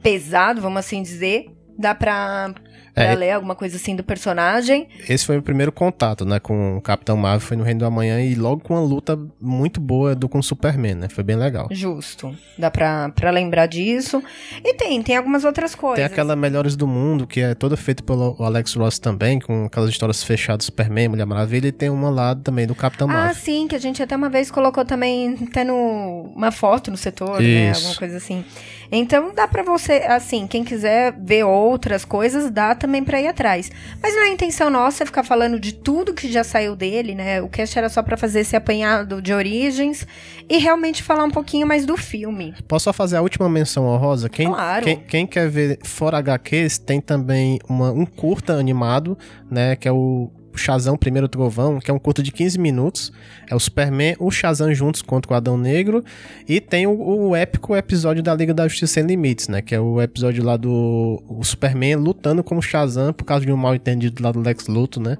pesado, 0.03 0.61
vamos 0.61 0.79
assim 0.79 1.01
dizer, 1.01 1.45
dá 1.77 1.95
pra 1.95 2.53
Pra 2.97 3.03
É. 3.11 3.15
ler 3.15 3.31
alguma 3.31 3.53
coisa 3.53 3.75
assim 3.77 3.95
do 3.95 4.03
personagem. 4.03 4.87
Esse 5.07 5.23
foi 5.25 5.37
o 5.37 5.41
primeiro 5.41 5.71
contato, 5.71 6.25
né, 6.25 6.39
com 6.39 6.77
o 6.77 6.81
Capitão 6.81 7.15
Marvel, 7.15 7.39
foi 7.47 7.55
no 7.55 7.63
Reino 7.63 7.81
do 7.81 7.85
Amanhã 7.85 8.19
e 8.21 8.33
logo 8.33 8.61
com 8.63 8.73
uma 8.73 8.81
luta 8.81 9.17
muito 9.39 9.79
boa 9.79 10.15
do 10.15 10.27
com 10.27 10.39
o 10.39 10.43
Superman, 10.43 10.95
né? 10.95 11.07
Foi 11.09 11.23
bem 11.23 11.35
legal. 11.35 11.67
Justo. 11.71 12.35
Dá 12.57 12.71
pra, 12.71 13.09
pra 13.09 13.29
lembrar 13.29 13.67
disso. 13.67 14.23
E 14.63 14.73
tem, 14.73 15.01
tem 15.03 15.15
algumas 15.15 15.45
outras 15.45 15.75
coisas. 15.75 15.97
Tem 15.97 16.05
aquela 16.05 16.35
Melhores 16.35 16.75
do 16.75 16.87
Mundo, 16.87 17.27
que 17.27 17.39
é 17.41 17.53
toda 17.53 17.77
feita 17.77 18.01
pelo 18.01 18.35
Alex 18.39 18.73
Ross 18.73 18.97
também, 18.97 19.39
com 19.39 19.65
aquelas 19.65 19.89
histórias 19.89 20.23
fechadas 20.23 20.57
do 20.59 20.63
Superman, 20.65 21.09
Mulher 21.09 21.25
Maravilha, 21.25 21.67
e 21.67 21.71
tem 21.71 21.89
uma 21.89 22.09
lá 22.09 22.35
também 22.35 22.65
do 22.65 22.73
Capitão 22.73 23.07
Ah, 23.09 23.13
Marvel. 23.13 23.35
sim, 23.35 23.67
que 23.67 23.75
a 23.75 23.79
gente 23.79 24.01
até 24.01 24.15
uma 24.15 24.29
vez 24.29 24.49
colocou 24.49 24.83
também 24.83 25.37
até 25.49 25.63
no 25.63 26.31
uma 26.35 26.51
foto 26.51 26.89
no 26.89 26.97
setor, 26.97 27.39
né? 27.41 27.71
Isso. 27.71 27.81
Alguma 27.81 27.95
coisa 27.99 28.17
assim. 28.17 28.43
Então 28.91 29.33
dá 29.33 29.47
pra 29.47 29.63
você, 29.63 29.93
assim, 30.07 30.47
quem 30.47 30.63
quiser 30.63 31.13
ver 31.19 31.43
outras 31.43 32.05
coisas, 32.05 32.49
dá 32.51 32.73
também 32.75 33.03
pra 33.03 33.21
ir 33.21 33.27
atrás. 33.27 33.69
Mas 34.01 34.13
não 34.15 34.23
é 34.23 34.29
intenção 34.29 34.69
nossa 34.69 35.05
ficar 35.05 35.23
falando 35.23 35.59
de 35.59 35.73
tudo 35.73 36.13
que 36.13 36.31
já 36.31 36.43
saiu 36.43 36.75
dele, 36.75 37.13
né? 37.15 37.41
O 37.41 37.49
cast 37.49 37.77
era 37.77 37.89
só 37.89 38.01
pra 38.01 38.17
fazer 38.17 38.41
esse 38.41 38.55
apanhado 38.55 39.21
de 39.21 39.33
origens 39.33 40.05
e 40.49 40.57
realmente 40.57 41.03
falar 41.03 41.23
um 41.23 41.31
pouquinho 41.31 41.67
mais 41.67 41.85
do 41.85 41.97
filme. 41.97 42.53
Posso 42.67 42.85
só 42.85 42.93
fazer 42.93 43.17
a 43.17 43.21
última 43.21 43.49
menção 43.49 43.85
honrosa? 43.85 44.29
Quem, 44.29 44.47
Claro. 44.47 44.83
quem, 44.85 44.97
quem 44.97 45.27
quer 45.27 45.49
ver 45.49 45.79
fora 45.83 46.17
HQs, 46.19 46.77
tem 46.77 47.01
também 47.01 47.59
uma, 47.67 47.91
um 47.91 48.05
curta 48.05 48.53
animado, 48.53 49.17
né? 49.51 49.75
Que 49.75 49.87
é 49.87 49.91
o 49.91 50.31
Shazam 50.57 50.97
Primeiro 50.97 51.27
Trovão, 51.27 51.79
que 51.79 51.89
é 51.89 51.93
um 51.93 51.99
curta 51.99 52.21
de 52.23 52.31
15 52.31 52.57
minutos. 52.59 53.11
É 53.49 53.55
o 53.55 53.59
Superman, 53.59 54.15
o 54.19 54.29
Shazam 54.31 54.73
juntos 54.73 55.01
contra 55.01 55.31
o 55.33 55.35
Adão 55.35 55.57
Negro. 55.57 56.03
E 56.47 56.59
tem 56.59 56.87
o, 56.87 56.91
o 57.29 57.35
épico 57.35 57.75
episódio 57.75 58.21
da 58.23 58.33
Liga 58.35 58.53
da 58.53 58.67
Justiça 58.67 58.93
Sem 58.95 59.03
Limites, 59.05 59.47
né? 59.47 59.61
Que 59.61 59.75
é 59.75 59.79
o 59.79 60.01
episódio 60.01 60.43
lá 60.43 60.57
do 60.57 61.21
Superman 61.43 61.95
lutando 61.95 62.43
com 62.43 62.57
o 62.57 62.61
Shazam 62.61 63.13
por 63.13 63.23
causa 63.25 63.45
de 63.45 63.51
um 63.51 63.57
mal 63.57 63.75
entendido 63.75 64.21
lá 64.23 64.31
do 64.31 64.39
Lex 64.41 64.67
Luthor, 64.67 65.03
né? 65.03 65.17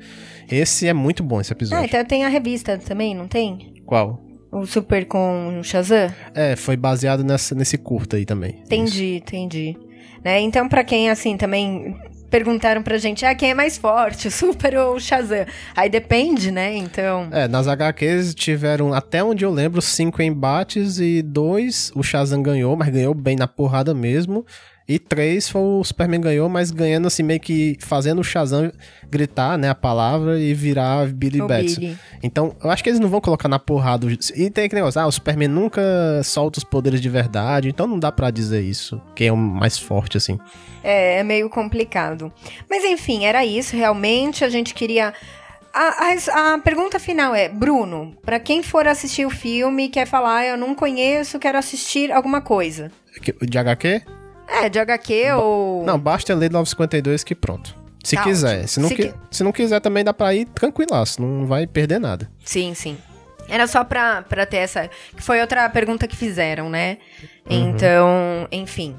Esse 0.50 0.88
é 0.88 0.94
muito 0.94 1.24
bom, 1.24 1.40
esse 1.42 1.52
Ah, 1.52 1.56
episódio. 1.56 1.86
então 1.86 2.04
tem 2.06 2.26
a 2.26 2.30
revista 2.30 2.78
também, 2.78 3.14
não 3.16 3.28
tem? 3.28 3.74
Qual? 3.86 4.22
O 4.52 4.66
Super 4.66 5.06
com 5.06 5.60
o 5.60 5.64
Shazam? 5.64 6.10
É, 6.34 6.56
foi 6.56 6.78
baseado 6.78 7.24
nessa, 7.24 7.54
nesse 7.54 7.78
curta 7.78 8.16
aí 8.18 8.26
também. 8.26 8.52
Isso. 8.52 8.62
Entendi, 8.66 9.16
entendi. 9.18 9.78
Né? 10.24 10.40
Então, 10.42 10.68
pra 10.70 10.84
quem, 10.84 11.10
assim, 11.10 11.38
também 11.38 11.96
perguntaram 12.30 12.82
pra 12.82 12.98
gente, 12.98 13.26
ah, 13.26 13.34
quem 13.34 13.52
é 13.52 13.54
mais 13.54 13.78
forte, 13.78 14.28
o 14.28 14.32
Super 14.32 14.76
ou 14.78 14.96
o 14.96 15.00
Shazam? 15.00 15.46
Aí 15.76 15.90
depende, 15.90 16.52
né? 16.52 16.76
Então... 16.76 17.28
É, 17.32 17.48
nas 17.48 17.68
HQs 17.68 18.36
tiveram, 18.36 18.94
até 18.94 19.24
onde 19.24 19.44
eu 19.46 19.52
lembro, 19.52 19.82
cinco 19.82 20.22
embates 20.22 21.00
e 21.00 21.22
dois 21.22 21.92
o 21.96 22.04
Shazam 22.04 22.42
ganhou, 22.42 22.76
mas 22.76 22.90
ganhou 22.90 23.14
bem 23.14 23.36
na 23.36 23.48
porrada 23.48 23.94
mesmo. 23.94 24.46
E 24.90 24.98
três 24.98 25.50
foi 25.50 25.62
o 25.62 25.84
Superman 25.84 26.22
ganhou, 26.22 26.48
mas 26.48 26.72
ganhando 26.72 27.08
assim, 27.08 27.22
meio 27.22 27.42
que 27.42 27.76
fazendo 27.82 28.20
o 28.20 28.24
Shazam 28.24 28.72
gritar, 29.12 29.58
né, 29.58 29.70
a 29.70 29.76
palavra 29.76 30.40
e 30.40 30.54
virar 30.54 31.08
Billy 31.08 31.42
O 31.42 31.48
Batson. 31.48 31.82
Billy. 31.82 31.98
Então, 32.24 32.56
eu 32.64 32.70
acho 32.72 32.82
que 32.84 32.90
eles 32.90 33.00
não 33.00 33.10
vão 33.10 33.20
colocar 33.20 33.50
na 33.50 33.60
porrada. 33.60 34.08
E 34.36 34.50
tem 34.50 34.64
aquele 34.64 34.80
negócio, 34.82 35.02
ah, 35.02 35.06
o 35.06 35.12
Superman 35.12 35.50
nunca 35.50 35.82
solta 36.24 36.60
os 36.60 36.64
poderes 36.64 37.02
de 37.02 37.10
verdade, 37.10 37.68
então 37.68 37.86
não 37.86 38.00
dá 38.00 38.14
pra 38.14 38.32
dizer 38.32 38.62
isso, 38.62 39.02
quem 39.14 39.28
é 39.28 39.32
o 39.34 39.36
mais 39.38 39.78
forte, 39.78 40.16
assim. 40.16 40.40
É, 40.84 41.20
é 41.20 41.24
meio 41.24 41.50
complicado. 41.50 42.32
Mas 42.70 42.86
enfim, 42.86 43.26
era 43.26 43.44
isso 43.46 43.76
realmente. 43.76 44.46
A 44.46 44.50
gente 44.50 44.74
queria. 44.74 45.14
A, 45.74 46.06
a- 46.40 46.54
a 46.54 46.60
pergunta 46.60 46.98
final 46.98 47.36
é: 47.36 47.50
Bruno, 47.50 48.16
pra 48.24 48.40
quem 48.40 48.64
for 48.64 48.88
assistir 48.88 49.26
o 49.26 49.30
filme 49.30 49.86
e 49.86 49.90
quer 49.90 50.08
falar, 50.08 50.38
"Ah, 50.38 50.46
eu 50.46 50.58
não 50.58 50.74
conheço, 50.74 51.40
quero 51.40 51.58
assistir 51.58 52.10
alguma 52.12 52.40
coisa. 52.40 52.90
De 53.42 53.58
HQ? 53.58 54.02
É, 54.48 54.70
de 54.70 54.80
HQ 54.80 55.32
ou. 55.34 55.86
Não, 55.86 56.00
basta 56.00 56.34
ler 56.34 56.50
952 56.52 57.24
que 57.24 57.36
pronto. 57.36 57.76
Se 58.04 58.16
Tá 58.16 58.24
quiser. 58.24 58.54
ótimo. 58.64 58.68
Se 58.70 58.80
não, 58.80 58.90
Se 58.90 58.96
qui- 58.96 59.14
se 59.30 59.44
não 59.44 59.52
quiser 59.52 59.82
também 59.82 60.04
dá 60.04 60.14
pra 60.14 60.34
ir 60.34 60.46
tranquilaço, 60.46 61.22
não 61.22 61.46
vai 61.46 61.68
perder 61.68 62.00
nada. 62.00 62.30
Sim, 62.46 62.74
sim. 62.74 62.98
Era 63.50 63.68
só 63.68 63.84
pra, 63.84 64.22
pra 64.24 64.46
ter 64.46 64.58
essa. 64.58 64.90
Que 65.16 65.22
foi 65.22 65.42
outra 65.42 65.70
pergunta 65.70 66.08
que 66.08 66.16
fizeram, 66.16 66.70
né? 66.70 66.98
Uhum. 67.50 67.70
Então, 67.70 68.48
enfim. 68.52 68.96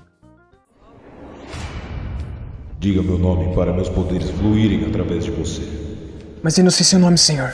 Diga 2.78 3.02
meu 3.02 3.18
nome 3.18 3.54
para 3.54 3.72
meus 3.72 3.88
poderes 3.88 4.30
fluírem 4.30 4.84
através 4.86 5.24
de 5.24 5.30
você. 5.32 5.62
Mas 6.42 6.56
eu 6.56 6.64
não 6.64 6.70
sei 6.70 6.84
seu 6.84 6.98
nome, 6.98 7.18
senhor. 7.18 7.52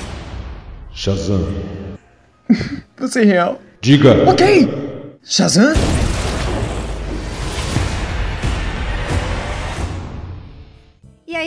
Shazam. 0.93 1.49
Você 2.99 3.23
é 3.23 3.25
real? 3.25 3.59
Diga! 3.81 4.29
Ok! 4.31 4.69
Shazam? 5.25 5.73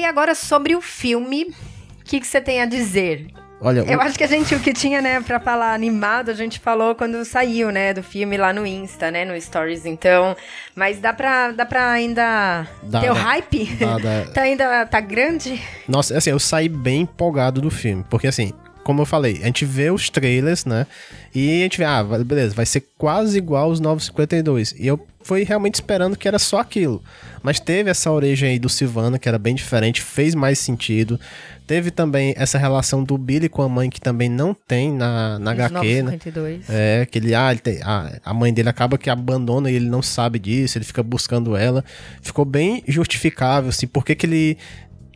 Agora 0.07 0.33
sobre 0.35 0.75
o 0.75 0.81
filme, 0.81 1.43
o 2.01 2.03
que, 2.03 2.19
que 2.19 2.27
você 2.27 2.39
tem 2.41 2.61
a 2.61 2.65
dizer? 2.65 3.27
Olha, 3.59 3.79
Eu 3.87 3.97
o- 3.97 4.01
acho 4.01 4.15
que 4.17 4.23
a 4.23 4.27
gente, 4.27 4.53
o 4.53 4.59
que 4.59 4.71
tinha, 4.71 5.01
né, 5.01 5.19
pra 5.19 5.39
falar 5.39 5.73
animado, 5.73 6.29
a 6.29 6.33
gente 6.35 6.59
falou 6.59 6.93
quando 6.93 7.25
saiu, 7.25 7.71
né, 7.71 7.91
do 7.91 8.03
filme 8.03 8.37
lá 8.37 8.53
no 8.53 8.67
Insta, 8.67 9.09
né, 9.09 9.25
no 9.25 9.39
Stories, 9.41 9.83
então. 9.85 10.35
Mas 10.75 10.99
dá 10.99 11.11
pra, 11.11 11.51
dá 11.51 11.65
pra 11.65 11.89
ainda 11.89 12.67
Dá, 12.83 13.01
ter 13.01 13.09
o 13.09 13.13
hype? 13.15 13.65
Dá, 13.79 13.97
dá. 13.97 14.25
tá 14.31 14.41
ainda, 14.43 14.85
tá 14.85 14.99
grande? 14.99 15.59
Nossa, 15.87 16.15
assim, 16.15 16.29
eu 16.29 16.37
saí 16.39 16.69
bem 16.69 17.01
empolgado 17.01 17.59
do 17.59 17.71
filme. 17.71 18.05
Porque, 18.11 18.27
assim, 18.27 18.53
como 18.83 19.01
eu 19.01 19.05
falei, 19.07 19.39
a 19.41 19.45
gente 19.47 19.65
vê 19.65 19.89
os 19.89 20.07
trailers, 20.07 20.63
né? 20.63 20.85
E 21.33 21.59
a 21.61 21.63
gente 21.63 21.79
vê, 21.79 21.83
ah, 21.83 22.03
beleza, 22.03 22.53
vai 22.53 22.65
ser 22.65 22.87
quase 22.95 23.39
igual 23.39 23.63
aos 23.63 23.79
952. 23.79 24.75
E 24.77 24.85
eu 24.85 24.99
fui 25.27 25.43
realmente 25.43 25.75
esperando 25.75 26.15
que 26.15 26.25
era 26.25 26.39
só 26.39 26.59
aquilo. 26.59 27.03
Mas 27.43 27.59
teve 27.59 27.89
essa 27.89 28.09
origem 28.09 28.51
aí 28.51 28.59
do 28.59 28.69
Silvana, 28.69 29.19
que 29.19 29.27
era 29.27 29.37
bem 29.37 29.53
diferente, 29.53 30.01
fez 30.01 30.33
mais 30.33 30.57
sentido. 30.57 31.19
Teve 31.67 31.91
também 31.91 32.33
essa 32.37 32.57
relação 32.57 33.03
do 33.03 33.17
Billy 33.17 33.49
com 33.49 33.61
a 33.61 33.67
mãe, 33.67 33.89
que 33.89 33.99
também 33.99 34.29
não 34.29 34.53
tem 34.53 34.89
na, 34.93 35.37
na 35.37 35.51
HQ, 35.51 35.73
né? 35.73 36.01
952. 36.03 36.69
É, 36.69 37.05
que 37.11 37.19
ele, 37.19 37.35
ah, 37.35 37.51
ele 37.51 37.59
tem, 37.59 37.79
a, 37.83 38.19
a 38.23 38.33
mãe 38.33 38.53
dele 38.53 38.69
acaba 38.69 38.97
que 38.97 39.09
abandona 39.09 39.69
e 39.69 39.75
ele 39.75 39.89
não 39.89 40.01
sabe 40.01 40.39
disso, 40.39 40.77
ele 40.77 40.85
fica 40.85 41.03
buscando 41.03 41.57
ela. 41.57 41.83
Ficou 42.21 42.45
bem 42.45 42.81
justificável, 42.87 43.69
assim, 43.69 43.85
por 43.85 44.05
que 44.05 44.15
que 44.15 44.25
ele 44.25 44.57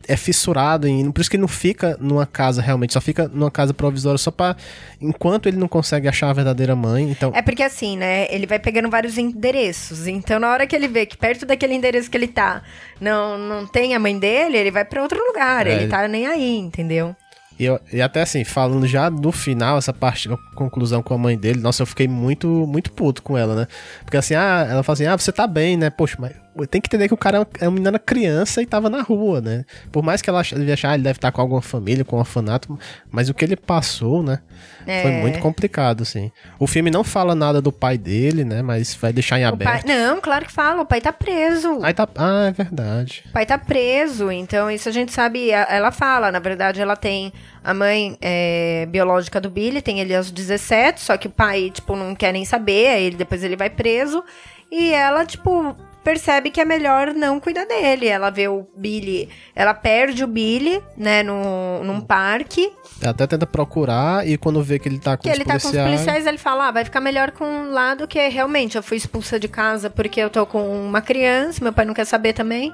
é 0.08 0.16
fissurado 0.16 0.86
em. 0.88 1.10
Por 1.10 1.20
isso 1.20 1.30
que 1.30 1.36
ele 1.36 1.42
não 1.42 1.48
fica 1.48 1.96
numa 2.00 2.26
casa 2.26 2.60
realmente, 2.62 2.92
só 2.92 3.00
fica 3.00 3.28
numa 3.28 3.50
casa 3.50 3.72
provisória 3.74 4.18
só 4.18 4.30
pra. 4.30 4.56
Enquanto 5.00 5.48
ele 5.48 5.56
não 5.56 5.68
consegue 5.68 6.08
achar 6.08 6.30
a 6.30 6.32
verdadeira 6.32 6.74
mãe. 6.76 7.10
Então. 7.10 7.32
É 7.34 7.42
porque 7.42 7.62
assim, 7.62 7.96
né? 7.96 8.26
Ele 8.30 8.46
vai 8.46 8.58
pegando 8.58 8.88
vários 8.90 9.18
endereços. 9.18 10.06
Então, 10.06 10.38
na 10.38 10.50
hora 10.50 10.66
que 10.66 10.74
ele 10.76 10.88
vê 10.88 11.06
que 11.06 11.16
perto 11.16 11.44
daquele 11.46 11.74
endereço 11.74 12.10
que 12.10 12.16
ele 12.16 12.28
tá 12.28 12.62
não, 13.00 13.36
não 13.38 13.66
tem 13.66 13.94
a 13.94 13.98
mãe 13.98 14.18
dele, 14.18 14.56
ele 14.56 14.70
vai 14.70 14.84
pra 14.84 15.02
outro 15.02 15.18
lugar. 15.26 15.66
É. 15.66 15.74
Ele 15.74 15.88
tá 15.88 16.06
nem 16.08 16.26
aí, 16.26 16.56
entendeu? 16.58 17.14
E, 17.58 17.64
eu- 17.66 17.78
e 17.92 18.00
até 18.00 18.22
assim, 18.22 18.44
falando 18.44 18.86
já 18.86 19.08
do 19.10 19.30
final, 19.30 19.76
essa 19.76 19.92
parte 19.92 20.28
da 20.28 20.36
conclusão 20.54 21.02
com 21.02 21.12
a 21.14 21.18
mãe 21.18 21.36
dele, 21.36 21.60
nossa, 21.60 21.82
eu 21.82 21.86
fiquei 21.86 22.08
muito, 22.08 22.48
muito 22.66 22.90
puto 22.90 23.22
com 23.22 23.36
ela, 23.36 23.54
né? 23.54 23.66
Porque 24.04 24.16
assim, 24.16 24.34
ah, 24.34 24.66
ela 24.68 24.82
fala 24.82 24.94
assim, 24.94 25.06
ah, 25.06 25.16
você 25.16 25.30
tá 25.30 25.46
bem, 25.46 25.76
né? 25.76 25.90
Poxa, 25.90 26.16
mas 26.18 26.32
tem 26.68 26.80
que 26.80 26.88
entender 26.88 27.08
que 27.08 27.14
o 27.14 27.16
cara 27.16 27.46
é 27.60 27.66
uma 27.66 27.74
menina 27.74 27.98
criança 27.98 28.60
e 28.60 28.66
tava 28.66 28.90
na 28.90 29.02
rua, 29.02 29.40
né? 29.40 29.64
Por 29.90 30.02
mais 30.02 30.20
que 30.20 30.28
ela 30.28 30.42
ele 30.52 30.70
achar, 30.70 30.90
ah, 30.90 30.94
ele 30.94 31.02
deve 31.02 31.16
estar 31.16 31.32
com 31.32 31.40
alguma 31.40 31.62
família, 31.62 32.04
com 32.04 32.16
um 32.16 32.18
orfanato, 32.18 32.78
mas 33.10 33.28
o 33.28 33.34
que 33.34 33.44
ele 33.44 33.56
passou, 33.56 34.22
né? 34.22 34.40
É. 34.86 35.02
Foi 35.02 35.10
muito 35.12 35.38
complicado, 35.38 36.02
assim. 36.02 36.30
O 36.58 36.66
filme 36.66 36.90
não 36.90 37.04
fala 37.04 37.34
nada 37.34 37.60
do 37.62 37.72
pai 37.72 37.96
dele, 37.96 38.44
né? 38.44 38.62
Mas 38.62 38.94
vai 38.94 39.12
deixar 39.12 39.38
em 39.38 39.46
O 39.46 39.56
pai... 39.56 39.66
aberto. 39.66 39.86
Não, 39.86 40.20
claro 40.20 40.44
que 40.44 40.52
fala. 40.52 40.82
O 40.82 40.86
pai 40.86 41.00
tá 41.00 41.12
preso. 41.12 41.78
Aí 41.82 41.94
tá. 41.94 42.08
Ah, 42.16 42.46
é 42.48 42.52
verdade. 42.52 43.24
O 43.28 43.32
pai 43.32 43.46
tá 43.46 43.56
preso, 43.56 44.30
então 44.30 44.70
isso 44.70 44.88
a 44.88 44.92
gente 44.92 45.12
sabe. 45.12 45.50
Ela 45.50 45.90
fala, 45.90 46.30
na 46.30 46.38
verdade, 46.38 46.80
ela 46.80 46.96
tem 46.96 47.32
a 47.64 47.72
mãe 47.72 48.16
é, 48.20 48.86
biológica 48.90 49.40
do 49.40 49.48
Billy, 49.48 49.80
tem 49.80 50.00
ele 50.00 50.14
aos 50.14 50.30
17, 50.30 51.00
só 51.00 51.16
que 51.16 51.28
o 51.28 51.30
pai, 51.30 51.70
tipo, 51.70 51.94
não 51.96 52.14
quer 52.14 52.32
nem 52.32 52.44
saber, 52.44 52.88
aí 52.88 53.04
ele, 53.04 53.16
depois 53.16 53.42
ele 53.44 53.56
vai 53.56 53.70
preso. 53.70 54.22
E 54.70 54.92
ela, 54.92 55.24
tipo, 55.24 55.76
percebe 56.02 56.50
que 56.50 56.60
é 56.60 56.64
melhor 56.64 57.14
não 57.14 57.38
cuidar 57.40 57.64
dele. 57.64 58.06
Ela 58.06 58.30
vê 58.30 58.48
o 58.48 58.66
Billy, 58.76 59.28
ela 59.54 59.72
perde 59.74 60.24
o 60.24 60.26
Billy, 60.26 60.82
né, 60.96 61.22
no, 61.22 61.82
num 61.84 62.00
parque. 62.00 62.72
Ela 63.00 63.10
até 63.10 63.26
tenta 63.26 63.46
procurar 63.46 64.26
e 64.26 64.36
quando 64.36 64.62
vê 64.62 64.78
que 64.78 64.88
ele 64.88 64.98
tá 64.98 65.16
com 65.16 65.22
Que 65.22 65.30
os 65.30 65.34
ele 65.34 65.44
tá 65.44 65.52
com 65.52 65.56
os 65.58 65.62
policiais. 65.64 65.90
policiais, 65.90 66.26
ele 66.26 66.38
fala, 66.38 66.68
ah, 66.68 66.70
vai 66.70 66.84
ficar 66.84 67.00
melhor 67.00 67.30
com 67.30 67.44
um 67.44 67.70
lado 67.72 68.06
que 68.06 68.28
realmente 68.28 68.76
eu 68.76 68.82
fui 68.82 68.96
expulsa 68.96 69.38
de 69.38 69.48
casa 69.48 69.88
porque 69.90 70.20
eu 70.20 70.30
tô 70.30 70.44
com 70.46 70.62
uma 70.84 71.00
criança, 71.00 71.62
meu 71.62 71.72
pai 71.72 71.84
não 71.84 71.94
quer 71.94 72.04
saber 72.04 72.32
também. 72.32 72.72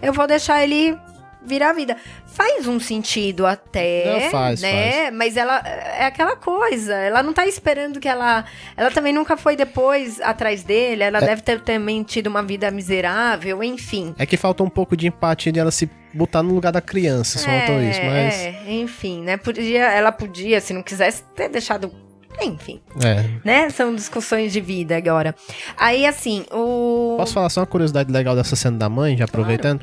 Eu 0.00 0.12
vou 0.12 0.26
deixar 0.26 0.62
ele 0.62 0.96
virar 1.44 1.70
a 1.70 1.72
vida. 1.72 1.96
Faz 2.26 2.66
um 2.66 2.78
sentido 2.78 3.46
até, 3.46 4.22
Não, 4.24 4.30
faz, 4.30 4.60
né? 4.60 5.10
Mas 5.10 5.36
ela 5.36 5.58
é 5.58 6.04
aquela 6.04 6.36
coisa, 6.36 6.94
ela 6.94 7.22
não 7.22 7.32
tá 7.32 7.46
esperando 7.46 8.00
que 8.00 8.08
ela, 8.08 8.44
ela 8.76 8.90
também 8.90 9.12
nunca 9.12 9.36
foi 9.36 9.56
depois 9.56 10.20
atrás 10.20 10.62
dele, 10.62 11.02
ela 11.02 11.20
deve 11.20 11.42
ter 11.42 11.60
também 11.60 12.02
tido 12.02 12.26
uma 12.26 12.42
vida 12.42 12.70
miserável, 12.70 13.62
enfim. 13.62 14.14
É 14.18 14.26
que 14.26 14.36
falta 14.36 14.62
um 14.62 14.68
pouco 14.68 14.96
de 14.96 15.06
empatia 15.06 15.52
de 15.52 15.58
ela 15.58 15.70
se 15.70 15.88
botar 16.12 16.42
no 16.42 16.54
lugar 16.54 16.72
da 16.72 16.80
criança, 16.80 17.38
só 17.38 17.46
faltou 17.46 17.80
isso, 17.82 18.00
mas. 18.02 18.34
É, 18.34 18.62
enfim, 18.68 19.22
né? 19.22 19.36
Podia, 19.36 19.86
ela 19.90 20.12
podia, 20.12 20.60
se 20.60 20.72
não 20.72 20.82
quisesse, 20.82 21.22
ter 21.34 21.48
deixado 21.48 21.92
Enfim, 22.40 22.80
É. 23.04 23.24
né? 23.44 23.68
São 23.70 23.92
discussões 23.92 24.52
de 24.52 24.60
vida 24.60 24.96
agora. 24.96 25.34
Aí, 25.76 26.06
assim, 26.06 26.44
o. 26.52 27.16
Posso 27.18 27.34
falar 27.34 27.48
só 27.48 27.60
uma 27.60 27.66
curiosidade 27.66 28.12
legal 28.12 28.36
dessa 28.36 28.54
cena 28.54 28.78
da 28.78 28.88
mãe, 28.88 29.16
já 29.16 29.24
aproveitando? 29.24 29.80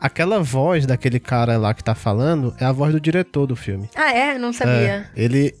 Aquela 0.00 0.40
voz 0.40 0.86
daquele 0.86 1.18
cara 1.18 1.56
lá 1.58 1.74
que 1.74 1.82
tá 1.82 1.94
falando 1.94 2.54
é 2.60 2.64
a 2.64 2.70
voz 2.72 2.92
do 2.92 3.00
diretor 3.00 3.46
do 3.46 3.56
filme. 3.56 3.90
Ah, 3.96 4.12
é? 4.12 4.38
Não 4.38 4.52
sabia. 4.52 4.72
É, 4.72 5.06
ele, 5.16 5.54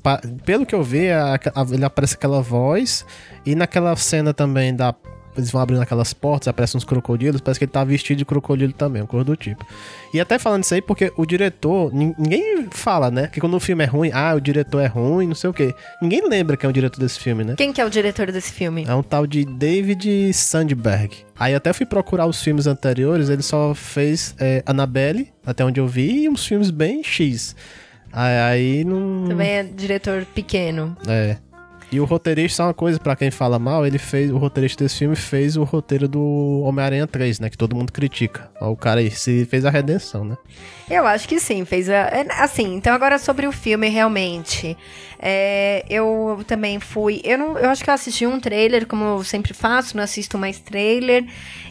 pelo 0.44 0.64
que 0.64 0.74
eu 0.74 0.82
vi, 0.82 1.10
a- 1.10 1.34
a- 1.34 1.66
ele 1.72 1.84
aparece 1.84 2.14
aquela 2.14 2.40
voz 2.40 3.04
e 3.44 3.54
naquela 3.56 3.94
cena 3.96 4.32
também 4.32 4.74
da. 4.74 4.94
Eles 5.38 5.50
vão 5.50 5.60
abrindo 5.60 5.80
aquelas 5.80 6.12
portas, 6.12 6.48
aparecem 6.48 6.76
uns 6.76 6.84
crocodilos, 6.84 7.40
parece 7.40 7.58
que 7.60 7.64
ele 7.64 7.72
tá 7.72 7.82
vestido 7.84 8.18
de 8.18 8.24
crocodilo 8.24 8.72
também, 8.72 9.00
um 9.00 9.06
cor 9.06 9.22
do 9.24 9.36
tipo. 9.36 9.64
E 10.12 10.20
até 10.20 10.38
falando 10.38 10.64
isso 10.64 10.74
aí, 10.74 10.82
porque 10.82 11.12
o 11.16 11.24
diretor, 11.24 11.92
nin- 11.94 12.14
ninguém 12.18 12.66
fala, 12.70 13.10
né? 13.10 13.28
Que 13.28 13.40
quando 13.40 13.54
o 13.54 13.60
filme 13.60 13.84
é 13.84 13.86
ruim, 13.86 14.10
ah, 14.12 14.34
o 14.34 14.40
diretor 14.40 14.80
é 14.80 14.86
ruim, 14.86 15.28
não 15.28 15.34
sei 15.34 15.48
o 15.48 15.52
quê. 15.52 15.72
Ninguém 16.02 16.28
lembra 16.28 16.56
quem 16.56 16.66
é 16.66 16.70
o 16.70 16.72
diretor 16.72 16.98
desse 17.00 17.20
filme, 17.20 17.44
né? 17.44 17.54
Quem 17.56 17.72
que 17.72 17.80
é 17.80 17.84
o 17.84 17.90
diretor 17.90 18.30
desse 18.32 18.52
filme? 18.52 18.84
É 18.88 18.94
um 18.94 19.02
tal 19.02 19.26
de 19.26 19.44
David 19.44 20.32
Sandberg. 20.34 21.16
Aí 21.38 21.54
até 21.54 21.72
fui 21.72 21.86
procurar 21.86 22.26
os 22.26 22.42
filmes 22.42 22.66
anteriores, 22.66 23.28
ele 23.28 23.42
só 23.42 23.72
fez 23.74 24.34
é, 24.40 24.62
Annabelle, 24.66 25.32
até 25.46 25.64
onde 25.64 25.78
eu 25.78 25.86
vi, 25.86 26.24
e 26.24 26.28
uns 26.28 26.44
filmes 26.44 26.70
bem 26.70 27.04
X. 27.04 27.54
Aí, 28.12 28.38
aí 28.38 28.84
não. 28.84 29.26
Também 29.28 29.48
é 29.50 29.62
diretor 29.62 30.24
pequeno. 30.34 30.96
É. 31.06 31.36
E 31.90 31.98
o 32.00 32.04
roteirista, 32.04 32.58
só 32.58 32.64
uma 32.66 32.74
coisa 32.74 32.98
pra 33.00 33.16
quem 33.16 33.30
fala 33.30 33.58
mal, 33.58 33.86
ele 33.86 33.96
fez, 33.98 34.30
o 34.30 34.36
roteirista 34.36 34.84
desse 34.84 34.98
filme 34.98 35.16
fez 35.16 35.56
o 35.56 35.64
roteiro 35.64 36.06
do 36.06 36.60
Homem-Aranha 36.62 37.06
3, 37.06 37.40
né? 37.40 37.48
Que 37.48 37.56
todo 37.56 37.74
mundo 37.74 37.90
critica. 37.92 38.50
O 38.60 38.76
cara 38.76 39.00
aí 39.00 39.10
se 39.10 39.46
fez 39.46 39.64
a 39.64 39.70
redenção, 39.70 40.22
né? 40.22 40.36
Eu 40.90 41.06
acho 41.06 41.26
que 41.26 41.40
sim, 41.40 41.64
fez 41.64 41.88
a. 41.88 41.94
é, 41.94 42.26
Assim, 42.42 42.74
então 42.74 42.92
agora 42.92 43.18
sobre 43.18 43.46
o 43.46 43.52
filme, 43.52 43.88
realmente. 43.88 44.76
é, 45.18 45.82
eu 45.88 46.44
também 46.46 46.78
fui. 46.78 47.22
Eu, 47.24 47.38
não, 47.38 47.58
eu 47.58 47.70
acho 47.70 47.82
que 47.82 47.88
eu 47.88 47.94
assisti 47.94 48.26
um 48.26 48.38
trailer, 48.38 48.86
como 48.86 49.04
eu 49.04 49.24
sempre 49.24 49.54
faço, 49.54 49.96
não 49.96 50.04
assisto 50.04 50.36
mais 50.36 50.60
trailer. 50.60 51.24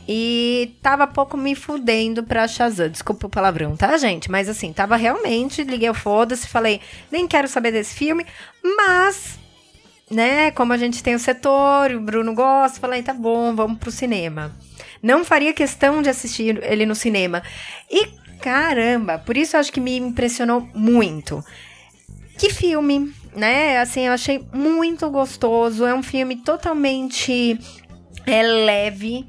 E 0.10 0.74
tava 0.82 1.06
pouco 1.06 1.38
me 1.38 1.54
fudendo 1.54 2.24
pra 2.24 2.48
Shazam. 2.48 2.90
Desculpa 2.90 3.28
o 3.28 3.30
palavrão, 3.30 3.76
tá, 3.76 3.96
gente? 4.00 4.32
Mas 4.32 4.50
assim, 4.50 4.74
tava 4.74 4.96
realmente, 4.96 5.64
liguei 5.64 5.90
o 5.92 5.94
foda-se, 5.94 6.48
falei, 6.48 6.82
nem 7.12 7.28
quero 7.28 7.48
saber 7.48 7.72
desse 7.72 7.94
filme, 7.94 8.26
mas. 8.64 9.38
Né, 10.10 10.52
como 10.52 10.72
a 10.72 10.78
gente 10.78 11.04
tem 11.04 11.16
o 11.16 11.20
setor, 11.20 11.92
o 11.92 12.00
Bruno 12.00 12.34
gosta, 12.34 12.80
falei, 12.80 13.04
tá 13.04 13.14
bom, 13.14 13.54
vamos 13.54 13.78
pro 13.78 13.92
cinema. 13.92 14.56
Não 15.04 15.26
faria 15.26 15.52
questão 15.54 16.02
de 16.02 16.10
assistir 16.10 16.64
ele 16.64 16.86
no 16.86 16.96
cinema. 16.96 17.44
E 17.92 18.08
caramba, 18.40 19.18
por 19.18 19.36
isso 19.36 19.56
eu 19.56 19.60
acho 19.60 19.72
que 19.72 19.82
me 19.82 19.98
impressionou 19.98 20.62
muito. 20.74 21.44
Que 22.38 22.52
filme, 22.52 23.12
né? 23.36 23.80
Assim, 23.80 24.02
eu 24.02 24.14
achei 24.14 24.46
muito 24.54 25.10
gostoso. 25.10 25.86
É 25.86 25.94
um 25.94 26.04
filme 26.04 26.38
totalmente 26.38 27.60
é, 28.26 28.44
leve. 28.44 29.26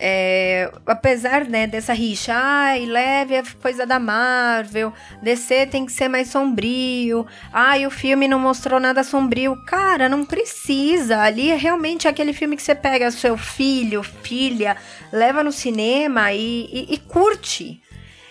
É, 0.00 0.70
apesar 0.86 1.44
né, 1.44 1.66
dessa 1.66 1.92
rixa, 1.92 2.32
ai, 2.34 2.86
leve 2.86 3.34
é 3.34 3.42
coisa 3.60 3.84
da 3.84 3.98
Marvel, 3.98 4.92
DC 5.22 5.66
tem 5.66 5.84
que 5.84 5.92
ser 5.92 6.08
mais 6.08 6.28
sombrio, 6.28 7.26
ai, 7.52 7.84
o 7.86 7.90
filme 7.90 8.28
não 8.28 8.38
mostrou 8.38 8.78
nada 8.78 9.02
sombrio. 9.02 9.56
Cara, 9.66 10.08
não 10.08 10.24
precisa. 10.24 11.18
Ali 11.20 11.50
é 11.50 11.56
realmente 11.56 12.06
aquele 12.06 12.32
filme 12.32 12.56
que 12.56 12.62
você 12.62 12.74
pega 12.74 13.10
seu 13.10 13.36
filho, 13.36 14.02
filha, 14.02 14.76
leva 15.12 15.42
no 15.42 15.50
cinema 15.52 16.32
e, 16.32 16.68
e- 16.72 16.94
e 16.94 16.98
curte. 16.98 17.82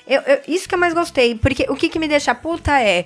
Eu- 0.08 0.22
eu- 0.22 0.40
isso 0.48 0.70
que 0.70 0.74
eu 0.76 0.80
mais 0.80 0.94
gostei, 0.94 1.36
porque 1.36 1.66
o 1.70 1.76
que, 1.76 1.90
que 1.90 2.00
me 2.00 2.08
deixa 2.08 2.34
puta 2.34 2.82
é. 2.82 3.06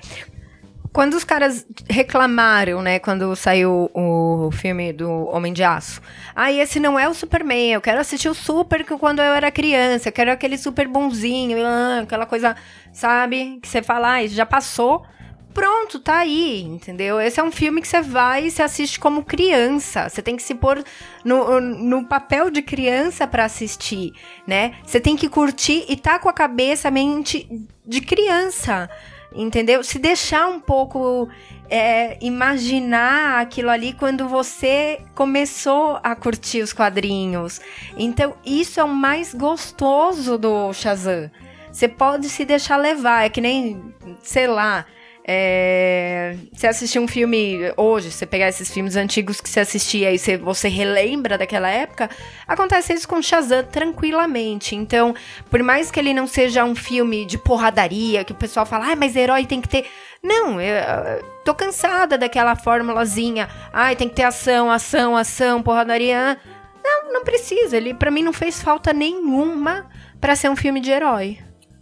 Quando 0.93 1.13
os 1.13 1.23
caras 1.23 1.65
reclamaram, 1.89 2.81
né, 2.81 2.99
quando 2.99 3.33
saiu 3.35 3.89
o 3.93 4.49
filme 4.51 4.91
do 4.91 5.09
Homem 5.27 5.53
de 5.53 5.63
Aço. 5.63 6.01
Ah, 6.35 6.51
esse 6.51 6.79
não 6.79 6.99
é 6.99 7.07
o 7.07 7.13
Superman, 7.13 7.73
eu 7.73 7.81
quero 7.81 7.99
assistir 7.99 8.27
o 8.27 8.33
Super 8.33 8.83
que 8.83 8.97
quando 8.97 9.19
eu 9.19 9.33
era 9.33 9.49
criança, 9.51 10.09
eu 10.09 10.13
quero 10.13 10.31
aquele 10.31 10.57
super 10.57 10.87
bonzinho, 10.87 11.57
aquela 12.01 12.25
coisa, 12.25 12.57
sabe, 12.91 13.59
que 13.61 13.67
você 13.69 13.81
fala, 13.81 14.15
ah, 14.15 14.27
já 14.27 14.45
passou. 14.45 15.05
Pronto, 15.53 15.99
tá 15.99 16.19
aí, 16.19 16.61
entendeu? 16.61 17.19
Esse 17.19 17.39
é 17.39 17.43
um 17.43 17.51
filme 17.51 17.81
que 17.81 17.87
você 17.87 18.01
vai 18.01 18.45
e 18.45 18.51
você 18.51 18.63
assiste 18.63 18.99
como 18.99 19.23
criança. 19.23 20.07
Você 20.07 20.21
tem 20.21 20.37
que 20.37 20.43
se 20.43 20.55
pôr 20.55 20.81
no, 21.25 21.59
no 21.59 22.05
papel 22.05 22.49
de 22.49 22.61
criança 22.61 23.27
pra 23.27 23.45
assistir, 23.45 24.13
né? 24.47 24.75
Você 24.85 24.99
tem 24.99 25.15
que 25.17 25.27
curtir 25.27 25.85
e 25.89 25.97
tá 25.97 26.19
com 26.19 26.29
a 26.29 26.33
cabeça, 26.33 26.87
a 26.87 26.91
mente 26.91 27.49
de 27.85 27.99
criança, 27.99 28.89
entendeu? 29.33 29.83
Se 29.83 29.97
deixar 29.97 30.47
um 30.47 30.59
pouco 30.59 31.29
é, 31.69 32.17
imaginar 32.21 33.39
aquilo 33.39 33.69
ali 33.69 33.93
quando 33.93 34.27
você 34.27 34.99
começou 35.15 35.99
a 36.03 36.15
curtir 36.15 36.61
os 36.61 36.73
quadrinhos. 36.73 37.61
Então, 37.97 38.35
isso 38.45 38.79
é 38.79 38.83
o 38.83 38.89
mais 38.89 39.33
gostoso 39.33 40.37
do 40.37 40.73
Shazam. 40.73 41.31
Você 41.71 41.87
pode 41.87 42.27
se 42.27 42.43
deixar 42.43 42.75
levar, 42.75 43.25
é 43.25 43.29
que 43.29 43.39
nem, 43.39 43.81
sei 44.21 44.47
lá, 44.47 44.85
é, 45.23 46.35
você 46.51 46.67
assistir 46.67 46.99
um 46.99 47.07
filme 47.07 47.71
hoje, 47.77 48.11
você 48.11 48.25
pegar 48.25 48.49
esses 48.49 48.71
filmes 48.71 48.95
antigos 48.95 49.39
que 49.39 49.49
você 49.49 49.59
assistia 49.59 50.11
e 50.11 50.17
você, 50.17 50.37
você 50.37 50.67
relembra 50.67 51.37
daquela 51.37 51.69
época, 51.69 52.09
acontece 52.47 52.93
isso 52.93 53.07
com 53.07 53.21
Shazam 53.21 53.63
tranquilamente. 53.63 54.75
Então, 54.75 55.13
por 55.49 55.61
mais 55.61 55.91
que 55.91 55.99
ele 55.99 56.13
não 56.13 56.25
seja 56.27 56.65
um 56.65 56.75
filme 56.75 57.25
de 57.25 57.37
porradaria, 57.37 58.23
que 58.23 58.31
o 58.31 58.35
pessoal 58.35 58.65
fala, 58.65 58.91
ah, 58.91 58.95
mas 58.95 59.15
herói 59.15 59.45
tem 59.45 59.61
que 59.61 59.69
ter. 59.69 59.85
Não, 60.23 60.59
eu, 60.59 60.75
eu 60.75 61.23
tô 61.43 61.53
cansada 61.53 62.17
daquela 62.17 62.55
formulazinha. 62.55 63.47
Ai, 63.71 63.95
tem 63.95 64.09
que 64.09 64.15
ter 64.15 64.23
ação, 64.23 64.71
ação, 64.71 65.15
ação, 65.15 65.61
porradaria. 65.61 66.37
Não, 66.83 67.13
não 67.13 67.23
precisa. 67.23 67.77
Ele, 67.77 67.93
para 67.93 68.11
mim, 68.11 68.23
não 68.23 68.33
fez 68.33 68.61
falta 68.61 68.91
nenhuma 68.91 69.87
pra 70.19 70.35
ser 70.35 70.49
um 70.49 70.55
filme 70.55 70.79
de 70.79 70.91
herói. 70.91 71.39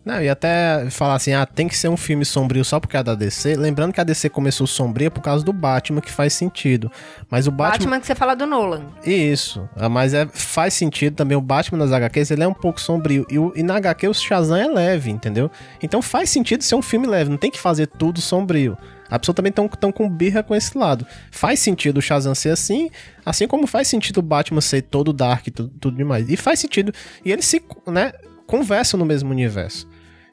Não, 0.09 0.21
e 0.21 0.27
até 0.29 0.89
falar 0.89 1.15
assim, 1.15 1.33
ah, 1.33 1.45
tem 1.45 1.67
que 1.67 1.77
ser 1.77 1.87
um 1.87 1.95
filme 1.97 2.25
sombrio 2.25 2.65
só 2.65 2.79
porque 2.79 2.97
é 2.97 3.03
da 3.03 3.13
DC. 3.13 3.55
Lembrando 3.55 3.93
que 3.93 4.01
a 4.01 4.03
DC 4.03 4.29
começou 4.29 4.65
sombria 4.65 5.11
por 5.11 5.21
causa 5.21 5.45
do 5.45 5.53
Batman, 5.53 6.01
que 6.01 6.11
faz 6.11 6.33
sentido. 6.33 6.91
Mas 7.29 7.45
o 7.45 7.51
Batman, 7.51 7.71
Batman. 7.77 7.99
que 7.99 8.07
você 8.07 8.15
fala 8.15 8.35
do 8.35 8.45
Nolan. 8.47 8.85
Isso, 9.05 9.69
ah, 9.75 9.87
mas 9.87 10.13
é, 10.13 10.25
faz 10.33 10.73
sentido 10.73 11.15
também. 11.15 11.37
O 11.37 11.41
Batman 11.41 11.77
nas 11.77 11.91
HQs 11.91 12.31
ele 12.31 12.43
é 12.43 12.47
um 12.47 12.53
pouco 12.53 12.81
sombrio. 12.81 13.25
E, 13.29 13.37
o- 13.37 13.53
e 13.55 13.61
na 13.61 13.75
HQ 13.77 14.07
o 14.07 14.13
Shazam 14.13 14.57
é 14.57 14.67
leve, 14.67 15.11
entendeu? 15.11 15.51
Então 15.83 16.01
faz 16.01 16.29
sentido 16.29 16.63
ser 16.63 16.75
um 16.75 16.81
filme 16.81 17.05
leve, 17.05 17.29
não 17.29 17.37
tem 17.37 17.51
que 17.51 17.59
fazer 17.59 17.85
tudo 17.87 18.19
sombrio. 18.19 18.77
A 19.11 19.17
pessoa 19.17 19.33
também 19.35 19.51
tão, 19.51 19.67
tão 19.67 19.91
com 19.91 20.07
birra 20.07 20.43
com 20.43 20.55
esse 20.55 20.77
lado. 20.77 21.05
Faz 21.31 21.59
sentido 21.59 21.97
o 21.97 22.01
Shazam 22.01 22.35
ser 22.35 22.49
assim, 22.51 22.91
assim 23.25 23.47
como 23.47 23.65
faz 23.65 23.87
sentido 23.87 24.19
o 24.19 24.21
Batman 24.21 24.61
ser 24.61 24.83
todo 24.83 25.11
dark 25.11 25.47
e 25.47 25.51
tudo, 25.51 25.69
tudo 25.79 25.97
demais. 25.97 26.29
E 26.29 26.37
faz 26.37 26.59
sentido. 26.59 26.93
E 27.25 27.31
eles 27.31 27.45
se, 27.45 27.59
né, 27.87 28.11
conversam 28.45 28.99
no 28.99 29.05
mesmo 29.05 29.31
universo. 29.31 29.88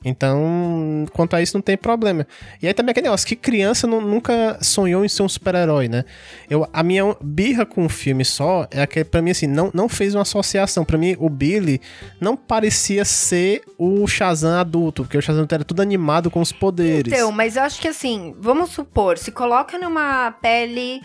Então, 0.09 1.05
quanto 1.13 1.35
a 1.35 1.43
isso, 1.43 1.57
não 1.57 1.61
tem 1.63 1.77
problema. 1.77 2.25
E 2.63 2.67
aí 2.69 2.73
também 2.73 2.93
aquele 2.93 3.07
negócio 3.09 3.27
que 3.27 3.35
criança 3.35 3.89
nu- 3.89 4.01
nunca 4.01 4.57
sonhou 4.63 5.05
em 5.05 5.09
ser 5.09 5.25
um 5.25 5.29
super-herói, 5.29 5.89
né? 5.89 6.05
Eu, 6.49 6.69
a 6.73 6.83
minha 6.85 7.17
birra 7.21 7.67
com 7.67 7.85
o 7.85 7.89
filme 7.89 8.25
só 8.25 8.69
é 8.71 8.87
que, 8.87 9.05
pra 9.05 9.21
mim, 9.21 9.33
assim, 9.33 9.49
não, 9.49 9.69
não 9.75 9.89
fez 9.89 10.15
uma 10.15 10.23
associação. 10.23 10.85
Pra 10.85 10.97
mim, 10.97 11.17
o 11.19 11.29
Billy 11.29 11.81
não 12.21 12.37
parecia 12.37 13.05
ser 13.05 13.63
o 13.77 14.07
Shazam 14.07 14.61
adulto, 14.61 15.03
porque 15.03 15.19
o 15.19 15.21
Shazam 15.21 15.47
era 15.51 15.65
tudo 15.65 15.83
animado 15.83 16.31
com 16.31 16.41
os 16.41 16.53
poderes. 16.53 17.13
Então, 17.13 17.33
mas 17.33 17.57
eu 17.57 17.65
acho 17.65 17.81
que 17.81 17.89
assim, 17.89 18.33
vamos 18.39 18.71
supor, 18.71 19.19
se 19.19 19.33
coloca 19.33 19.77
numa 19.77 20.31
pele 20.41 21.01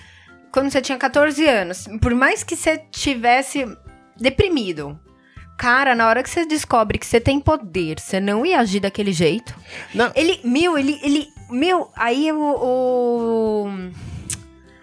quando 0.51 0.69
você 0.69 0.79
tinha 0.81 0.97
14 0.97 1.43
anos, 1.47 1.87
por 2.01 2.13
mais 2.13 2.43
que 2.43 2.55
você 2.55 2.77
tivesse 2.91 3.65
deprimido, 4.19 4.99
cara, 5.57 5.95
na 5.95 6.07
hora 6.07 6.23
que 6.23 6.29
você 6.29 6.45
descobre 6.45 6.97
que 6.97 7.05
você 7.05 7.19
tem 7.19 7.39
poder, 7.39 7.99
você 7.99 8.19
não 8.19 8.45
ia 8.45 8.59
agir 8.59 8.79
daquele 8.79 9.11
jeito. 9.11 9.55
Não. 9.93 10.11
Ele, 10.15 10.39
meu, 10.43 10.77
ele, 10.77 10.99
ele, 11.03 11.27
meu, 11.49 11.89
aí 11.95 12.31
o, 12.31 12.39
o... 12.39 13.67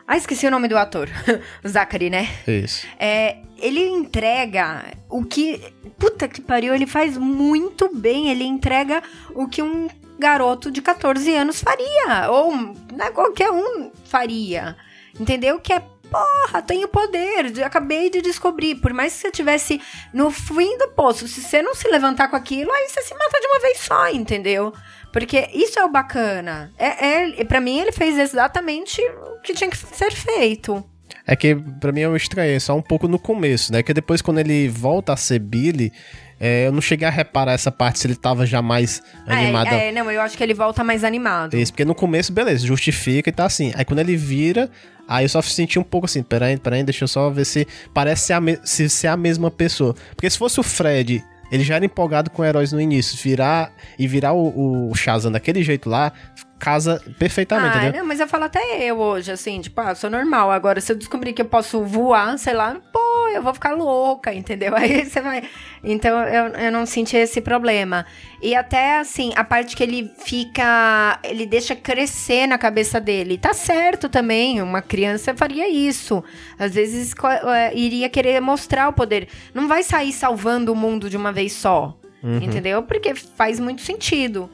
Ah, 0.07 0.17
esqueci 0.17 0.47
o 0.47 0.51
nome 0.51 0.69
do 0.69 0.79
ator. 0.79 1.09
Zachary, 1.67 2.09
né? 2.09 2.29
Isso. 2.47 2.87
É, 2.99 3.39
ele 3.59 3.87
entrega 3.87 4.85
o 5.09 5.25
que. 5.25 5.61
Puta 5.99 6.29
que 6.29 6.41
pariu, 6.41 6.75
ele 6.75 6.87
faz 6.87 7.19
muito 7.19 7.95
bem. 7.95 8.31
Ele 8.31 8.45
entrega 8.45 9.03
o 9.35 9.49
que 9.49 9.61
um 9.63 9.89
garoto 10.19 10.71
de 10.71 10.81
14 10.81 11.35
anos 11.35 11.61
faria. 11.61 12.31
Ou 12.31 12.57
né, 12.57 13.11
qualquer 13.13 13.51
um 13.51 13.91
faria. 14.05 14.77
Entendeu? 15.19 15.59
Que 15.61 15.73
é. 15.73 15.83
Porra, 16.11 16.63
tenho 16.63 16.89
poder, 16.89 17.63
acabei 17.65 18.11
de 18.11 18.23
descobrir. 18.23 18.77
Por 18.77 18.93
mais 18.93 19.13
que 19.13 19.21
você 19.21 19.31
tivesse 19.31 19.81
no 20.13 20.31
fim 20.31 20.79
do 20.79 20.89
poço, 20.89 21.29
se 21.29 21.43
você 21.43 21.61
não 21.61 21.75
se 21.75 21.89
levantar 21.89 22.29
com 22.29 22.37
aquilo, 22.37 22.73
aí 22.73 22.89
você 22.89 23.03
se 23.03 23.15
mata 23.15 23.41
de 23.41 23.47
uma 23.47 23.61
vez 23.61 23.79
só, 23.79 24.09
entendeu? 24.09 24.73
Porque 25.13 25.49
isso 25.53 25.79
é 25.79 25.85
o 25.85 25.89
bacana. 25.89 26.73
É, 26.79 27.41
é, 27.41 27.45
para 27.45 27.61
mim, 27.61 27.79
ele 27.79 27.93
fez 27.93 28.19
exatamente 28.19 29.01
o 29.03 29.41
que 29.41 29.55
tinha 29.55 29.69
que 29.69 29.77
ser 29.77 30.13
feito. 30.13 30.85
É 31.27 31.37
que 31.37 31.55
pra 31.55 31.93
mim 31.93 32.01
eu 32.01 32.17
estranhei 32.17 32.59
só 32.59 32.75
um 32.75 32.83
pouco 32.83 33.07
no 33.07 33.19
começo, 33.19 33.73
né? 33.73 33.83
Que 33.83 33.93
depois 33.93 34.23
quando 34.23 34.39
ele 34.39 34.69
volta 34.69 35.13
a 35.13 35.17
ser 35.17 35.39
Billy, 35.39 35.93
É, 36.41 36.67
eu 36.67 36.73
não 36.73 36.81
cheguei 36.81 37.07
a 37.07 37.11
reparar 37.11 37.53
essa 37.53 37.71
parte 37.73 37.99
se 37.99 38.07
ele 38.07 38.15
tava 38.15 38.47
já 38.47 38.63
mais 38.63 39.03
animado. 39.27 39.67
É, 39.73 39.89
é, 39.89 39.93
não, 39.93 40.11
eu 40.11 40.21
acho 40.21 40.37
que 40.37 40.43
ele 40.43 40.55
volta 40.55 40.85
mais 40.85 41.03
animado. 41.05 41.55
Isso, 41.57 41.73
porque 41.73 41.85
no 41.85 41.95
começo, 41.95 42.33
beleza, 42.33 42.65
justifica 42.67 43.29
e 43.29 43.33
tá 43.33 43.45
assim. 43.45 43.73
Aí 43.75 43.85
quando 43.85 43.99
ele 43.99 44.17
vira, 44.17 44.71
aí 45.09 45.25
eu 45.25 45.29
só 45.29 45.43
senti 45.43 45.79
um 45.79 45.83
pouco 45.83 46.05
assim, 46.07 46.23
peraí, 46.23 46.57
peraí, 46.57 46.83
deixa 46.85 47.05
eu 47.05 47.09
só 47.09 47.29
ver 47.31 47.45
se 47.45 47.67
parece 47.93 48.27
ser 48.27 48.33
a, 48.35 48.41
me- 48.41 48.59
se, 48.65 48.89
ser 48.89 49.09
a 49.09 49.17
mesma 49.17 49.51
pessoa. 49.51 49.95
Porque 50.15 50.31
se 50.31 50.39
fosse 50.39 50.61
o 50.61 50.63
Fred, 50.63 51.25
ele 51.51 51.65
já 51.65 51.77
era 51.77 51.85
empolgado 51.85 52.31
com 52.31 52.45
heróis 52.45 52.73
no 52.73 52.81
início, 52.81 53.19
virar 53.21 53.73
e 53.99 54.07
virar 54.07 54.33
o, 54.33 54.91
o 54.91 54.95
Shazam 54.95 55.33
daquele 55.33 55.63
jeito 55.63 55.89
lá, 55.91 56.13
casa 56.59 57.03
perfeitamente, 57.19 57.77
Ah, 57.77 57.83
entendeu? 57.85 58.01
não, 58.01 58.09
mas 58.09 58.21
eu 58.21 58.27
falo 58.29 58.45
até 58.45 58.83
eu 58.83 58.99
hoje, 58.99 59.31
assim, 59.31 59.61
tipo, 59.61 59.81
ah, 59.81 59.95
sou 59.95 60.11
normal. 60.11 60.51
Agora, 60.51 60.81
se 60.81 60.91
eu 60.93 60.97
descobrir 60.97 61.33
que 61.33 61.41
eu 61.43 61.47
posso 61.47 61.85
voar, 61.85 62.37
sei 62.39 62.55
lá, 62.55 62.77
pô, 62.93 63.29
eu 63.33 63.43
vou 63.43 63.55
ficar 63.55 63.73
louca, 63.73 64.33
entendeu? 64.35 64.75
Aí 64.77 65.05
você 65.05 65.21
vai. 65.21 65.43
Então, 65.85 66.19
eu, 66.25 66.47
eu 66.49 66.73
não 66.73 66.85
senti 66.87 67.17
esse 67.17 67.41
problema. 67.41 68.05
E 68.43 68.55
até, 68.55 68.99
assim, 68.99 69.33
a 69.37 69.45
parte 69.45 69.77
que 69.77 69.83
ele 69.83 70.11
fica. 70.19 71.19
Ele 71.23 71.47
deixa 71.47 71.77
crescer 71.77 72.47
na 72.47 72.59
cabeça 72.59 73.01
dele. 73.01 73.39
Tá 73.39 73.53
certo 73.55 74.09
também, 74.09 74.61
uma 74.63 74.83
criança 74.83 75.35
faria 75.35 75.69
isso. 75.69 76.23
Às 76.59 76.75
vezes 76.75 77.15
é, 77.55 77.77
iria 77.77 78.09
querer 78.09 78.41
mostrar 78.41 78.89
o 78.89 78.93
poder. 78.93 79.29
Não 79.55 79.69
vai 79.69 79.83
sair 79.83 80.13
salvando 80.13 80.73
o 80.73 80.77
mundo 80.77 81.09
de 81.09 81.17
uma 81.17 81.33
vez 81.33 81.53
só. 81.53 81.97
Entendeu? 82.21 82.83
Porque 82.83 83.15
faz 83.15 83.61
muito 83.61 83.81
sentido. 83.83 84.51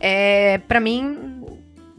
É, 0.00 0.58
para 0.66 0.80
mim, 0.80 1.41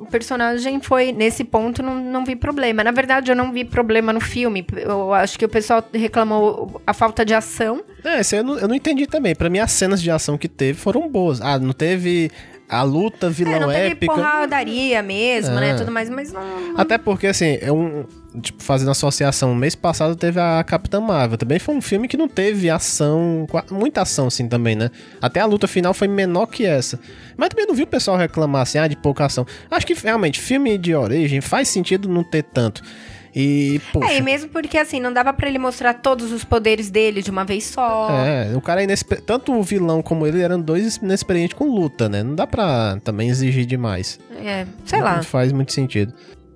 o 0.04 0.06
personagem 0.06 0.80
foi, 0.82 1.12
nesse 1.12 1.44
ponto, 1.44 1.82
não, 1.82 1.96
não 1.96 2.24
vi 2.26 2.36
problema. 2.36 2.84
Na 2.84 2.92
verdade, 2.92 3.32
eu 3.32 3.36
não 3.36 3.52
vi 3.52 3.66
problema 3.66 4.14
no 4.14 4.20
filme. 4.22 4.66
Eu 4.76 5.14
acho 5.14 5.38
que 5.40 5.46
o 5.46 5.50
pessoal 5.50 5.84
reclamou 5.94 6.82
a 6.86 6.94
falta 6.94 7.26
de 7.26 7.34
ação. 7.34 7.82
É, 8.04 8.22
isso 8.22 8.36
eu 8.36 8.44
não, 8.44 8.58
eu 8.60 8.68
não 8.68 8.76
entendi 8.76 9.08
também. 9.08 9.36
Pra 9.36 9.50
mim, 9.50 9.60
as 9.60 9.72
cenas 9.72 10.02
de 10.02 10.12
ação 10.12 10.38
que 10.38 10.48
teve 10.48 10.78
foram 10.78 11.10
boas. 11.10 11.42
Ah, 11.42 11.58
não 11.58 11.74
teve 11.74 12.30
a 12.70 12.82
luta 12.84 13.28
É, 13.28 13.30
vilão 13.30 13.60
não 13.60 13.68
teve 13.70 13.88
épica. 13.92 14.14
porradaria 14.14 15.02
mesmo, 15.04 15.56
né? 15.56 15.72
É. 15.72 15.74
Tudo 15.76 15.92
mais, 15.92 16.10
mas 16.10 16.32
não. 16.32 16.42
Até 16.78 16.98
porque, 16.98 17.28
assim, 17.28 17.58
é 17.62 17.72
um. 17.72 18.06
Tipo, 18.42 18.64
fazendo 18.64 18.92
associação, 18.92 19.54
mês 19.54 19.76
passado 19.76 20.16
teve 20.16 20.40
a 20.40 20.64
Capitã 20.64 21.00
Marvel. 21.00 21.38
Também 21.38 21.60
foi 21.60 21.76
um 21.76 21.82
filme 21.82 22.08
que 22.08 22.18
não 22.18 22.28
teve 22.28 22.70
ação. 22.70 23.48
Muita 23.70 24.02
ação, 24.02 24.28
assim, 24.28 24.48
também, 24.48 24.76
né? 24.76 24.90
Até 25.22 25.40
a 25.40 25.46
luta 25.46 25.68
final 25.68 25.94
foi 25.94 26.08
menor 26.08 26.48
que 26.48 26.66
essa. 26.66 27.00
Mas 27.38 27.50
também 27.50 27.68
não 27.68 27.76
vi 27.76 27.84
o 27.84 27.88
pessoal 27.88 28.18
reclamar, 28.18 28.64
assim, 28.64 28.78
ah, 28.78 28.88
de 28.88 28.96
pouca 28.96 29.26
ação. 29.26 29.46
Acho 29.70 29.86
que 29.86 29.94
realmente, 29.94 30.40
filme 30.40 30.78
de 30.78 30.96
origem 30.96 31.42
faz 31.42 31.68
sentido 31.68 32.10
não 32.10 32.24
ter 32.24 32.44
tanto. 32.44 32.82
E, 33.36 33.82
poxa. 33.92 34.12
É, 34.12 34.18
e 34.18 34.22
mesmo 34.22 34.50
porque 34.50 34.78
assim, 34.78 35.00
não 35.00 35.12
dava 35.12 35.34
pra 35.34 35.48
ele 35.48 35.58
mostrar 35.58 35.96
todos 35.96 36.32
os 36.32 36.44
poderes 36.44 36.92
dele 36.92 37.22
de 37.24 37.32
uma 37.32 37.44
vez 37.44 37.66
só. 37.66 38.10
É, 38.26 38.56
o 38.56 38.62
cara 38.62 38.82
é 38.82 38.84
inexperiente. 38.84 39.26
Tanto 39.26 39.54
o 39.54 39.64
vilão 39.64 40.04
como 40.04 40.28
ele 40.28 40.42
eram 40.42 40.62
dois 40.62 40.98
inexperientes 40.98 41.58
com 41.58 41.66
luta, 41.66 42.08
né? 42.08 42.22
Não 42.22 42.36
dá 42.36 42.46
pra 42.46 43.00
também 43.04 43.30
exigir 43.30 43.66
demais. 43.66 44.20
É, 44.38 44.68
sei 44.86 45.02
lá. 45.02 45.16
Não 45.16 45.24
faz 45.24 45.52
muito 45.52 45.74
sentido. 45.74 46.14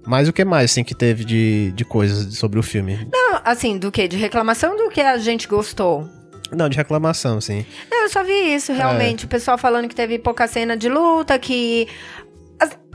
Mas 0.07 0.29
o 0.29 0.33
que 0.33 0.45
mais, 0.45 0.71
assim, 0.71 0.85
que 0.85 0.95
teve 0.95 1.25
de, 1.25 1.73
de 1.73 1.83
coisas 1.83 2.37
sobre 2.37 2.57
o 2.57 2.63
filme? 2.63 3.07
Não, 3.11 3.41
assim, 3.43 3.77
do 3.77 3.91
que? 3.91 4.07
De 4.07 4.15
reclamação 4.15 4.77
do 4.77 4.89
que 4.89 5.01
a 5.01 5.17
gente 5.17 5.47
gostou? 5.47 6.09
Não, 6.49 6.69
de 6.69 6.77
reclamação, 6.77 7.41
sim. 7.41 7.65
Não, 7.91 8.03
eu 8.03 8.09
só 8.09 8.23
vi 8.23 8.55
isso, 8.55 8.71
realmente. 8.71 9.25
O 9.25 9.27
pessoal 9.27 9.57
falando 9.57 9.87
que 9.89 9.95
teve 9.95 10.17
pouca 10.17 10.47
cena 10.47 10.77
de 10.77 10.87
luta, 10.87 11.37
que. 11.37 11.89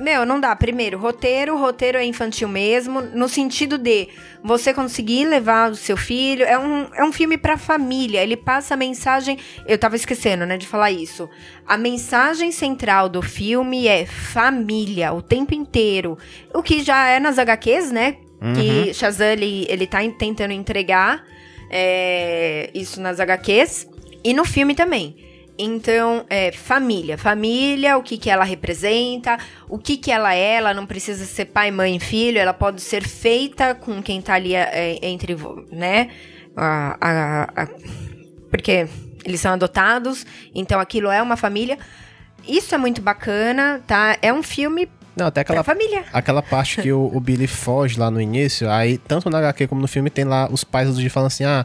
Meu, 0.02 0.26
não 0.26 0.40
dá. 0.40 0.54
Primeiro, 0.56 0.98
roteiro, 0.98 1.56
roteiro 1.56 1.96
é 1.96 2.04
infantil 2.04 2.48
mesmo, 2.48 3.00
no 3.00 3.28
sentido 3.28 3.78
de 3.78 4.08
você 4.42 4.74
conseguir 4.74 5.24
levar 5.26 5.70
o 5.70 5.76
seu 5.76 5.96
filho. 5.96 6.44
É 6.44 6.58
um, 6.58 6.88
é 6.92 7.04
um 7.04 7.12
filme 7.12 7.38
pra 7.38 7.56
família. 7.56 8.20
Ele 8.20 8.36
passa 8.36 8.74
a 8.74 8.76
mensagem. 8.76 9.38
Eu 9.64 9.78
tava 9.78 9.94
esquecendo, 9.94 10.44
né, 10.44 10.58
de 10.58 10.66
falar 10.66 10.90
isso. 10.90 11.30
A 11.64 11.78
mensagem 11.78 12.50
central 12.50 13.08
do 13.08 13.22
filme 13.22 13.86
é 13.86 14.04
família, 14.04 15.12
o 15.12 15.22
tempo 15.22 15.54
inteiro. 15.54 16.18
O 16.52 16.64
que 16.64 16.82
já 16.82 17.08
é 17.08 17.20
nas 17.20 17.38
HQs, 17.38 17.92
né? 17.92 18.16
Que 18.54 18.92
Shazam 18.92 19.28
ele, 19.28 19.66
ele 19.68 19.86
tá 19.86 20.00
tentando 20.18 20.52
entregar 20.52 21.24
é, 21.70 22.68
isso 22.74 23.00
nas 23.00 23.20
HQs 23.20 23.86
e 24.24 24.34
no 24.34 24.44
filme 24.44 24.74
também. 24.74 25.31
Então, 25.64 26.24
é 26.28 26.50
família. 26.50 27.16
Família, 27.16 27.96
o 27.96 28.02
que, 28.02 28.18
que 28.18 28.28
ela 28.28 28.42
representa, 28.44 29.38
o 29.68 29.78
que, 29.78 29.96
que 29.96 30.10
ela 30.10 30.34
é. 30.34 30.54
Ela 30.56 30.74
não 30.74 30.86
precisa 30.86 31.24
ser 31.24 31.44
pai, 31.46 31.70
mãe 31.70 31.98
filho. 32.00 32.38
Ela 32.38 32.52
pode 32.52 32.80
ser 32.80 33.02
feita 33.06 33.74
com 33.74 34.02
quem 34.02 34.20
tá 34.20 34.34
ali 34.34 34.54
é, 34.54 34.98
entre, 35.02 35.36
né? 35.70 36.08
A- 36.56 36.96
a- 37.00 37.62
a- 37.62 37.68
porque 38.50 38.86
eles 39.24 39.40
são 39.40 39.52
adotados. 39.52 40.26
Então, 40.54 40.80
aquilo 40.80 41.10
é 41.10 41.22
uma 41.22 41.36
família. 41.36 41.78
Isso 42.46 42.74
é 42.74 42.78
muito 42.78 43.00
bacana, 43.00 43.80
tá? 43.86 44.16
É 44.20 44.32
um 44.32 44.42
filme 44.42 44.88
Não, 45.16 45.26
até 45.26 45.42
aquela, 45.42 45.62
família. 45.62 46.04
aquela 46.12 46.42
parte 46.42 46.82
que 46.82 46.90
o, 46.92 47.08
o 47.14 47.20
Billy 47.20 47.46
foge 47.46 47.98
lá 48.00 48.10
no 48.10 48.20
início, 48.20 48.68
aí 48.68 48.98
tanto 48.98 49.30
na 49.30 49.38
HQ 49.38 49.68
como 49.68 49.80
no 49.80 49.86
filme 49.86 50.10
tem 50.10 50.24
lá 50.24 50.48
os 50.50 50.64
pais 50.64 50.88
do 50.88 50.94
Didi 50.96 51.08
falando 51.08 51.28
assim, 51.28 51.44
ah... 51.44 51.64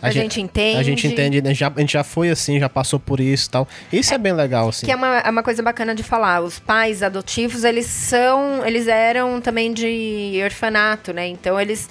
A 0.00 0.10
gente 0.10 0.40
entende. 0.40 0.78
A 0.78 0.82
gente 0.82 1.06
entende, 1.06 1.42
né, 1.42 1.52
já, 1.52 1.72
a 1.74 1.80
gente 1.80 1.92
já 1.92 2.04
foi 2.04 2.30
assim, 2.30 2.58
já 2.58 2.68
passou 2.68 3.00
por 3.00 3.20
isso 3.20 3.48
e 3.48 3.50
tal. 3.50 3.68
Isso 3.92 4.14
é, 4.14 4.18
bem 4.18 4.32
legal, 4.32 4.68
assim. 4.68 4.86
Que 4.86 4.92
é 4.92 4.96
uma, 4.96 5.18
é 5.18 5.30
uma 5.30 5.42
coisa 5.42 5.62
bacana 5.62 5.94
de 5.94 6.02
falar. 6.02 6.40
Os 6.40 6.58
pais 6.58 7.02
adotivos, 7.02 7.64
eles 7.64 7.86
são. 7.86 8.64
Eles 8.64 8.86
eram 8.86 9.40
também 9.40 9.72
de 9.72 10.40
orfanato, 10.44 11.12
né? 11.12 11.26
Então 11.26 11.60
eles 11.60 11.88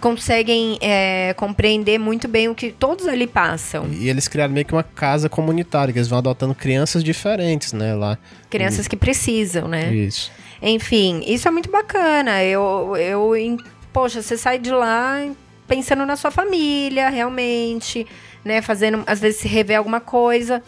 conseguem 0.00 0.78
é, 0.80 1.34
compreender 1.34 1.98
muito 1.98 2.28
bem 2.28 2.48
o 2.48 2.54
que 2.54 2.70
todos 2.70 3.08
ali 3.08 3.26
passam. 3.26 3.88
E 3.90 4.08
eles 4.08 4.28
criaram 4.28 4.52
meio 4.52 4.66
que 4.66 4.72
uma 4.72 4.82
casa 4.82 5.28
comunitária, 5.28 5.92
que 5.92 5.98
eles 5.98 6.08
vão 6.08 6.18
adotando 6.18 6.54
crianças 6.54 7.02
diferentes, 7.02 7.72
né, 7.72 7.94
lá. 7.94 8.18
Crianças 8.50 8.86
que 8.86 8.96
precisam, 8.96 9.66
né? 9.66 9.92
Isso. 9.94 10.30
Enfim, 10.60 11.22
isso 11.26 11.48
é 11.48 11.50
muito 11.50 11.70
bacana. 11.70 12.44
Eu, 12.44 12.94
eu, 12.96 13.56
poxa, 13.92 14.20
você 14.20 14.36
sai 14.36 14.58
de 14.58 14.70
lá 14.70 15.24
pensando 15.68 16.04
na 16.04 16.16
sua 16.16 16.30
família, 16.30 17.08
realmente, 17.08 18.06
né? 18.44 18.60
Fazendo, 18.62 19.04
às 19.06 19.20
vezes, 19.20 19.40
se 19.40 19.46
rever 19.46 19.76
alguma 19.78 20.00
coisa. 20.00 20.62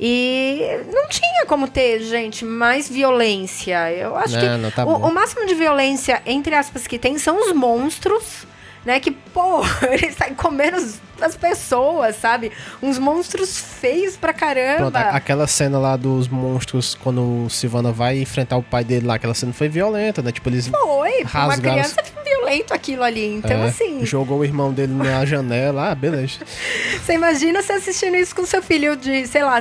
E 0.00 0.60
não 0.92 1.08
tinha 1.08 1.44
como 1.46 1.68
ter, 1.68 2.00
gente, 2.00 2.44
mais 2.44 2.88
violência. 2.88 3.92
Eu 3.92 4.16
acho 4.16 4.34
Não, 4.34 4.40
que 4.40 4.48
não, 4.48 4.70
tá 4.70 4.84
o, 4.84 5.08
o 5.08 5.12
máximo 5.12 5.44
de 5.46 5.54
violência, 5.54 6.22
entre 6.24 6.54
aspas, 6.54 6.86
que 6.86 6.98
tem 6.98 7.18
são 7.18 7.36
os 7.48 7.52
monstros. 7.52 8.46
Né, 8.84 9.00
que, 9.00 9.10
pô, 9.10 9.60
eles 9.90 10.14
saem 10.14 10.34
comendo 10.34 10.76
as 11.20 11.36
pessoas, 11.36 12.16
sabe? 12.16 12.52
Uns 12.82 12.98
monstros 12.98 13.58
feios 13.58 14.16
pra 14.16 14.32
caramba. 14.32 14.90
Pronto, 14.90 14.96
aquela 14.96 15.46
cena 15.46 15.78
lá 15.78 15.96
dos 15.96 16.28
monstros, 16.28 16.94
quando 16.94 17.44
o 17.46 17.50
Silvana 17.50 17.90
vai 17.92 18.18
enfrentar 18.20 18.56
o 18.56 18.62
pai 18.62 18.84
dele 18.84 19.06
lá, 19.06 19.14
aquela 19.16 19.34
cena 19.34 19.52
foi 19.52 19.68
violenta, 19.68 20.22
né? 20.22 20.30
Tipo, 20.32 20.48
eles 20.48 20.68
Foi, 20.68 20.78
pra 21.24 21.40
uma 21.44 21.48
rasgaram- 21.54 21.60
criança 21.82 22.02
violento 22.24 22.72
aquilo 22.72 23.02
ali. 23.02 23.26
Então, 23.34 23.62
é, 23.64 23.66
assim, 23.68 24.04
jogou 24.06 24.38
o 24.38 24.44
irmão 24.44 24.72
dele 24.72 24.92
na 24.94 25.24
janela. 25.26 25.90
Ah, 25.90 25.94
beleza. 25.94 26.38
você 27.04 27.14
imagina 27.14 27.62
você 27.62 27.72
assistindo 27.72 28.16
isso 28.16 28.34
com 28.34 28.46
seu 28.46 28.62
filho 28.62 28.96
de, 28.96 29.26
sei 29.26 29.42
lá, 29.42 29.60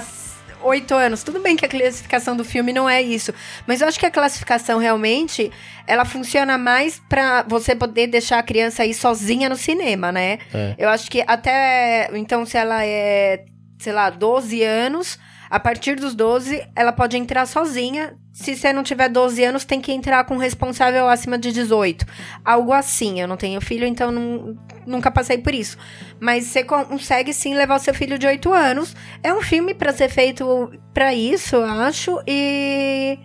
oito 0.68 0.94
anos. 0.94 1.24
Tudo 1.24 1.40
bem 1.40 1.56
que 1.56 1.66
a 1.66 1.70
classificação 1.70 2.36
do 2.36 2.44
filme 2.44 2.74
não 2.74 2.90
é 2.90 3.02
isso, 3.02 3.34
mas 3.66 3.82
eu 3.82 3.88
acho 3.88 4.00
que 4.00 4.06
a 4.06 4.12
classificação 4.12 4.78
realmente 4.80 5.52
ela 5.86 6.06
funciona 6.06 6.58
mais 6.58 7.02
pra 7.10 7.44
você 7.44 7.76
poder 7.76 8.08
deixar 8.08 8.40
a 8.40 8.44
criança 8.44 8.86
ir 8.86 8.94
sozinha 8.94 9.50
no 9.50 9.56
cinema, 9.56 10.12
né? 10.12 10.40
É. 10.54 10.76
Eu 10.78 10.90
acho 10.90 11.10
que 11.10 11.24
até 11.26 12.10
então 12.14 12.46
se 12.46 12.58
ela 12.58 12.86
é, 12.86 13.46
sei 13.80 13.94
lá, 13.94 14.10
12 14.10 14.62
anos, 14.64 15.18
a 15.50 15.60
partir 15.60 15.96
dos 15.96 16.14
12 16.16 16.66
ela 16.76 16.92
pode 16.92 17.18
entrar 17.18 17.46
sozinha. 17.46 18.16
Se 18.34 18.56
você 18.56 18.72
não 18.72 18.84
tiver 18.84 19.10
12 19.10 19.44
anos, 19.44 19.66
tem 19.66 19.82
que 19.82 19.92
entrar 19.92 20.24
com 20.26 20.38
responsável 20.38 21.08
acima 21.10 21.38
de 21.40 21.52
18. 21.52 22.06
Algo 22.46 22.72
assim. 22.72 23.20
Eu 23.20 23.28
não 23.28 23.36
tenho 23.38 23.60
filho, 23.60 23.88
então 23.88 24.12
não- 24.12 24.56
nunca 24.86 25.10
passei 25.10 25.40
por 25.40 25.54
isso. 25.56 25.78
Mas 26.20 26.46
você 26.46 26.64
consegue 26.64 27.34
sim 27.34 27.56
levar 27.56 27.80
seu 27.80 27.94
filho 27.96 28.20
de 28.20 28.28
8 28.28 28.54
anos. 28.54 28.96
É 29.24 29.34
um 29.34 29.42
filme 29.42 29.74
pra 29.74 29.92
ser 29.92 30.10
feito 30.10 30.72
pra 30.94 31.14
isso, 31.16 31.56
eu 31.56 31.66
acho. 31.66 32.20
E. 32.28 33.18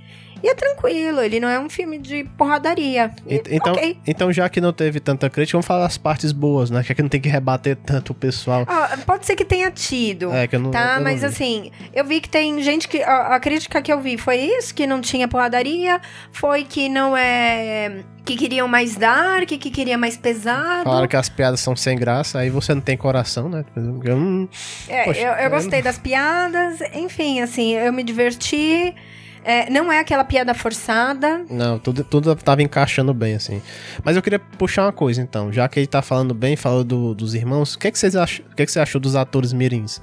E 0.42 0.48
é 0.48 0.54
tranquilo, 0.54 1.20
ele 1.20 1.38
não 1.38 1.48
é 1.48 1.58
um 1.60 1.68
filme 1.70 1.98
de 1.98 2.24
porradaria. 2.36 3.10
E, 3.26 3.34
Ent- 3.36 3.48
Então, 3.50 3.72
ok. 3.74 3.98
então, 4.06 4.32
já 4.32 4.48
que 4.48 4.60
não 4.60 4.72
teve 4.72 4.98
tanta 4.98 5.30
crítica, 5.30 5.56
vamos 5.56 5.66
falar 5.66 5.84
das 5.84 5.96
partes 5.96 6.32
boas, 6.32 6.70
né? 6.70 6.82
Que 6.82 6.92
aqui 6.92 7.02
não 7.02 7.08
tem 7.08 7.20
que 7.20 7.28
rebater 7.28 7.76
tanto 7.76 8.10
o 8.10 8.14
pessoal. 8.14 8.64
Ah, 8.66 8.98
pode 9.06 9.24
ser 9.26 9.36
que 9.36 9.44
tenha 9.44 9.70
tido. 9.70 10.32
É, 10.32 10.46
que 10.48 10.56
eu 10.56 10.60
não- 10.60 10.70
Tá, 10.70 10.94
eu 10.94 10.96
não 10.96 11.02
mas 11.04 11.20
vi. 11.20 11.26
assim, 11.26 11.70
eu 11.94 12.04
vi 12.04 12.20
que 12.20 12.28
tem 12.28 12.60
gente 12.62 12.88
que. 12.88 13.02
A, 13.02 13.36
a 13.36 13.40
crítica 13.40 13.80
que 13.80 13.92
eu 13.92 14.00
vi 14.00 14.18
foi 14.18 14.36
isso, 14.36 14.74
que 14.74 14.86
não 14.86 15.00
tinha 15.00 15.28
porradaria, 15.28 16.00
foi 16.32 16.64
que 16.64 16.88
não 16.88 17.16
é. 17.16 18.00
Que 18.24 18.36
queriam 18.36 18.68
mais 18.68 18.94
dark, 18.94 19.48
que 19.48 19.70
queria 19.70 19.98
mais 19.98 20.16
pesado. 20.16 20.84
Falaram 20.84 21.08
que 21.08 21.16
as 21.16 21.28
piadas 21.28 21.58
são 21.58 21.74
sem 21.74 21.96
graça, 21.98 22.38
aí 22.38 22.50
você 22.50 22.72
não 22.72 22.80
tem 22.80 22.96
coração, 22.96 23.48
né? 23.48 23.64
Eu 23.76 24.16
não... 24.16 24.48
É, 24.88 25.02
Poxa, 25.04 25.20
eu, 25.20 25.32
eu 25.32 25.38
eu 25.38 25.50
gostei 25.50 25.82
das 25.82 25.98
piadas, 25.98 26.80
enfim, 26.94 27.40
assim, 27.40 27.72
eu 27.74 27.92
me 27.92 28.04
diverti. 28.04 28.94
É, 29.44 29.68
não 29.70 29.90
é 29.92 29.98
aquela 29.98 30.24
piada 30.24 30.54
forçada. 30.54 31.44
Não, 31.50 31.78
tudo, 31.78 32.04
tudo 32.04 32.34
tava 32.36 32.62
encaixando 32.62 33.12
bem, 33.12 33.34
assim. 33.34 33.60
Mas 34.04 34.16
eu 34.16 34.22
queria 34.22 34.38
puxar 34.38 34.84
uma 34.84 34.92
coisa, 34.92 35.20
então. 35.20 35.52
Já 35.52 35.68
que 35.68 35.80
ele 35.80 35.86
tá 35.86 36.00
falando 36.02 36.32
bem, 36.32 36.54
falou 36.56 36.84
do- 36.84 37.14
dos 37.14 37.34
irmãos, 37.34 37.74
o 37.74 37.78
que, 37.78 37.90
que, 37.90 37.98
vocês 37.98 38.14
ach... 38.14 38.40
o 38.40 38.54
que, 38.54 38.64
que 38.66 38.70
você 38.72 38.80
achou 38.80 39.00
dos 39.00 39.16
atores 39.16 39.52
mirins? 39.52 40.00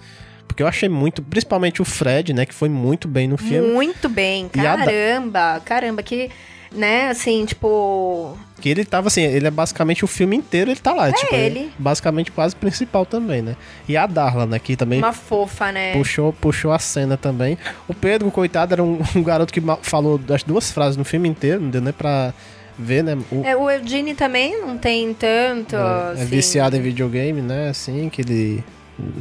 Porque 0.47 0.63
eu 0.63 0.67
achei 0.67 0.89
muito, 0.89 1.21
principalmente 1.21 1.81
o 1.81 1.85
Fred, 1.85 2.33
né, 2.33 2.45
que 2.45 2.53
foi 2.53 2.67
muito 2.69 3.07
bem 3.07 3.27
no 3.27 3.37
filme. 3.37 3.71
Muito 3.71 4.09
bem, 4.09 4.49
caramba, 4.49 5.61
caramba, 5.63 6.03
que, 6.03 6.29
né, 6.71 7.09
assim, 7.09 7.45
tipo, 7.45 8.37
Que 8.61 8.69
ele 8.69 8.85
tava 8.85 9.07
assim, 9.07 9.21
ele 9.23 9.47
é 9.47 9.51
basicamente 9.51 10.03
o 10.03 10.07
filme 10.07 10.35
inteiro, 10.35 10.69
ele 10.69 10.79
tá 10.79 10.93
lá. 10.93 11.11
tipo, 11.11 11.33
ele. 11.33 11.71
Basicamente 11.77 12.31
quase 12.31 12.55
principal 12.55 13.05
também, 13.05 13.41
né? 13.41 13.55
E 13.87 13.95
a 13.97 14.05
Darla, 14.05 14.45
né, 14.45 14.59
que 14.59 14.75
também 14.75 14.99
uma 14.99 15.13
fofa, 15.13 15.71
né? 15.71 15.93
puxou, 15.93 16.31
puxou 16.33 16.71
a 16.71 16.79
cena 16.79 17.17
também. 17.17 17.57
O 17.87 17.93
Pedro, 17.93 18.29
coitado, 18.31 18.73
era 18.73 18.83
um, 18.83 18.99
um 19.15 19.23
garoto 19.23 19.53
que 19.53 19.61
falou 19.81 20.19
as 20.33 20.43
duas 20.43 20.71
frases 20.71 20.97
no 20.97 21.03
filme 21.05 21.27
inteiro, 21.27 21.61
não 21.61 21.69
deu 21.69 21.81
nem 21.81 21.93
pra 21.93 22.33
ver, 22.77 23.03
né? 23.03 23.17
O, 23.31 23.43
É, 23.43 23.55
o 23.55 23.69
Eugene 23.69 24.13
também 24.15 24.61
não 24.61 24.77
tem 24.77 25.13
tanto, 25.13 25.75
é, 25.75 25.79
é 25.79 26.11
assim. 26.13 26.25
viciado 26.25 26.75
em 26.77 26.81
videogame, 26.81 27.41
né? 27.41 27.69
Assim, 27.69 28.09
que 28.09 28.21
ele. 28.21 28.63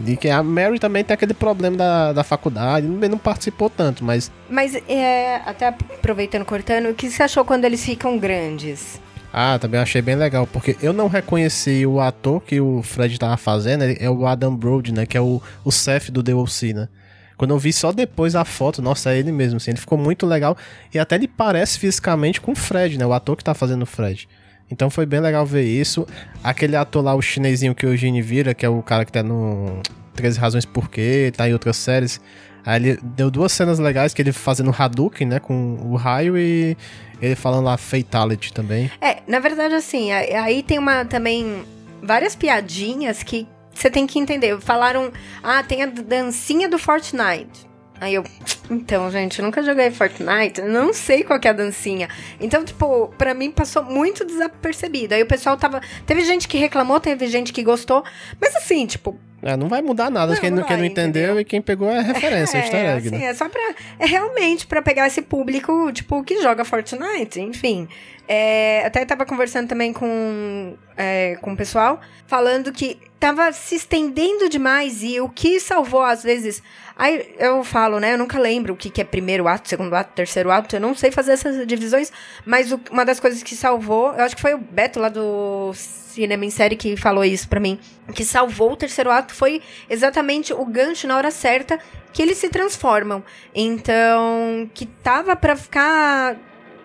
E 0.06 0.16
que 0.16 0.28
a 0.28 0.42
Mary 0.42 0.78
também 0.78 1.04
tem 1.04 1.14
aquele 1.14 1.34
problema 1.34 1.76
da, 1.76 2.12
da 2.12 2.24
faculdade, 2.24 2.86
não, 2.86 3.08
não 3.08 3.18
participou 3.18 3.68
tanto, 3.68 4.04
mas. 4.04 4.30
Mas, 4.48 4.74
é, 4.88 5.36
até 5.44 5.68
aproveitando, 5.68 6.44
cortando, 6.44 6.90
o 6.90 6.94
que 6.94 7.10
você 7.10 7.22
achou 7.22 7.44
quando 7.44 7.64
eles 7.64 7.84
ficam 7.84 8.18
grandes? 8.18 9.00
Ah, 9.32 9.58
também 9.58 9.78
achei 9.78 10.00
bem 10.00 10.16
legal, 10.16 10.46
porque 10.46 10.76
eu 10.80 10.92
não 10.92 11.06
reconheci 11.06 11.84
o 11.84 12.00
ator 12.00 12.40
que 12.40 12.60
o 12.60 12.82
Fred 12.82 13.18
tava 13.18 13.36
fazendo, 13.36 13.84
é 13.84 14.08
o 14.08 14.26
Adam 14.26 14.56
Brody, 14.56 14.92
né? 14.92 15.04
Que 15.04 15.18
é 15.18 15.20
o, 15.20 15.42
o 15.64 15.70
Seth 15.70 16.10
do 16.10 16.22
The 16.22 16.34
O.C., 16.34 16.72
né? 16.72 16.88
Quando 17.36 17.52
eu 17.52 17.58
vi 17.58 17.72
só 17.72 17.92
depois 17.92 18.34
a 18.34 18.44
foto, 18.44 18.82
nossa, 18.82 19.12
é 19.12 19.18
ele 19.18 19.30
mesmo, 19.30 19.58
assim, 19.58 19.70
ele 19.70 19.78
ficou 19.78 19.96
muito 19.96 20.26
legal. 20.26 20.56
E 20.92 20.98
até 20.98 21.14
ele 21.14 21.28
parece 21.28 21.78
fisicamente 21.78 22.40
com 22.40 22.50
o 22.52 22.56
Fred, 22.56 22.98
né? 22.98 23.06
O 23.06 23.12
ator 23.12 23.36
que 23.36 23.44
tá 23.44 23.54
fazendo 23.54 23.82
o 23.82 23.86
Fred. 23.86 24.28
Então 24.70 24.90
foi 24.90 25.06
bem 25.06 25.20
legal 25.20 25.46
ver 25.46 25.64
isso. 25.64 26.06
Aquele 26.42 26.76
ator 26.76 27.02
lá, 27.02 27.14
o 27.14 27.22
chinesinho 27.22 27.74
que 27.74 27.86
o 27.86 27.90
Eugene 27.90 28.20
vira, 28.20 28.54
que 28.54 28.66
é 28.66 28.68
o 28.68 28.82
cara 28.82 29.04
que 29.04 29.12
tá 29.12 29.22
no 29.22 29.80
13 30.14 30.38
Razões 30.38 30.64
Por 30.64 30.90
Quê, 30.90 31.32
tá 31.36 31.48
em 31.48 31.52
outras 31.52 31.76
séries. 31.76 32.20
Aí 32.64 32.76
ele 32.76 32.98
deu 33.02 33.30
duas 33.30 33.52
cenas 33.52 33.78
legais, 33.78 34.12
que 34.12 34.20
ele 34.20 34.32
fazendo 34.32 34.74
Hadouken, 34.76 35.26
né? 35.26 35.40
Com 35.40 35.78
o 35.82 35.96
raio 35.96 36.36
e 36.36 36.76
ele 37.20 37.34
falando 37.34 37.64
lá 37.64 37.76
Fatality 37.76 38.52
também. 38.52 38.90
É, 39.00 39.22
na 39.26 39.38
verdade, 39.38 39.74
assim, 39.74 40.12
aí 40.12 40.62
tem 40.62 40.78
uma 40.78 41.04
também 41.04 41.64
várias 42.02 42.36
piadinhas 42.36 43.22
que 43.22 43.46
você 43.72 43.88
tem 43.88 44.06
que 44.06 44.18
entender. 44.18 44.60
Falaram, 44.60 45.10
ah, 45.42 45.62
tem 45.62 45.82
a 45.82 45.86
dancinha 45.86 46.68
do 46.68 46.78
Fortnite. 46.78 47.67
Aí 48.00 48.14
eu, 48.14 48.24
então, 48.70 49.10
gente, 49.10 49.38
eu 49.38 49.44
nunca 49.44 49.62
joguei 49.62 49.90
Fortnite, 49.90 50.60
eu 50.60 50.68
não 50.68 50.92
sei 50.92 51.24
qual 51.24 51.38
que 51.40 51.48
é 51.48 51.50
a 51.50 51.54
dancinha. 51.54 52.08
Então, 52.40 52.64
tipo, 52.64 53.08
pra 53.18 53.34
mim 53.34 53.50
passou 53.50 53.82
muito 53.82 54.24
desapercebido. 54.24 55.14
Aí 55.14 55.22
o 55.22 55.26
pessoal 55.26 55.56
tava. 55.56 55.80
Teve 56.06 56.24
gente 56.24 56.46
que 56.46 56.58
reclamou, 56.58 57.00
teve 57.00 57.26
gente 57.26 57.52
que 57.52 57.62
gostou. 57.62 58.04
Mas 58.40 58.54
assim, 58.56 58.86
tipo, 58.86 59.18
É, 59.42 59.56
não 59.56 59.68
vai 59.68 59.82
mudar 59.82 60.10
nada. 60.10 60.32
Não, 60.32 60.40
quem, 60.40 60.50
não, 60.50 60.62
quem 60.64 60.76
não 60.76 60.82
vai, 60.82 60.86
entendeu 60.86 61.22
entendeu? 61.22 61.40
e 61.40 61.44
quem 61.44 61.60
pegou 61.60 61.90
é 61.90 62.00
referência, 62.00 62.58
é, 62.58 62.60
easter 62.60 62.80
egg, 62.80 63.08
assim, 63.08 63.18
né? 63.18 63.24
é 63.24 63.34
só 63.34 63.48
pra. 63.48 63.74
É 63.98 64.06
realmente 64.06 64.66
pra 64.66 64.82
pegar 64.82 65.06
esse 65.06 65.22
público, 65.22 65.90
tipo, 65.92 66.22
que 66.22 66.40
joga 66.42 66.64
Fortnite, 66.64 67.40
enfim. 67.40 67.88
É, 68.28 68.82
até 68.84 69.06
tava 69.06 69.24
conversando 69.24 69.68
também 69.68 69.90
com, 69.90 70.74
é, 70.96 71.36
com 71.40 71.54
o 71.54 71.56
pessoal, 71.56 71.98
falando 72.26 72.70
que 72.70 72.98
tava 73.18 73.50
se 73.52 73.74
estendendo 73.76 74.50
demais 74.50 75.02
e 75.02 75.18
o 75.18 75.30
que 75.30 75.58
salvou, 75.58 76.02
às 76.02 76.22
vezes. 76.22 76.62
Aí 76.98 77.32
eu 77.38 77.62
falo, 77.62 78.00
né? 78.00 78.14
Eu 78.14 78.18
nunca 78.18 78.38
lembro 78.40 78.74
o 78.74 78.76
que, 78.76 78.90
que 78.90 79.00
é 79.00 79.04
primeiro 79.04 79.46
ato, 79.46 79.68
segundo 79.68 79.94
ato, 79.94 80.12
terceiro 80.14 80.50
ato. 80.50 80.74
Eu 80.74 80.80
não 80.80 80.94
sei 80.96 81.12
fazer 81.12 81.30
essas 81.32 81.64
divisões, 81.64 82.10
mas 82.44 82.72
o- 82.72 82.80
uma 82.90 83.04
das 83.04 83.20
coisas 83.20 83.40
que 83.42 83.54
salvou, 83.54 84.12
eu 84.14 84.24
acho 84.24 84.34
que 84.34 84.42
foi 84.42 84.52
o 84.54 84.58
Beto 84.58 84.98
lá 84.98 85.08
do 85.08 85.70
Cinema 85.74 86.44
em 86.44 86.50
Série 86.50 86.74
que 86.74 86.96
falou 86.96 87.24
isso 87.24 87.48
pra 87.48 87.60
mim. 87.60 87.78
Que 88.12 88.24
salvou 88.24 88.72
o 88.72 88.76
terceiro 88.76 89.12
ato 89.12 89.32
foi 89.32 89.62
exatamente 89.88 90.52
o 90.52 90.64
gancho 90.64 91.06
na 91.06 91.16
hora 91.16 91.30
certa 91.30 91.78
que 92.12 92.20
eles 92.20 92.36
se 92.38 92.48
transformam. 92.48 93.22
Então, 93.54 94.68
que 94.74 94.84
tava 94.84 95.36
pra 95.36 95.54
ficar 95.54 96.36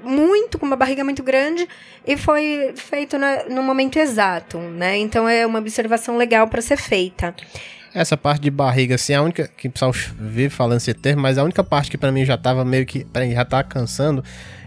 muito, 0.03 0.59
com 0.59 0.65
uma 0.65 0.75
barriga 0.75 1.03
muito 1.03 1.23
grande, 1.23 1.67
e 2.05 2.17
foi 2.17 2.73
feito 2.75 3.17
na- 3.17 3.45
no 3.45 3.63
momento 3.63 3.97
exato, 3.97 4.59
né? 4.59 4.97
Então 4.97 5.27
é 5.27 5.45
uma 5.45 5.59
observação 5.59 6.17
legal 6.17 6.47
pra 6.47 6.61
ser 6.61 6.77
feita. 6.77 7.33
Essa 7.93 8.17
parte 8.17 8.41
de 8.41 8.49
barriga, 8.49 8.95
assim, 8.95 9.13
a 9.13 9.21
única. 9.21 9.47
Que 9.47 9.67
o 9.67 9.71
pessoal 9.71 9.91
vive 9.91 10.49
falando 10.49 10.77
esse 10.77 10.93
termo, 10.93 11.21
mas 11.21 11.37
a 11.37 11.43
única 11.43 11.63
parte 11.63 11.91
que 11.91 11.97
pra 11.97 12.11
mim 12.11 12.25
já 12.25 12.37
tava 12.37 12.65
meio 12.65 12.85
que. 12.85 13.05
Pra 13.05 13.23
mim 13.23 13.33
já 13.33 13.45
tava 13.45 13.63
cansando. 13.63 14.23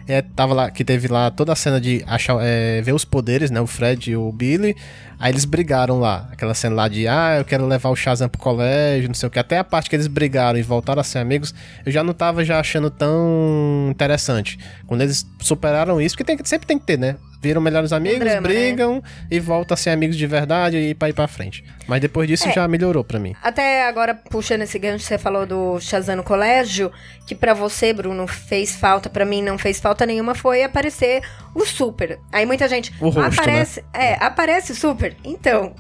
É, 0.08 0.22
tava 0.22 0.54
lá, 0.54 0.70
que 0.70 0.84
teve 0.84 1.08
lá 1.08 1.32
toda 1.32 1.52
a 1.52 1.56
cena 1.56 1.80
de 1.80 2.04
achar, 2.06 2.38
é, 2.40 2.80
ver 2.80 2.92
os 2.92 3.04
poderes, 3.04 3.50
né? 3.50 3.60
O 3.60 3.66
Fred 3.66 4.12
e 4.12 4.16
o 4.16 4.30
Billy. 4.30 4.76
Aí 5.18 5.32
eles 5.32 5.44
brigaram 5.44 5.98
lá. 5.98 6.28
Aquela 6.30 6.54
cena 6.54 6.76
lá 6.76 6.86
de, 6.86 7.08
ah, 7.08 7.38
eu 7.38 7.44
quero 7.44 7.66
levar 7.66 7.88
o 7.88 7.96
Shazam 7.96 8.28
pro 8.28 8.40
colégio, 8.40 9.08
não 9.08 9.14
sei 9.14 9.26
o 9.26 9.30
que. 9.30 9.38
Até 9.40 9.58
a 9.58 9.64
parte 9.64 9.90
que 9.90 9.96
eles 9.96 10.06
brigaram 10.06 10.56
e 10.56 10.62
voltaram 10.62 11.00
a 11.00 11.04
ser 11.04 11.18
amigos, 11.18 11.52
eu 11.84 11.90
já 11.90 12.04
não 12.04 12.12
tava 12.12 12.44
já 12.44 12.60
achando 12.60 12.88
tão 12.88 13.88
interessante. 13.90 14.58
Quando 14.86 15.00
eles 15.00 15.26
superaram 15.40 16.00
isso, 16.00 16.16
porque 16.16 16.36
tem, 16.36 16.44
sempre 16.44 16.68
tem 16.68 16.78
que 16.78 16.86
ter, 16.86 16.98
né? 16.98 17.16
Viram 17.40 17.60
melhores 17.60 17.92
amigos, 17.92 18.20
drama, 18.20 18.40
né? 18.40 18.48
brigam 18.48 19.02
e 19.30 19.38
voltam 19.38 19.74
a 19.74 19.76
ser 19.76 19.90
amigos 19.90 20.16
de 20.16 20.26
verdade 20.26 20.76
e 20.78 20.94
pra 20.94 21.08
ir 21.08 21.12
pra 21.12 21.28
frente. 21.28 21.62
Mas 21.86 22.00
depois 22.00 22.26
disso 22.26 22.48
É. 22.48 22.52
já 22.52 22.66
melhorou 22.66 23.04
pra 23.04 23.18
mim. 23.18 23.34
Até 23.42 23.86
agora, 23.86 24.14
puxando 24.14 24.62
esse 24.62 24.78
gancho, 24.78 25.04
você 25.04 25.18
falou 25.18 25.46
do 25.46 25.78
Shazam 25.78 26.16
no 26.16 26.24
colégio, 26.24 26.90
que 27.26 27.34
pra 27.34 27.54
você, 27.54 27.92
Bruno, 27.92 28.26
fez 28.26 28.74
falta, 28.74 29.08
pra 29.10 29.24
mim 29.24 29.42
não 29.42 29.58
fez 29.58 29.78
falta 29.78 30.04
nenhuma, 30.06 30.34
foi 30.34 30.64
aparecer 30.64 31.22
o 31.54 31.64
Super. 31.64 32.18
Aí 32.32 32.44
muita 32.46 32.66
gente, 32.68 32.92
O 33.00 33.10
rosto, 33.10 33.20
né? 33.20 33.26
aparece, 33.28 33.84
é, 33.92 34.14
aparece 34.14 34.72
o 34.72 34.74
Super. 34.74 35.14
Então, 35.22 35.74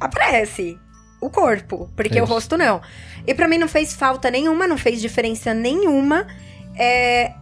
aparece 0.00 0.78
o 1.20 1.30
corpo, 1.30 1.88
porque 1.94 2.20
o 2.20 2.24
Isso. 2.24 2.32
rosto 2.32 2.56
não. 2.56 2.80
E 3.26 3.32
pra 3.34 3.46
mim 3.46 3.58
não 3.58 3.68
fez 3.68 3.94
falta 3.94 4.30
nenhuma, 4.30 4.66
não 4.66 4.76
fez 4.76 5.00
diferença 5.00 5.54
nenhuma. 5.54 6.26
É, 6.76 7.32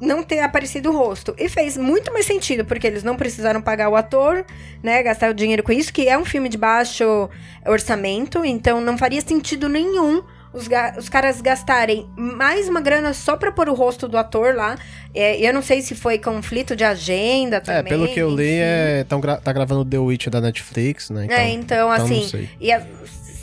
não 0.00 0.22
ter 0.22 0.40
aparecido 0.40 0.90
o 0.90 0.96
rosto. 0.96 1.34
E 1.38 1.48
fez 1.48 1.76
muito 1.76 2.12
mais 2.12 2.24
sentido, 2.26 2.64
porque 2.64 2.86
eles 2.86 3.02
não 3.02 3.16
precisaram 3.16 3.60
pagar 3.60 3.88
o 3.90 3.96
ator, 3.96 4.44
né? 4.82 5.02
Gastar 5.02 5.30
o 5.30 5.34
dinheiro 5.34 5.62
com 5.62 5.72
isso, 5.72 5.92
que 5.92 6.08
é 6.08 6.16
um 6.16 6.24
filme 6.24 6.48
de 6.48 6.56
baixo 6.56 7.28
orçamento, 7.66 8.44
então 8.44 8.80
não 8.80 8.96
faria 8.96 9.20
sentido 9.20 9.68
nenhum 9.68 10.22
os, 10.52 10.68
os 10.98 11.08
caras 11.08 11.40
gastarem 11.40 12.08
mais 12.16 12.68
uma 12.68 12.80
grana 12.80 13.12
só 13.14 13.36
pra 13.36 13.52
pôr 13.52 13.68
o 13.68 13.74
rosto 13.74 14.08
do 14.08 14.16
ator 14.18 14.54
lá. 14.54 14.76
É, 15.14 15.36
eu 15.46 15.52
não 15.54 15.62
sei 15.62 15.80
se 15.82 15.94
foi 15.94 16.18
conflito 16.18 16.74
de 16.74 16.82
agenda 16.82 17.58
É, 17.58 17.60
também. 17.60 17.84
pelo 17.84 18.08
que 18.08 18.18
eu 18.18 18.30
li, 18.34 18.58
é, 18.58 19.04
tão 19.08 19.20
gra- 19.20 19.36
tá 19.36 19.52
gravando 19.52 19.84
The 19.84 19.98
Witch 19.98 20.26
da 20.28 20.40
Netflix, 20.40 21.10
né? 21.10 21.26
é, 21.30 21.50
então, 21.50 21.88
não 21.88 21.94
assim, 21.94 22.26
sei. 22.26 22.48
ia 22.60 22.84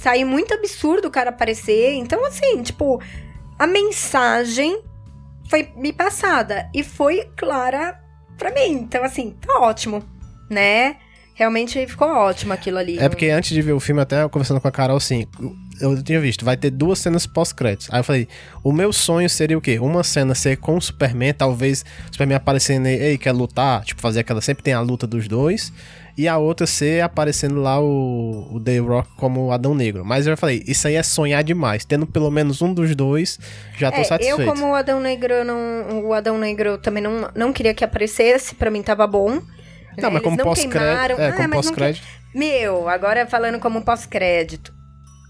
sair 0.02 0.26
muito 0.26 0.54
absurdo 0.54 1.08
o 1.08 1.12
cara 1.12 1.30
aparecer. 1.30 1.94
Então, 1.94 2.26
assim, 2.26 2.62
tipo, 2.62 3.02
a 3.58 3.66
mensagem 3.66 4.82
foi 5.50 5.70
me 5.76 5.94
passada 5.94 6.70
e 6.74 6.84
foi 6.84 7.30
clara 7.36 8.00
pra 8.38 8.52
mim. 8.52 8.72
Então, 8.72 9.04
assim, 9.04 9.36
tá 9.42 9.60
ótimo, 9.60 10.04
né? 10.50 10.98
Realmente 11.34 11.86
ficou 11.86 12.08
ótimo 12.08 12.54
aquilo 12.54 12.80
ali. 12.80 12.98
É 12.98 13.08
porque 13.08 13.28
antes 13.28 13.52
de 13.52 13.62
ver 13.62 13.74
o 13.74 13.80
filme, 13.80 14.02
até 14.02 14.28
conversando 14.28 14.60
com 14.60 14.68
a 14.68 14.72
Carol, 14.72 14.98
assim, 14.98 15.28
eu 15.80 16.02
tinha 16.02 16.20
visto, 16.20 16.44
vai 16.44 16.58
ter 16.58 16.72
duas 16.72 16.98
cenas 16.98 17.28
pós-créditos. 17.28 17.90
Aí 17.92 18.00
eu 18.00 18.04
falei, 18.04 18.28
o 18.64 18.72
meu 18.72 18.92
sonho 18.92 19.30
seria 19.30 19.56
o 19.56 19.62
quê? 19.62 19.78
Uma 19.78 20.04
cena 20.04 20.34
ser 20.34 20.58
com 20.58 20.78
o 20.78 20.82
Superman, 20.82 21.34
talvez 21.34 21.86
o 22.10 22.12
Superman 22.12 22.38
aparecendo 22.38 22.88
ei, 22.88 23.20
quer 23.20 23.34
lutar, 23.34 23.84
tipo, 23.86 24.02
fazer 24.02 24.22
aquela, 24.22 24.42
sempre 24.42 24.64
tem 24.64 24.74
a 24.74 24.82
luta 24.82 25.06
dos 25.06 25.28
dois. 25.28 25.72
E 26.18 26.28
a 26.28 26.38
outra 26.38 26.66
ser 26.66 27.02
aparecendo 27.04 27.62
lá 27.62 27.80
o, 27.80 28.48
o 28.56 28.60
The 28.60 28.80
Rock 28.80 29.10
como 29.18 29.46
o 29.46 29.52
Adão 29.52 29.76
Negro. 29.76 30.04
Mas 30.04 30.26
eu 30.26 30.32
já 30.32 30.38
falei, 30.38 30.64
isso 30.66 30.88
aí 30.88 30.96
é 30.96 31.04
sonhar 31.04 31.44
demais. 31.44 31.86
Tendo 31.86 32.08
pelo 32.08 32.32
menos 32.32 32.60
um 32.62 32.74
dos 32.74 32.96
dois, 32.96 33.40
já 33.78 33.92
tô 33.92 34.00
É, 34.02 34.04
satisfeito. 34.04 34.42
eu, 34.42 34.48
como 34.48 34.72
o 34.72 34.74
Adão 34.74 35.00
Negro, 35.00 35.44
não, 35.46 36.06
o 36.08 36.14
Adão 36.14 36.38
Negro 36.40 36.80
também 36.80 37.04
não, 37.04 37.30
não 37.36 37.54
queria 37.54 37.74
que 37.74 37.84
aparecesse, 37.84 38.56
pra 38.56 38.72
mim 38.72 38.82
tava 38.82 39.06
bom. 39.06 39.30
Não, 39.96 40.10
né? 40.10 40.10
mas 40.12 40.22
como 40.24 40.38
não 40.38 40.44
pós-crédito. 40.46 40.80
queimaram. 40.80 41.16
É, 41.20 41.28
Ah, 41.30 41.34
como 41.34 41.50
pós-crédito. 41.52 42.04
que- 42.34 42.38
Meu, 42.40 42.90
agora 42.90 43.28
falando 43.28 43.60
como 43.60 43.82
pós-crédito. 43.84 44.74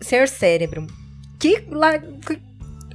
Senhor 0.02 0.28
Cérebro. 0.28 0.88
Que 1.40 1.64
lá. 1.70 1.98
que 2.00 2.40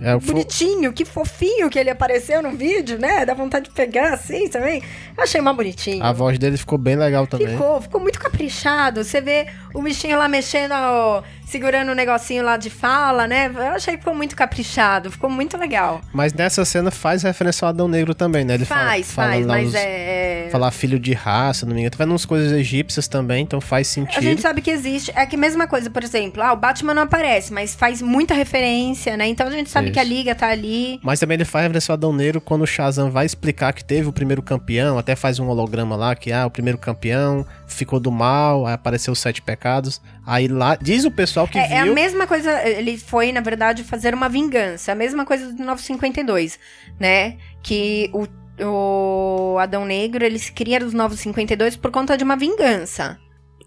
É, 0.02 0.16
bonitinho, 0.16 0.92
que 0.92 1.04
fofinho 1.04 1.70
que 1.70 1.78
ele 1.78 1.90
apareceu 1.90 2.42
no 2.42 2.50
vídeo, 2.50 2.98
né? 2.98 3.24
Dá 3.24 3.34
vontade 3.34 3.66
de 3.66 3.70
pegar 3.70 4.12
assim 4.14 4.48
também. 4.48 4.82
Eu 5.16 5.22
achei 5.22 5.40
mais 5.40 5.56
bonitinho. 5.56 6.02
a 6.02 6.12
voz 6.12 6.38
dele 6.38 6.56
ficou 6.56 6.76
bem 6.78 6.96
legal 6.96 7.26
também. 7.26 7.48
Ficou, 7.48 7.80
ficou 7.80 8.00
muito 8.00 8.18
caprichado. 8.18 9.04
Você 9.04 9.20
vê 9.20 9.46
o 9.72 9.80
bichinho 9.82 10.18
lá 10.18 10.28
mexendo, 10.28 10.72
ó, 10.72 11.22
segurando 11.52 11.90
o 11.90 11.94
negocinho 11.94 12.42
lá 12.44 12.56
de 12.56 12.70
fala, 12.70 13.26
né? 13.28 13.50
Eu 13.54 13.72
achei 13.74 13.94
que 13.94 14.00
ficou 14.00 14.14
muito 14.14 14.34
caprichado, 14.34 15.10
ficou 15.10 15.28
muito 15.30 15.56
legal. 15.56 16.00
Mas 16.12 16.32
nessa 16.32 16.64
cena 16.64 16.90
faz 16.90 17.22
referência 17.22 17.64
ao 17.64 17.68
Adão 17.68 17.86
Negro 17.86 18.14
também, 18.14 18.44
né? 18.44 18.54
Ele 18.54 18.64
fala- 18.64 18.82
Faz, 18.82 19.12
fala 19.12 19.28
faz, 19.32 19.46
mas 19.46 19.68
os- 19.68 19.74
é. 19.74 20.48
Falar 20.50 20.70
filho 20.70 20.98
de 20.98 21.12
raça, 21.12 21.64
não 21.66 21.74
me 21.74 21.80
engano. 21.80 21.90
Tá 21.92 21.98
vendo 22.02 22.10
umas 22.12 22.24
coisas 22.24 22.50
egípcias 22.52 23.06
também, 23.06 23.42
então 23.42 23.60
faz 23.60 23.88
A 23.88 23.90
sentido. 23.92 24.22
gente 24.22 24.40
sabe 24.42 24.60
que 24.62 24.70
existe. 24.70 25.12
É 25.14 25.24
que 25.26 25.36
mesma 25.36 25.66
coisa, 25.66 25.88
por 25.90 26.02
exemplo, 26.02 26.42
ah, 26.42 26.52
o 26.52 26.56
Batman 26.56 26.94
não 26.94 27.02
aparece, 27.02 27.52
mas 27.52 27.74
faz 27.74 28.00
muita 28.02 28.34
referência, 28.34 29.16
né? 29.16 29.26
Então 29.28 29.46
a 29.46 29.50
gente 29.50 29.68
sabe 29.70 29.86
Isso. 29.86 29.94
que 29.94 30.00
a 30.00 30.04
liga 30.04 30.34
tá 30.34 30.48
ali. 30.48 30.98
Mas 31.02 31.20
também 31.20 31.34
ele 31.36 31.44
faz 31.44 31.64
referência 31.64 31.92
ao 31.92 31.96
Adão 31.96 32.12
Negro 32.12 32.40
quando 32.40 32.62
o 32.62 32.66
Shazam 32.66 33.10
vai 33.10 33.26
explicar 33.26 33.72
que 33.72 33.84
teve 33.84 34.08
o 34.08 34.12
primeiro 34.12 34.42
campeão, 34.42 34.98
até 34.98 35.14
faz 35.14 35.38
um 35.38 35.48
holograma 35.48 35.96
lá 35.96 36.14
que, 36.14 36.32
ah, 36.32 36.46
o 36.46 36.50
primeiro 36.50 36.78
campeão 36.78 37.46
ficou 37.72 37.98
do 38.00 38.10
mal, 38.10 38.66
aí 38.66 38.74
apareceu 38.74 39.12
os 39.12 39.18
sete 39.18 39.40
pecados. 39.42 40.00
Aí 40.26 40.48
lá, 40.48 40.76
diz 40.76 41.04
o 41.04 41.10
pessoal 41.10 41.46
que 41.48 41.58
É, 41.58 41.72
é 41.72 41.78
a 41.80 41.84
viu. 41.84 41.94
mesma 41.94 42.26
coisa, 42.26 42.50
ele 42.68 42.96
foi, 42.98 43.32
na 43.32 43.40
verdade, 43.40 43.82
fazer 43.84 44.14
uma 44.14 44.28
vingança. 44.28 44.92
A 44.92 44.94
mesma 44.94 45.24
coisa 45.24 45.52
do 45.52 45.64
952, 45.64 46.58
né? 46.98 47.36
Que 47.62 48.10
o, 48.12 48.26
o 48.64 49.58
Adão 49.58 49.84
Negro, 49.84 50.24
ele 50.24 50.38
se 50.38 50.52
cria 50.52 50.78
dos 50.80 50.92
952 50.92 51.76
por 51.76 51.90
conta 51.90 52.16
de 52.16 52.24
uma 52.24 52.36
vingança. 52.36 53.18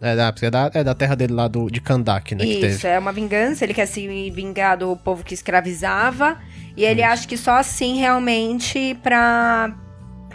É, 0.02 0.16
da, 0.16 0.34
é, 0.42 0.50
da, 0.52 0.72
é 0.74 0.84
da 0.84 0.94
terra 0.94 1.16
dele 1.16 1.34
lá 1.34 1.48
do, 1.48 1.70
de 1.70 1.80
Kandak, 1.80 2.36
né? 2.36 2.46
Isso, 2.46 2.86
é 2.86 3.00
uma 3.00 3.14
vingança, 3.14 3.64
ele 3.64 3.74
quer 3.74 3.86
se 3.86 4.30
vingar 4.30 4.78
do 4.78 4.96
povo 4.98 5.24
que 5.24 5.34
escravizava. 5.34 6.38
E 6.76 6.84
ele 6.84 7.02
acha 7.02 7.26
que 7.28 7.38
só 7.38 7.54
assim, 7.54 7.98
realmente, 8.00 8.98
pra, 9.02 9.74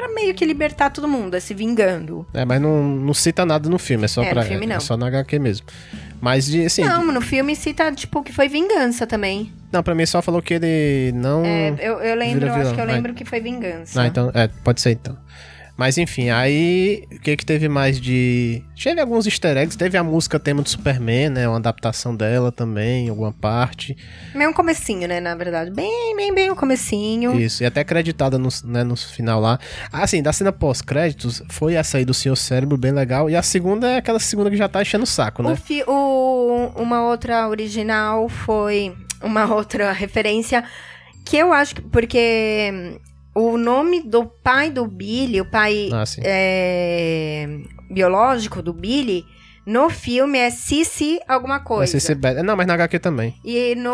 pra 0.01 0.09
meio 0.15 0.35
que 0.35 0.45
libertar 0.45 0.91
todo 0.91 1.07
mundo, 1.07 1.35
é 1.37 1.41
se 1.41 1.53
vingando. 1.53 2.27
É, 2.33 2.45
mas 2.45 2.61
não, 2.61 2.83
não 2.83 3.13
cita 3.15 3.45
nada 3.45 3.69
no 3.69 3.79
filme, 3.79 4.05
é 4.07 4.09
só 4.09 4.23
É, 4.23 4.27
no 4.29 4.31
pra. 4.33 4.43
filme 4.45 4.65
é, 4.65 4.69
não. 4.69 4.81
só 4.81 4.97
na 4.97 5.07
HQ 5.09 5.39
mesmo. 5.39 5.67
Mas 6.21 6.47
de, 6.47 6.65
assim. 6.65 6.83
Não, 6.85 7.05
no 7.13 7.21
filme 7.21 7.55
cita, 7.57 7.91
tipo, 7.93 8.23
que 8.23 8.33
foi 8.33 8.49
vingança 8.49 9.07
também. 9.07 9.53
Não, 9.73 9.83
pra 9.83 9.95
mim 9.95 10.05
só 10.07 10.21
falou 10.21 10.43
que 10.43 10.55
ele 10.55 11.13
não. 11.15 11.45
É, 11.45 11.75
eu, 11.81 11.99
eu 12.01 12.15
lembro, 12.17 12.53
acho 12.53 12.75
que 12.75 12.81
eu 12.81 12.85
lembro 12.85 13.15
que 13.15 13.25
foi 13.25 13.41
vingança. 13.41 14.03
Ah, 14.03 14.07
então, 14.07 14.31
é, 14.35 14.49
pode 14.65 14.81
ser 14.81 14.93
então. 14.93 15.17
Mas 15.81 15.97
enfim, 15.97 16.29
aí 16.29 17.05
o 17.11 17.19
que 17.21 17.35
que 17.39 17.47
teve 17.47 17.67
mais 17.67 17.99
de. 17.99 18.63
Teve 18.83 19.01
alguns 19.01 19.25
easter 19.25 19.57
eggs, 19.57 19.79
teve 19.79 19.97
a 19.97 20.05
música 20.05 20.39
tema 20.39 20.61
do 20.61 20.69
Superman, 20.69 21.31
né? 21.31 21.49
Uma 21.49 21.57
adaptação 21.57 22.15
dela 22.15 22.53
também, 22.53 23.09
alguma 23.09 23.33
parte. 23.33 23.97
Meio 24.35 24.51
um 24.51 24.53
comecinho, 24.53 25.09
né, 25.09 25.21
na 25.21 25.35
verdade. 25.35 25.71
Bem, 25.71 26.15
bem, 26.15 26.35
bem 26.35 26.51
o 26.51 26.55
comecinho. 26.55 27.35
Isso, 27.41 27.63
e 27.63 27.67
até 27.67 27.81
acreditada 27.81 28.37
no, 28.39 28.51
né, 28.63 28.85
no 28.85 28.95
final 28.95 29.41
lá. 29.41 29.59
Ah, 29.91 30.03
assim, 30.03 30.23
da 30.23 30.35
cena 30.35 30.53
pós-créditos, 30.53 31.43
foi 31.49 31.73
essa 31.77 31.97
aí 31.97 32.05
do 32.05 32.13
Senhor 32.13 32.37
Cérebro, 32.37 32.77
bem 32.77 32.93
legal. 32.93 33.31
E 33.31 33.35
a 33.35 33.43
segunda 33.43 33.89
é 33.89 33.97
aquela 33.97 34.19
segunda 34.21 34.51
que 34.51 34.59
já 34.59 34.69
tá 34.69 34.83
enchendo 34.83 35.05
o 35.05 35.07
saco, 35.07 35.43
O 35.43 35.49
né? 35.49 35.57
fi- 35.57 35.83
o- 35.87 36.73
uma 36.77 37.09
outra 37.09 37.49
original 37.49 38.29
foi 38.29 38.95
uma 39.23 39.47
outra 39.55 39.93
referência 39.93 40.63
que 41.25 41.39
eu 41.39 41.55
acho 41.55 41.77
que. 41.77 41.81
Porque 41.81 42.99
o 43.35 43.57
nome 43.57 44.03
do 44.03 44.25
pai 44.27 44.71
do 44.71 44.87
Billy, 44.87 45.41
o 45.41 45.45
pai 45.51 45.89
Ah, 45.93 46.05
é, 46.23 47.47
biológico 47.91 48.63
do 48.63 48.73
Billy, 48.73 49.25
no 49.67 49.89
filme 49.91 50.39
é 50.39 50.51
Cici 50.51 51.21
alguma 51.29 51.59
Vai 51.59 51.67
coisa. 51.67 51.93
ser 51.93 52.01
Cibele- 52.01 52.43
Não, 52.43 52.57
mas 52.57 52.67
na 52.67 52.75
HQ 52.75 52.99
também. 52.99 53.35
E 53.45 53.75
no 53.77 53.91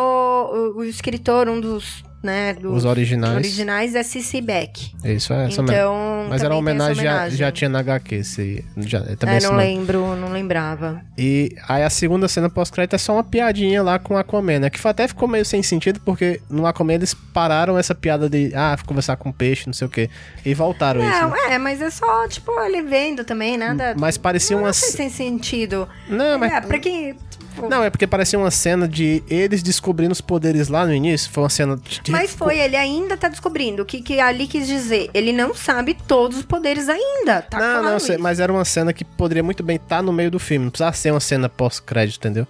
o, 0.76 0.78
o 0.78 0.84
escritor, 0.84 1.48
um 1.48 1.60
dos, 1.60 2.02
né, 2.26 2.52
dos 2.52 2.78
Os 2.78 2.84
originais. 2.84 3.34
originais 3.36 3.94
é 3.94 4.02
Cici 4.02 4.40
Beck. 4.40 4.92
Isso, 5.04 5.32
é 5.32 5.46
essa 5.46 5.62
mesmo. 5.62 5.72
Então, 5.76 6.26
Mas 6.28 6.42
era 6.42 6.54
uma 6.54 6.70
essa 6.70 6.82
homenagem, 6.82 7.04
já, 7.04 7.10
homenagem. 7.12 7.38
já 7.38 7.52
tinha 7.52 7.70
na 7.70 7.78
HQ, 7.78 8.14
esse, 8.16 8.64
já, 8.78 9.00
também 9.16 9.36
É, 9.36 9.40
não 9.40 9.52
nome. 9.52 9.62
lembro, 9.62 10.16
não 10.16 10.28
lembrava. 10.30 11.00
E 11.16 11.54
aí 11.68 11.82
a 11.82 11.90
segunda 11.90 12.28
cena 12.28 12.50
pós-crédito 12.50 12.94
é 12.94 12.98
só 12.98 13.14
uma 13.14 13.24
piadinha 13.24 13.82
lá 13.82 13.98
com 13.98 14.14
o 14.14 14.16
Aquaman, 14.18 14.58
né? 14.58 14.70
Que 14.70 14.86
até 14.86 15.08
ficou 15.08 15.28
meio 15.28 15.44
sem 15.44 15.62
sentido, 15.62 16.00
porque 16.04 16.40
no 16.50 16.66
Aquaman 16.66 16.94
eles 16.94 17.14
pararam 17.14 17.78
essa 17.78 17.94
piada 17.94 18.28
de, 18.28 18.52
ah, 18.54 18.76
conversar 18.84 19.16
com 19.16 19.32
peixe, 19.32 19.66
não 19.66 19.72
sei 19.72 19.86
o 19.86 19.90
quê. 19.90 20.10
E 20.44 20.52
voltaram 20.52 21.00
isso. 21.00 21.10
Não, 21.10 21.30
né? 21.30 21.38
é, 21.50 21.58
mas 21.58 21.80
é 21.80 21.90
só, 21.90 22.26
tipo, 22.28 22.50
ele 22.60 22.82
vendo 22.82 23.24
também, 23.24 23.56
nada. 23.56 23.94
Mas 23.98 24.18
parecia 24.18 24.56
não 24.56 24.64
uma... 24.64 24.72
sei 24.72 24.90
sem 24.90 25.08
sentido. 25.10 25.88
Não, 26.08 26.38
mas... 26.38 26.52
É, 26.52 26.60
pra 26.60 26.78
quem. 26.78 27.16
Tipo, 27.56 27.68
Não, 27.68 27.82
é 27.82 27.90
porque 27.90 28.06
parecia 28.06 28.38
uma 28.38 28.50
cena 28.50 28.86
de 28.86 29.22
eles 29.28 29.62
descobrindo 29.62 30.12
os 30.12 30.20
poderes 30.20 30.68
lá 30.68 30.86
no 30.86 30.94
início. 30.94 31.30
Foi 31.30 31.42
uma 31.42 31.50
cena 31.50 31.76
de... 31.76 32.10
Mas 32.10 32.32
foi, 32.32 32.58
ele 32.58 32.76
ainda 32.76 33.16
tá 33.16 33.28
descobrindo. 33.28 33.82
O 33.82 33.86
que, 33.86 34.02
que 34.02 34.20
ali 34.20 34.46
quis 34.46 34.66
dizer? 34.66 35.10
Ele 35.14 35.32
não 35.32 35.54
sabe 35.54 35.94
todos 36.06 36.38
os 36.38 36.44
poderes 36.44 36.88
ainda. 36.88 37.42
Tá 37.42 37.58
não, 37.58 37.66
claro 37.66 37.84
não, 37.84 37.98
sei, 37.98 38.18
mas 38.18 38.38
era 38.38 38.52
uma 38.52 38.64
cena 38.64 38.92
que 38.92 39.04
poderia 39.04 39.42
muito 39.42 39.62
bem 39.62 39.76
estar 39.76 40.02
no 40.02 40.12
meio 40.12 40.30
do 40.30 40.38
filme. 40.38 40.66
Não 40.66 40.70
precisava 40.70 40.96
ser 40.96 41.10
uma 41.10 41.20
cena 41.20 41.48
pós-crédito, 41.48 42.18
entendeu? 42.18 42.46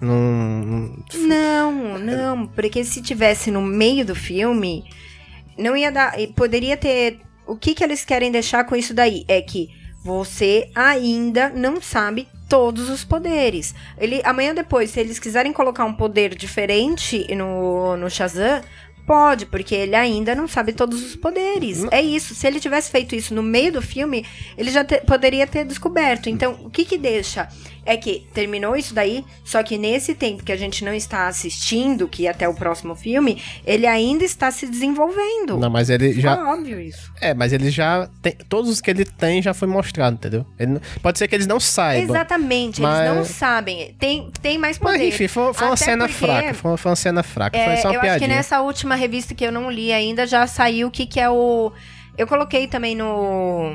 Não... 0.00 0.96
Não, 1.14 1.98
não, 1.98 2.46
porque 2.46 2.84
se 2.84 3.02
tivesse 3.02 3.50
no 3.50 3.60
meio 3.60 4.04
do 4.04 4.14
filme, 4.14 4.84
não 5.56 5.76
ia 5.76 5.90
dar. 5.90 6.14
Poderia 6.36 6.76
ter. 6.76 7.20
O 7.46 7.56
que, 7.56 7.74
que 7.74 7.82
eles 7.82 8.04
querem 8.04 8.30
deixar 8.30 8.64
com 8.64 8.76
isso 8.76 8.94
daí? 8.94 9.24
É 9.26 9.42
que 9.42 9.70
você 10.04 10.70
ainda 10.74 11.48
não 11.48 11.80
sabe 11.80 12.28
todos 12.48 12.88
os 12.88 13.04
poderes. 13.04 13.74
Ele, 13.98 14.20
amanhã 14.24 14.54
depois, 14.54 14.90
se 14.90 15.00
eles 15.00 15.18
quiserem 15.18 15.52
colocar 15.52 15.84
um 15.84 15.92
poder 15.92 16.34
diferente 16.34 17.26
no, 17.34 17.96
no 17.96 18.08
Shazam, 18.10 18.62
pode, 19.06 19.46
porque 19.46 19.74
ele 19.74 19.94
ainda 19.94 20.34
não 20.34 20.46
sabe 20.46 20.72
todos 20.72 21.02
os 21.02 21.16
poderes. 21.16 21.84
É 21.90 22.00
isso. 22.02 22.34
Se 22.34 22.46
ele 22.46 22.60
tivesse 22.60 22.90
feito 22.90 23.14
isso 23.14 23.34
no 23.34 23.42
meio 23.42 23.72
do 23.72 23.80
filme, 23.82 24.24
ele 24.56 24.70
já 24.70 24.84
te- 24.84 25.00
poderia 25.00 25.46
ter 25.46 25.64
descoberto. 25.64 26.28
Então, 26.28 26.58
o 26.62 26.68
que 26.70 26.84
que 26.84 26.98
deixa? 26.98 27.48
É 27.90 27.96
que 27.96 28.26
terminou 28.34 28.76
isso 28.76 28.92
daí, 28.92 29.24
só 29.42 29.62
que 29.62 29.78
nesse 29.78 30.14
tempo 30.14 30.42
que 30.44 30.52
a 30.52 30.56
gente 30.58 30.84
não 30.84 30.92
está 30.92 31.26
assistindo, 31.26 32.06
que 32.06 32.28
até 32.28 32.46
o 32.46 32.52
próximo 32.52 32.94
filme, 32.94 33.42
ele 33.66 33.86
ainda 33.86 34.24
está 34.24 34.50
se 34.50 34.66
desenvolvendo. 34.66 35.56
Não, 35.56 35.70
mas 35.70 35.88
ele 35.88 36.12
já... 36.20 36.34
É 36.34 36.42
óbvio 36.44 36.78
isso. 36.78 37.10
É, 37.18 37.32
mas 37.32 37.50
ele 37.50 37.70
já 37.70 38.06
tem. 38.20 38.34
Todos 38.46 38.70
os 38.70 38.82
que 38.82 38.90
ele 38.90 39.06
tem 39.06 39.40
já 39.40 39.54
foi 39.54 39.66
mostrado, 39.66 40.16
entendeu? 40.16 40.44
Ele 40.58 40.78
pode 41.02 41.16
ser 41.18 41.26
que 41.28 41.34
eles 41.34 41.46
não 41.46 41.58
saibam. 41.58 42.14
Exatamente, 42.14 42.82
mas- 42.82 43.06
eles 43.06 43.16
não 43.16 43.24
sabem. 43.24 43.94
Tem, 43.98 44.30
tem 44.42 44.58
mais 44.58 44.78
Mas 44.78 44.92
poder. 44.92 45.08
enfim, 45.08 45.26
foi, 45.26 45.54
foi 45.54 45.66
uma 45.66 45.76
cena 45.76 46.06
porque- 46.06 46.26
fraca. 46.26 46.52
Foi, 46.54 46.70
uma- 46.70 46.76
foi 46.76 46.90
uma 46.90 46.96
cena 46.96 47.22
fraca. 47.22 47.56
É, 47.56 47.64
foi 47.64 47.76
só 47.78 47.88
uma 47.88 47.94
eu 47.94 48.00
acho 48.00 48.10
que 48.12 48.18
piadinha. 48.18 48.36
nessa 48.36 48.60
última 48.60 48.94
revista 48.96 49.34
que 49.34 49.44
eu 49.44 49.50
não 49.50 49.70
li 49.70 49.94
ainda 49.94 50.26
já 50.26 50.46
saiu 50.46 50.88
o 50.88 50.90
que, 50.90 51.06
que 51.06 51.18
é 51.18 51.30
o. 51.30 51.72
Eu 52.18 52.26
coloquei 52.26 52.66
também 52.68 52.94
no, 52.94 53.74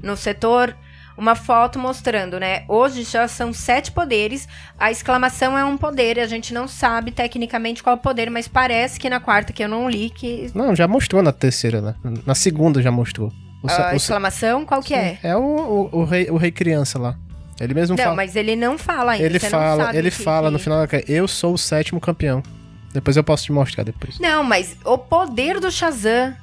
no 0.00 0.16
setor 0.16 0.76
uma 1.16 1.34
foto 1.34 1.78
mostrando, 1.78 2.38
né? 2.40 2.64
Hoje 2.68 3.02
já 3.04 3.26
são 3.28 3.52
sete 3.52 3.90
poderes. 3.92 4.48
A 4.78 4.90
exclamação 4.90 5.56
é 5.56 5.64
um 5.64 5.76
poder. 5.76 6.18
A 6.18 6.26
gente 6.26 6.52
não 6.54 6.66
sabe 6.66 7.10
tecnicamente 7.10 7.82
qual 7.82 7.96
o 7.96 7.98
poder, 7.98 8.30
mas 8.30 8.48
parece 8.48 8.98
que 8.98 9.08
na 9.10 9.20
quarta 9.20 9.52
que 9.52 9.62
eu 9.62 9.68
não 9.68 9.88
li 9.88 10.10
que. 10.10 10.50
Não, 10.54 10.74
já 10.74 10.86
mostrou 10.88 11.22
na 11.22 11.32
terceira, 11.32 11.80
né? 11.80 11.94
Na 12.26 12.34
segunda 12.34 12.80
já 12.82 12.90
mostrou. 12.90 13.32
O, 13.62 13.68
A 13.70 13.92
o 13.92 13.96
exclamação, 13.96 14.64
qual 14.64 14.82
que 14.82 14.92
é? 14.94 15.18
É 15.22 15.36
o, 15.36 15.40
o, 15.92 15.98
o 16.00 16.04
rei, 16.04 16.28
o 16.30 16.36
rei 16.36 16.50
criança 16.50 16.98
lá. 16.98 17.14
Ele 17.60 17.74
mesmo 17.74 17.96
Não, 17.96 18.02
fala. 18.02 18.16
mas 18.16 18.34
ele 18.34 18.56
não 18.56 18.76
fala 18.76 19.12
ainda. 19.12 19.24
ele 19.24 19.38
não 19.38 19.48
fala, 19.50 19.96
ele 19.96 20.10
que- 20.10 20.16
fala 20.16 20.48
que- 20.48 20.52
no 20.54 20.58
final 20.58 20.84
da 20.84 20.88
eu 21.06 21.28
sou 21.28 21.54
o 21.54 21.58
sétimo 21.58 22.00
campeão. 22.00 22.42
Depois 22.92 23.16
eu 23.16 23.22
posso 23.22 23.44
te 23.44 23.52
mostrar 23.52 23.84
depois. 23.84 24.18
Não, 24.18 24.42
mas 24.42 24.76
o 24.84 24.98
poder 24.98 25.60
do 25.60 25.70
Shazam. 25.70 26.34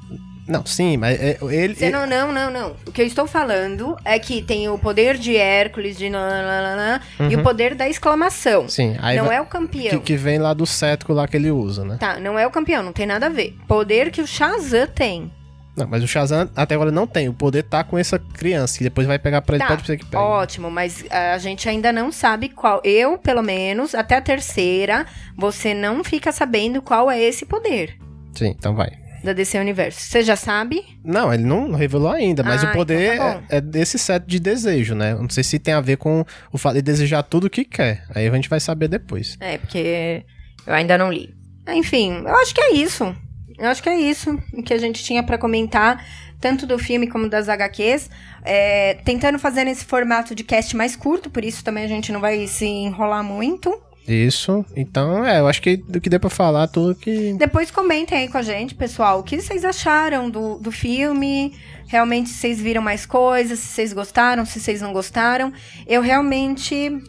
Não, 0.50 0.66
sim, 0.66 0.98
mas 0.98 1.20
é- 1.22 1.38
ele. 1.52 1.76
Você 1.76 1.90
não, 1.92 2.08
não, 2.08 2.32
não, 2.32 2.50
não. 2.50 2.76
O 2.88 2.92
que 2.92 3.02
eu 3.02 3.06
estou 3.06 3.28
falando 3.28 3.96
é 4.04 4.18
que 4.18 4.42
tem 4.42 4.68
o 4.68 4.80
poder 4.80 5.16
de 5.18 5.38
Hércules, 5.38 5.96
de 5.98 6.10
nananana, 6.10 7.02
e 7.30 7.36
o 7.36 7.44
poder 7.44 7.76
da 7.76 7.88
exclamação. 7.88 8.64
Uhum. 8.64 8.70
Sim, 8.70 8.98
aí 9.00 9.18
não 9.18 9.26
vai- 9.26 9.36
é 9.38 9.42
o 9.42 9.46
campeão. 9.46 10.00
que, 10.00 10.00
que 10.00 10.16
vem 10.18 10.40
lá 10.40 10.54
do 10.54 10.66
cetro 10.66 11.14
lá 11.14 11.28
que 11.28 11.38
ele 11.38 11.52
usa, 11.52 11.86
né? 11.86 11.98
Tá, 12.00 12.20
não 12.20 12.38
é 12.38 12.48
o 12.48 12.52
campeão, 12.52 12.82
não 12.82 12.92
tem 12.92 13.06
nada 13.06 13.28
a 13.28 13.30
ver. 13.30 13.56
Poder 13.68 14.10
que 14.10 14.22
o 14.22 14.28
Shazam 14.28 14.88
tem. 14.88 15.32
Não, 15.78 15.88
mas 15.88 16.04
o 16.04 16.08
Shazam 16.08 16.50
até 16.56 16.74
agora 16.76 16.92
não 16.92 17.06
tem. 17.08 17.30
O 17.30 17.34
poder 17.34 17.64
tá 17.64 17.84
com 17.86 17.98
essa 17.98 18.18
criança, 18.20 18.78
que 18.78 18.84
depois 18.84 19.06
vai 19.08 19.18
pegar 19.20 19.42
pra 19.42 19.56
ele, 19.56 19.64
Tá, 19.64 19.70
pode 19.70 19.86
ser 19.86 19.98
que 19.98 20.06
pegue. 20.06 20.18
ótimo, 20.22 20.70
mas 20.70 21.06
a 21.10 21.38
gente 21.38 21.70
ainda 21.70 21.94
não 21.94 22.12
sabe 22.12 22.50
qual. 22.50 22.82
Eu, 22.84 23.18
pelo 23.18 23.42
menos, 23.42 23.94
até 23.96 24.18
a 24.18 24.22
terceira, 24.22 25.06
você 25.38 25.74
não 25.74 26.04
fica 26.04 26.32
sabendo 26.32 26.82
qual 26.82 27.10
é 27.10 27.22
esse 27.22 27.46
poder 27.46 27.96
Sim, 28.36 28.48
então 28.58 28.76
vai. 28.76 28.90
Da 29.24 29.34
DC 29.34 29.60
Universo. 29.60 30.00
Você 30.00 30.22
já 30.24 30.36
sabe? 30.36 30.84
Não, 31.04 31.34
ele 31.34 31.44
não 31.44 31.72
revelou 31.74 32.12
ainda, 32.12 32.44
mas 32.44 32.64
Ah, 32.64 32.70
o 32.70 32.74
poder 32.74 33.16
então 33.16 33.34
tá 33.34 33.44
é, 33.50 33.58
é 33.58 33.62
desse 33.62 33.98
set 34.00 34.26
de 34.26 34.40
desejo, 34.40 34.96
né? 34.96 35.14
Não 35.16 35.30
sei 35.30 35.44
se 35.44 35.60
tem 35.60 35.74
a 35.74 35.82
ver 35.82 35.98
com 35.98 36.26
o 36.52 36.58
fato 36.58 36.76
de 36.76 36.82
desejar 36.82 37.24
tudo 37.24 37.48
o 37.48 37.50
que 37.50 37.64
quer. 37.66 38.04
Aí 38.14 38.28
a 38.28 38.32
gente 38.34 38.50
vai 38.50 38.60
saber 38.60 38.88
depois. 38.88 39.38
É, 39.40 39.58
porque 39.58 40.24
eu 40.66 40.74
ainda 40.74 40.98
não 40.98 41.12
li. 41.12 41.34
Enfim, 41.68 42.24
eu 42.26 42.36
acho 42.38 42.54
que 42.54 42.62
é 42.62 42.74
isso. 42.74 43.16
Eu 43.58 43.68
acho 43.68 43.84
que 43.84 43.90
é 43.90 44.00
isso 44.00 44.38
que 44.66 44.74
a 44.74 44.78
gente 44.78 45.04
tinha 45.04 45.22
pra 45.22 45.38
comentar, 45.38 46.04
tanto 46.40 46.66
do 46.66 46.80
filme 46.80 47.08
como 47.08 47.30
das 47.30 47.50
HQs. 47.50 48.10
É, 48.44 48.94
tentando 49.04 49.38
fazer 49.38 49.66
nesse 49.66 49.84
formato 49.84 50.34
de 50.34 50.44
cast 50.46 50.76
mais 50.78 50.96
curto, 50.96 51.30
por 51.30 51.44
isso 51.44 51.64
também 51.64 51.84
a 51.84 51.88
gente 51.88 52.12
não 52.12 52.22
vai 52.22 52.48
se 52.48 52.66
enrolar 52.66 53.24
muito. 53.24 53.70
Isso. 54.08 54.66
Então, 54.76 55.24
é, 55.26 55.40
eu 55.40 55.48
acho 55.48 55.62
que 55.62 55.78
do 55.78 56.02
que 56.02 56.10
deu 56.10 56.20
pra 56.20 56.30
falar, 56.30 56.68
tudo 56.68 56.96
que. 56.96 57.34
Depois 57.34 57.70
comentem 57.70 58.18
aí 58.18 58.28
com 58.28 58.38
a 58.38 58.42
gente, 58.42 58.74
pessoal, 58.74 59.20
o 59.20 59.24
que 59.24 59.40
vocês 59.40 59.64
acharam 59.64 60.30
do, 60.30 60.58
do 60.58 60.72
filme. 60.72 61.54
Realmente, 61.88 62.30
vocês 62.30 62.60
viram 62.60 62.84
mais 62.84 63.06
coisas, 63.06 63.58
se 63.60 63.68
vocês 63.68 63.94
gostaram, 63.94 64.46
se 64.46 64.60
vocês 64.60 64.82
não 64.82 64.94
gostaram. 64.94 65.52
Eu 65.88 66.02
realmente 66.02 67.02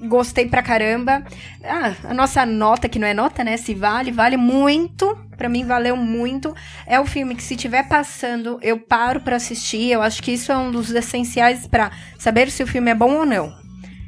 gostei 0.00 0.46
pra 0.46 0.62
caramba. 0.62 1.24
Ah, 1.64 1.94
a 2.04 2.14
nossa 2.14 2.44
nota, 2.44 2.88
que 2.88 2.98
não 2.98 3.08
é 3.08 3.14
nota, 3.14 3.42
né? 3.42 3.56
Se 3.56 3.74
vale, 3.74 4.12
vale 4.12 4.36
muito. 4.36 5.16
Pra 5.36 5.48
mim, 5.48 5.66
valeu 5.66 5.96
muito. 5.96 6.54
É 6.86 6.98
o 6.98 7.04
filme 7.04 7.34
que, 7.34 7.42
se 7.42 7.56
tiver 7.56 7.86
passando, 7.88 8.58
eu 8.62 8.78
paro 8.78 9.20
pra 9.20 9.36
assistir. 9.36 9.90
Eu 9.90 10.02
acho 10.02 10.22
que 10.22 10.32
isso 10.32 10.50
é 10.50 10.56
um 10.56 10.70
dos 10.70 10.90
essenciais 10.90 11.66
pra 11.66 11.90
saber 12.18 12.50
se 12.50 12.62
o 12.62 12.66
filme 12.66 12.90
é 12.90 12.94
bom 12.94 13.12
ou 13.14 13.26
não. 13.26 13.65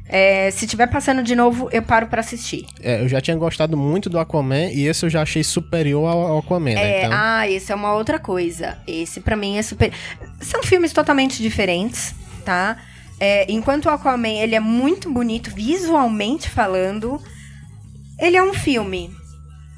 É, 0.09 0.51
se 0.51 0.67
tiver 0.67 0.87
passando 0.87 1.23
de 1.23 1.37
novo, 1.37 1.69
eu 1.71 1.83
paro 1.83 2.07
pra 2.07 2.21
assistir. 2.21 2.67
É, 2.81 3.03
eu 3.03 3.09
já 3.09 3.21
tinha 3.21 3.37
gostado 3.37 3.77
muito 3.77 4.09
do 4.09 4.19
Aquaman 4.19 4.71
e 4.71 4.87
esse 4.87 5.05
eu 5.05 5.11
já 5.11 5.23
achei 5.23 5.45
superior 5.45 6.09
ao, 6.09 6.39
Aquaman, 6.39 6.75
né? 6.75 6.83
É, 6.83 6.99
Então, 7.05 7.11
ah, 7.13 7.49
esse 7.49 7.71
é 7.71 7.75
uma 7.75 7.93
outra 7.95 8.19
coisa. 8.19 8.79
Esse 8.87 9.21
pra 9.21 9.37
mim 9.37 9.59
é 9.59 9.63
super. 9.63 9.93
São 10.41 10.63
filmes 10.63 10.93
totalmente 10.93 11.43
diferentes, 11.43 12.15
tá? 12.45 12.79
É, 13.21 13.51
enquanto 13.53 13.87
o 13.87 13.91
Aquaman 13.91 14.29
ele 14.41 14.55
é 14.55 14.61
muito 14.61 15.13
bonito 15.13 15.51
visualmente 15.55 16.49
falando, 16.49 17.21
ele 18.19 18.37
é 18.37 18.43
um 18.43 18.55
filme. 18.55 19.11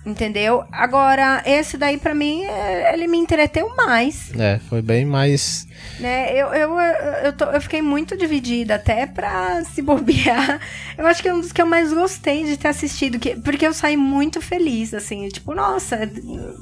Entendeu? 0.05 0.65
Agora, 0.73 1.43
esse 1.45 1.77
daí 1.77 1.99
pra 1.99 2.15
mim, 2.15 2.45
é, 2.45 2.95
ele 2.95 3.07
me 3.07 3.19
entreteu 3.19 3.75
mais. 3.77 4.33
É, 4.39 4.59
foi 4.69 4.81
bem 4.81 5.05
mais. 5.05 5.67
Né? 5.99 6.33
Eu, 6.33 6.49
eu, 6.55 6.79
eu, 7.25 7.33
tô, 7.35 7.45
eu 7.45 7.61
fiquei 7.61 7.83
muito 7.83 8.17
dividida 8.17 8.77
até 8.77 9.07
pra 9.07 9.63
se 9.65 9.83
bobear. 9.83 10.59
Eu 10.97 11.07
acho 11.07 11.23
que 11.23 11.29
é 11.29 11.35
um 11.35 11.41
dos 11.41 11.53
que 11.53 11.61
eu 11.61 11.67
mais 11.67 11.93
gostei 11.93 12.45
de 12.45 12.57
ter 12.57 12.69
assistido, 12.69 13.19
que, 13.19 13.37
porque 13.37 13.67
eu 13.67 13.75
saí 13.75 13.97
muito 13.97 14.41
feliz, 14.41 14.95
assim. 14.95 15.29
Tipo, 15.29 15.55
nossa, 15.55 16.11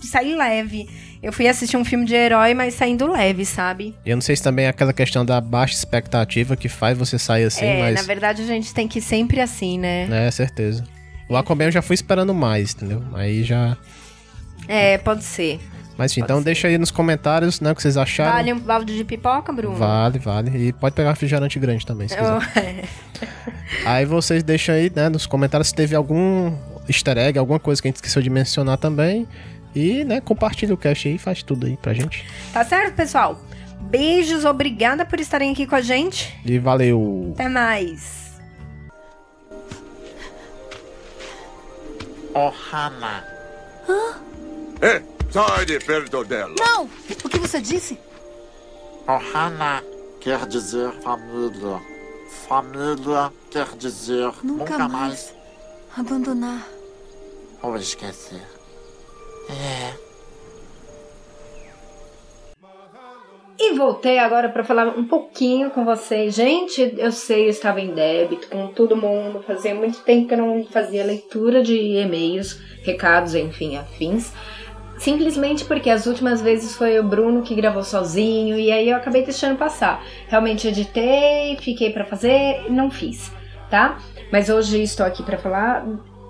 saí 0.02 0.34
leve. 0.34 0.88
Eu 1.22 1.32
fui 1.32 1.46
assistir 1.46 1.76
um 1.76 1.84
filme 1.84 2.04
de 2.04 2.14
herói, 2.14 2.54
mas 2.54 2.74
saindo 2.74 3.06
leve, 3.10 3.44
sabe? 3.44 3.94
Eu 4.04 4.16
não 4.16 4.20
sei 4.20 4.34
se 4.34 4.42
também 4.42 4.66
é 4.66 4.68
aquela 4.68 4.92
questão 4.92 5.24
da 5.24 5.40
baixa 5.40 5.74
expectativa 5.74 6.56
que 6.56 6.68
faz 6.68 6.98
você 6.98 7.16
sair 7.18 7.44
assim, 7.44 7.64
é, 7.64 7.80
mas. 7.80 7.94
na 7.94 8.02
verdade 8.02 8.42
a 8.42 8.46
gente 8.46 8.74
tem 8.74 8.88
que 8.88 8.98
ir 8.98 9.02
sempre 9.02 9.40
assim, 9.40 9.78
né? 9.78 10.26
É, 10.26 10.30
certeza. 10.32 10.82
O 11.28 11.36
Aquaman 11.36 11.64
eu 11.64 11.72
já 11.72 11.82
fui 11.82 11.94
esperando 11.94 12.32
mais, 12.34 12.74
entendeu? 12.74 13.02
Aí 13.12 13.42
já. 13.44 13.76
É, 14.66 14.98
pode 14.98 15.24
ser. 15.24 15.60
Mas 15.96 16.12
enfim, 16.12 16.20
então 16.22 16.38
ser. 16.38 16.44
deixa 16.44 16.68
aí 16.68 16.78
nos 16.78 16.92
comentários, 16.92 17.60
né, 17.60 17.72
o 17.72 17.74
que 17.74 17.82
vocês 17.82 17.96
acharam. 17.96 18.32
Vale 18.32 18.52
um 18.52 18.58
balde 18.60 18.96
de 18.96 19.04
pipoca, 19.04 19.52
Bruno? 19.52 19.74
Vale, 19.74 20.18
vale. 20.20 20.68
E 20.68 20.72
pode 20.72 20.94
pegar 20.94 21.10
refrigerante 21.10 21.58
grande 21.58 21.84
também, 21.84 22.08
se 22.08 22.16
quiser. 22.16 22.38
É. 23.20 23.84
Aí 23.84 24.04
vocês 24.04 24.44
deixam 24.44 24.76
aí, 24.76 24.90
né, 24.94 25.08
nos 25.08 25.26
comentários 25.26 25.68
se 25.68 25.74
teve 25.74 25.96
algum 25.96 26.52
easter 26.88 27.18
egg, 27.18 27.36
alguma 27.36 27.58
coisa 27.58 27.82
que 27.82 27.88
a 27.88 27.90
gente 27.90 27.96
esqueceu 27.96 28.22
de 28.22 28.30
mencionar 28.30 28.78
também. 28.78 29.26
E, 29.74 30.04
né, 30.04 30.20
compartilha 30.20 30.72
o 30.72 30.76
cast 30.76 31.08
aí 31.08 31.16
e 31.16 31.18
faz 31.18 31.42
tudo 31.42 31.66
aí 31.66 31.76
pra 31.76 31.92
gente. 31.92 32.24
Tá 32.52 32.64
certo, 32.64 32.94
pessoal? 32.94 33.40
Beijos, 33.80 34.44
obrigada 34.44 35.04
por 35.04 35.18
estarem 35.18 35.52
aqui 35.52 35.66
com 35.66 35.74
a 35.74 35.80
gente. 35.80 36.38
E 36.44 36.58
valeu. 36.58 37.32
Até 37.34 37.48
mais. 37.48 38.17
Ohana. 42.38 43.24
Hã? 43.88 44.14
É, 44.80 45.02
sai 45.30 45.64
de 45.66 45.80
perto 45.80 46.22
dela. 46.24 46.54
Não! 46.56 46.84
O 47.24 47.28
que 47.28 47.38
você 47.38 47.60
disse? 47.60 47.98
Ohana 49.08 49.82
quer 50.20 50.46
dizer 50.46 50.92
família. 51.02 51.82
Família 52.46 53.32
quer 53.50 53.66
dizer 53.76 54.32
nunca, 54.44 54.78
nunca 54.78 54.88
mais. 54.88 54.88
mais 54.88 55.34
abandonar 55.96 56.64
ou 57.60 57.76
esquecer. 57.76 58.46
É. 59.50 60.07
E 63.60 63.72
voltei 63.72 64.20
agora 64.20 64.48
para 64.48 64.62
falar 64.62 64.86
um 64.86 65.04
pouquinho 65.04 65.70
com 65.70 65.84
vocês. 65.84 66.32
Gente, 66.32 66.94
eu 66.96 67.10
sei, 67.10 67.46
eu 67.46 67.50
estava 67.50 67.80
em 67.80 67.92
débito 67.92 68.46
com 68.46 68.68
todo 68.68 68.96
mundo. 68.96 69.42
Fazia 69.44 69.74
muito 69.74 69.98
tempo 70.02 70.28
que 70.28 70.34
eu 70.34 70.38
não 70.38 70.64
fazia 70.64 71.04
leitura 71.04 71.60
de 71.60 71.74
e-mails, 71.74 72.60
recados, 72.84 73.34
enfim, 73.34 73.76
afins. 73.76 74.32
Simplesmente 74.96 75.64
porque 75.64 75.90
as 75.90 76.06
últimas 76.06 76.40
vezes 76.40 76.76
foi 76.76 77.00
o 77.00 77.02
Bruno 77.02 77.42
que 77.42 77.54
gravou 77.54 77.82
sozinho 77.82 78.56
e 78.56 78.70
aí 78.70 78.90
eu 78.90 78.96
acabei 78.96 79.24
deixando 79.24 79.58
passar. 79.58 80.04
Realmente 80.28 80.68
editei, 80.68 81.56
fiquei 81.60 81.90
para 81.90 82.04
fazer, 82.04 82.70
não 82.70 82.90
fiz, 82.90 83.32
tá? 83.68 83.98
Mas 84.30 84.48
hoje 84.48 84.82
estou 84.82 85.04
aqui 85.04 85.22
para 85.22 85.38
falar 85.38 85.84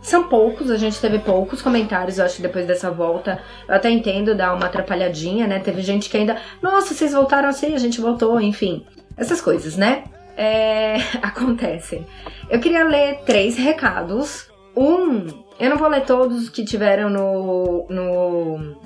são 0.08 0.24
poucos, 0.28 0.70
a 0.70 0.76
gente 0.76 1.00
teve 1.00 1.18
poucos 1.18 1.60
comentários, 1.60 2.18
eu 2.18 2.24
acho 2.24 2.40
depois 2.40 2.66
dessa 2.66 2.90
volta. 2.90 3.40
Eu 3.68 3.74
até 3.74 3.90
entendo 3.90 4.34
dar 4.34 4.54
uma 4.54 4.66
atrapalhadinha, 4.66 5.46
né? 5.46 5.58
Teve 5.58 5.82
gente 5.82 6.08
que 6.08 6.16
ainda. 6.16 6.36
Nossa, 6.62 6.94
vocês 6.94 7.12
voltaram 7.12 7.48
assim, 7.48 7.74
a 7.74 7.78
gente 7.78 8.00
voltou, 8.00 8.40
enfim. 8.40 8.86
Essas 9.16 9.40
coisas, 9.40 9.76
né? 9.76 10.04
É, 10.36 10.96
acontecem. 11.22 12.06
Eu 12.48 12.60
queria 12.60 12.84
ler 12.84 13.20
três 13.26 13.56
recados. 13.56 14.48
Um, 14.76 15.26
eu 15.58 15.70
não 15.70 15.76
vou 15.76 15.88
ler 15.88 16.04
todos 16.04 16.48
que 16.48 16.64
tiveram 16.64 17.10
no, 17.10 17.86
no, 17.90 18.76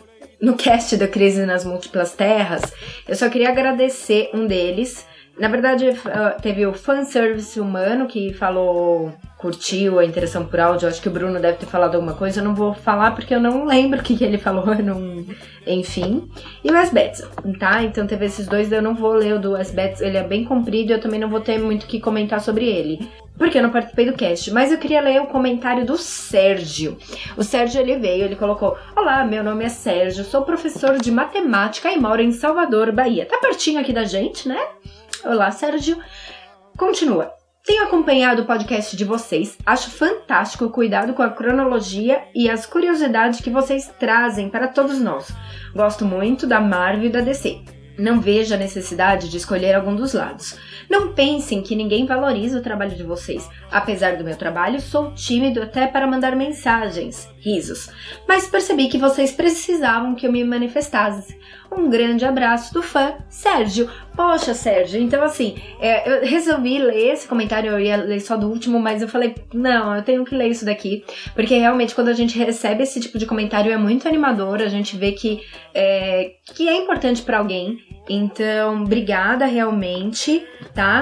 no 0.41 0.57
cast 0.57 0.97
da 0.97 1.07
Crise 1.07 1.47
nas 1.47 1.65
Múltiplas 1.65 2.15
Terras. 2.15 2.63
Eu 3.07 3.15
só 3.15 3.29
queria 3.29 3.51
agradecer 3.51 4.31
um 4.35 4.47
deles. 4.47 5.07
Na 5.39 5.49
verdade, 5.49 5.87
teve 6.43 6.67
o 6.67 6.75
fanservice 6.75 7.59
humano 7.61 8.07
que 8.07 8.33
falou 8.35 9.13
curtiu 9.43 9.99
a 9.99 10.05
interação 10.05 10.47
por 10.47 10.61
áudio. 10.61 10.89
Acho 10.89 11.03
que 11.03 11.09
o 11.09 11.13
Bruno 11.13 11.41
deve 11.41 11.59
ter 11.59 11.67
falado 11.67 11.97
alguma 11.97 12.15
coisa. 12.15 12.39
Eu 12.41 12.45
não 12.45 12.55
vou 12.55 12.73
falar 12.73 13.11
porque 13.11 13.35
eu 13.35 13.41
não 13.41 13.65
lembro 13.65 13.99
o 13.99 14.03
que, 14.03 14.17
que 14.17 14.25
ele 14.25 14.39
falou. 14.39 14.65
Não... 14.77 15.27
Enfim. 15.67 16.31
E 16.63 16.71
o 16.71 16.77
Asbets, 16.77 17.29
tá? 17.59 17.83
Então 17.83 18.07
teve 18.07 18.27
esses 18.27 18.47
dois. 18.47 18.71
Eu 18.71 18.81
não 18.81 18.95
vou 18.95 19.13
ler 19.13 19.35
o 19.35 19.41
do 19.41 19.57
Asbets. 19.57 20.01
Ele 20.01 20.17
é 20.17 20.23
bem 20.23 20.45
comprido 20.45 20.93
e 20.93 20.95
eu 20.95 21.01
também 21.01 21.19
não 21.19 21.29
vou 21.29 21.41
ter 21.41 21.59
muito 21.59 21.83
o 21.83 21.87
que 21.87 22.01
comentar 22.01 22.41
sobre 22.41 22.67
ele. 22.67 23.01
Porque 23.37 23.59
eu 23.59 23.63
não 23.63 23.71
participei 23.71 24.07
do 24.07 24.13
cast. 24.13 24.53
Mas 24.53 24.71
eu 24.71 24.79
queria 24.79 25.01
ler 25.01 25.21
o 25.21 25.27
comentário 25.27 25.85
do 25.85 25.99
Sérgio. 25.99 26.97
O 27.37 27.43
Sérgio 27.43 27.81
ele 27.81 27.97
veio, 27.97 28.25
ele 28.25 28.37
colocou: 28.37 28.77
Olá, 28.95 29.25
meu 29.25 29.43
nome 29.43 29.65
é 29.65 29.69
Sérgio, 29.69 30.25
sou 30.25 30.43
professor 30.43 30.99
de 30.99 31.11
matemática 31.11 31.91
e 31.91 31.99
moro 31.99 32.23
em 32.23 32.31
Salvador, 32.31 32.93
Bahia. 32.93 33.27
Tá 33.27 33.39
pertinho 33.39 33.81
aqui 33.81 33.93
da 33.93 34.05
gente, 34.05 34.49
né? 34.49 34.61
Olá, 35.25 35.51
Sérgio. 35.51 35.99
Continua. 36.77 37.42
Tenho 37.65 37.85
acompanhado 37.85 38.43
o 38.43 38.45
podcast 38.45 38.97
de 38.97 39.05
vocês, 39.05 39.57
acho 39.65 39.89
fantástico 39.89 40.65
o 40.65 40.71
cuidado 40.71 41.15
com 41.15 41.23
a 41.23 41.31
cronologia 41.31 42.25
e 42.35 42.51
as 42.51 42.67
curiosidades 42.67 43.41
que 43.41 43.51
vocês 43.51 43.87
trazem 44.01 44.51
para 44.51 44.67
todos 44.67 44.99
nós. 44.99 45.33
Gosto 45.73 46.05
muito 46.05 46.45
da 46.45 46.61
Marvel 46.61 47.05
e 47.05 47.09
da 47.09 47.21
DC. 47.21 47.61
Não 47.97 48.21
vejo 48.21 48.53
a 48.53 48.57
necessidade 48.59 49.31
de 49.31 49.37
escolher 49.37 49.75
algum 49.75 49.95
dos 49.95 50.13
lados. 50.13 50.59
Não 50.91 51.13
pensem 51.13 51.63
que 51.63 51.77
ninguém 51.77 52.05
valoriza 52.05 52.59
o 52.59 52.63
trabalho 52.63 52.97
de 52.97 53.05
vocês. 53.05 53.49
Apesar 53.71 54.17
do 54.17 54.25
meu 54.25 54.37
trabalho, 54.37 54.81
sou 54.81 55.13
tímido 55.15 55.63
até 55.63 55.87
para 55.87 56.07
mandar 56.07 56.35
mensagens. 56.35 57.32
Risos. 57.43 57.91
Mas 58.27 58.47
percebi 58.47 58.89
que 58.89 58.99
vocês 58.99 59.33
precisavam 59.33 60.15
que 60.15 60.27
eu 60.27 60.33
me 60.33 60.45
manifestasse. 60.45 61.37
Um 61.71 61.91
grande 61.91 62.25
abraço 62.25 62.73
do 62.73 62.83
fã, 62.83 63.15
Sérgio. 63.29 63.91
Poxa, 64.15 64.53
Sérgio, 64.55 65.01
então 65.01 65.23
assim, 65.25 65.57
é, 65.81 66.19
eu 66.19 66.27
resolvi 66.27 66.79
ler 66.79 67.15
esse 67.15 67.27
comentário, 67.27 67.73
eu 67.73 67.81
ia 67.81 67.97
ler 67.97 68.21
só 68.21 68.37
do 68.37 68.47
último, 68.47 68.79
mas 68.79 69.01
eu 69.01 69.09
falei, 69.09 69.35
não, 69.55 69.97
eu 69.97 70.03
tenho 70.03 70.23
que 70.23 70.35
ler 70.35 70.49
isso 70.49 70.67
daqui, 70.67 71.03
porque 71.35 71.57
realmente 71.57 71.95
quando 71.95 72.09
a 72.09 72.13
gente 72.13 72.39
recebe 72.39 72.83
esse 72.83 73.01
tipo 73.01 73.19
de 73.19 73.25
comentário 73.25 73.73
é 73.73 73.77
muito 73.79 74.07
animador, 74.07 74.61
a 74.61 74.69
gente 74.69 74.97
vê 74.99 75.13
que 75.13 75.41
é, 75.75 76.33
que 76.55 76.69
é 76.69 76.77
importante 76.77 77.23
para 77.23 77.39
alguém. 77.39 77.79
Então, 78.09 78.83
obrigada 78.83 79.47
realmente, 79.47 80.45
tá? 80.75 81.01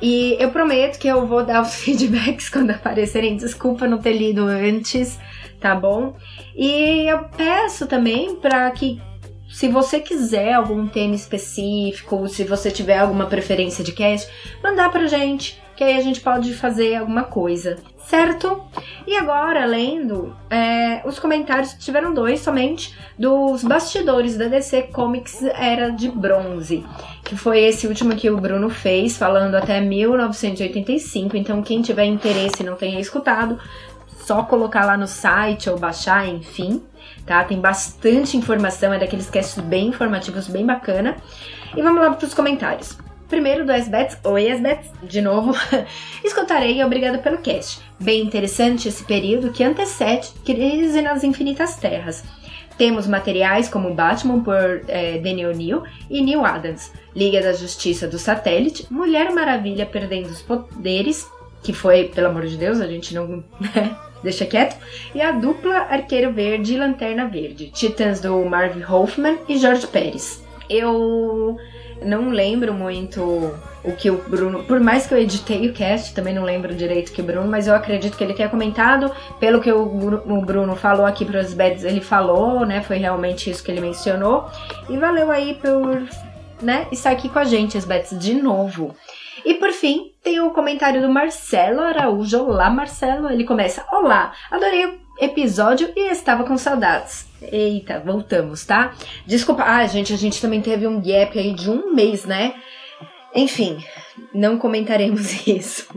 E 0.00 0.36
eu 0.38 0.50
prometo 0.50 0.98
que 0.98 1.08
eu 1.08 1.26
vou 1.26 1.44
dar 1.44 1.62
os 1.62 1.74
feedbacks 1.82 2.48
quando 2.48 2.70
aparecerem. 2.74 3.36
Desculpa 3.36 3.86
não 3.86 3.98
ter 3.98 4.12
lido 4.12 4.44
antes, 4.44 5.18
tá 5.62 5.74
bom? 5.76 6.14
E 6.56 7.08
eu 7.08 7.24
peço 7.36 7.86
também 7.86 8.34
para 8.34 8.68
que 8.72 9.00
se 9.48 9.68
você 9.68 10.00
quiser 10.00 10.54
algum 10.54 10.88
tema 10.88 11.14
específico, 11.14 12.28
se 12.28 12.42
você 12.42 12.70
tiver 12.70 12.98
alguma 12.98 13.26
preferência 13.26 13.84
de 13.84 13.92
cast, 13.92 14.28
mandar 14.62 14.90
pra 14.90 15.06
gente, 15.06 15.62
que 15.76 15.84
aí 15.84 15.96
a 15.96 16.00
gente 16.00 16.20
pode 16.20 16.54
fazer 16.54 16.96
alguma 16.96 17.24
coisa, 17.24 17.76
certo? 18.06 18.62
E 19.06 19.14
agora, 19.16 19.64
lendo, 19.66 20.34
é, 20.48 21.02
os 21.04 21.18
comentários 21.18 21.74
tiveram 21.74 22.14
dois 22.14 22.40
somente 22.40 22.96
dos 23.18 23.62
bastidores 23.62 24.36
da 24.36 24.46
DC 24.46 24.82
Comics 24.84 25.42
Era 25.42 25.90
de 25.90 26.08
Bronze, 26.08 26.84
que 27.22 27.36
foi 27.36 27.60
esse 27.60 27.86
último 27.86 28.16
que 28.16 28.30
o 28.30 28.38
Bruno 28.38 28.70
fez, 28.70 29.18
falando 29.18 29.54
até 29.54 29.80
1985. 29.80 31.36
Então, 31.36 31.62
quem 31.62 31.82
tiver 31.82 32.06
interesse 32.06 32.62
e 32.62 32.66
não 32.66 32.74
tenha 32.74 33.00
escutado, 33.00 33.58
só 34.26 34.42
colocar 34.44 34.84
lá 34.86 34.96
no 34.96 35.06
site 35.06 35.68
ou 35.68 35.78
baixar, 35.78 36.28
enfim 36.28 36.82
tá? 37.26 37.44
Tem 37.44 37.60
bastante 37.60 38.36
informação, 38.36 38.92
é 38.92 38.98
daqueles 38.98 39.30
casts 39.30 39.62
bem 39.62 39.88
informativos, 39.88 40.48
bem 40.48 40.64
bacana. 40.64 41.16
E 41.76 41.82
vamos 41.82 42.00
lá 42.00 42.10
para 42.10 42.26
os 42.26 42.34
comentários. 42.34 42.96
Primeiro 43.28 43.64
do 43.64 43.72
SBETS, 43.72 44.18
oi 44.24 44.50
SBETS, 44.50 44.90
de 45.02 45.22
novo. 45.22 45.54
Escutarei 46.22 46.78
e 46.78 46.84
obrigado 46.84 47.18
pelo 47.22 47.38
cast. 47.38 47.80
Bem 47.98 48.22
interessante 48.22 48.88
esse 48.88 49.04
período 49.04 49.52
que 49.52 49.64
antecede 49.64 50.28
Crise 50.44 51.00
nas 51.00 51.24
Infinitas 51.24 51.76
Terras. 51.76 52.22
Temos 52.76 53.06
materiais 53.06 53.68
como 53.68 53.94
Batman 53.94 54.42
por 54.42 54.82
é, 54.88 55.18
Daniel 55.18 55.50
O'Neill 55.50 55.82
e 56.10 56.22
Neil 56.22 56.44
Adams, 56.44 56.92
Liga 57.14 57.40
da 57.40 57.52
Justiça 57.52 58.06
do 58.08 58.18
Satélite, 58.18 58.86
Mulher 58.90 59.30
Maravilha 59.30 59.86
perdendo 59.86 60.28
os 60.28 60.42
poderes, 60.42 61.26
que 61.62 61.72
foi, 61.72 62.04
pelo 62.04 62.28
amor 62.28 62.46
de 62.46 62.56
Deus, 62.56 62.80
a 62.80 62.86
gente 62.86 63.14
não 63.14 63.44
né, 63.60 63.96
deixa 64.22 64.46
quieto, 64.46 64.76
e 65.14 65.20
a 65.20 65.32
dupla 65.32 65.86
Arqueiro 65.90 66.32
Verde 66.32 66.74
e 66.74 66.78
Lanterna 66.78 67.26
Verde, 67.26 67.70
Titãs 67.70 68.20
do 68.20 68.44
Marv 68.44 68.82
Hoffman 68.88 69.38
e 69.48 69.56
Jorge 69.58 69.86
Pérez. 69.86 70.42
Eu 70.68 71.56
não 72.04 72.30
lembro 72.30 72.72
muito 72.72 73.20
o 73.84 73.92
que 73.92 74.10
o 74.10 74.16
Bruno, 74.16 74.62
por 74.64 74.80
mais 74.80 75.06
que 75.06 75.14
eu 75.14 75.18
editei 75.18 75.68
o 75.68 75.72
cast, 75.72 76.14
também 76.14 76.34
não 76.34 76.44
lembro 76.44 76.74
direito 76.74 77.12
que 77.12 77.20
o 77.20 77.24
Bruno, 77.24 77.48
mas 77.48 77.66
eu 77.66 77.74
acredito 77.74 78.16
que 78.16 78.22
ele 78.22 78.34
tenha 78.34 78.48
comentado, 78.48 79.10
pelo 79.40 79.60
que 79.60 79.72
o, 79.72 79.84
Bruno 80.40 80.76
falou 80.76 81.04
aqui 81.04 81.24
para 81.24 81.40
os 81.40 81.52
beds, 81.52 81.84
ele 81.84 82.00
falou, 82.00 82.64
né, 82.64 82.80
foi 82.82 82.98
realmente 82.98 83.50
isso 83.50 83.62
que 83.62 83.70
ele 83.70 83.80
mencionou, 83.80 84.48
e 84.88 84.96
valeu 84.96 85.30
aí 85.30 85.54
por, 85.54 86.02
né, 86.60 86.86
estar 86.92 87.10
aqui 87.10 87.28
com 87.28 87.38
a 87.38 87.44
gente, 87.44 87.76
os 87.76 87.84
beds, 87.84 88.16
de 88.18 88.34
novo. 88.34 88.94
E 89.44 89.54
por 89.54 89.72
fim, 89.72 90.12
tem 90.22 90.40
o 90.40 90.50
comentário 90.50 91.00
do 91.00 91.08
Marcelo 91.08 91.80
Araújo. 91.80 92.44
Olá, 92.44 92.70
Marcelo. 92.70 93.28
Ele 93.28 93.44
começa: 93.44 93.84
Olá, 93.90 94.32
adorei 94.50 94.86
o 94.86 95.00
episódio 95.20 95.92
e 95.96 96.10
estava 96.10 96.44
com 96.44 96.56
saudades. 96.56 97.26
Eita, 97.40 97.98
voltamos, 97.98 98.64
tá? 98.64 98.94
Desculpa. 99.26 99.64
Ah, 99.64 99.84
gente, 99.86 100.12
a 100.12 100.16
gente 100.16 100.40
também 100.40 100.60
teve 100.60 100.86
um 100.86 101.00
gap 101.00 101.36
aí 101.36 101.52
de 101.52 101.68
um 101.68 101.92
mês, 101.92 102.24
né? 102.24 102.54
Enfim, 103.34 103.82
não 104.32 104.58
comentaremos 104.58 105.32
isso, 105.46 105.88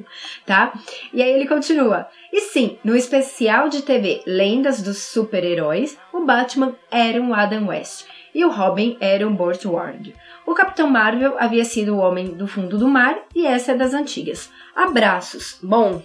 tá? 0.46 0.74
E 1.14 1.22
aí 1.22 1.32
ele 1.32 1.48
continua. 1.48 2.08
E 2.34 2.42
sim, 2.42 2.80
no 2.84 2.96
especial 2.96 3.70
de 3.70 3.84
TV 3.84 4.24
Lendas 4.26 4.82
dos 4.82 4.98
Super-Heróis, 4.98 5.98
o 6.12 6.26
Batman 6.26 6.76
era 6.90 7.22
um 7.22 7.34
Adam 7.34 7.68
West 7.68 8.06
e 8.34 8.44
o 8.44 8.50
Robin 8.50 8.98
era 9.00 9.28
um 9.28 9.36
Burt 9.36 9.66
Ward. 9.66 10.14
O 10.46 10.54
Capitão 10.54 10.90
Marvel 10.90 11.36
havia 11.40 11.66
sido 11.66 11.96
o 11.96 12.00
homem 12.00 12.28
do 12.28 12.48
fundo 12.48 12.78
do 12.78 12.88
mar 12.88 13.18
e 13.34 13.48
essa 13.48 13.72
é 13.72 13.76
das 13.76 13.94
antigas. 13.94 14.52
Abraços. 14.76 15.58
Bom, 15.62 16.02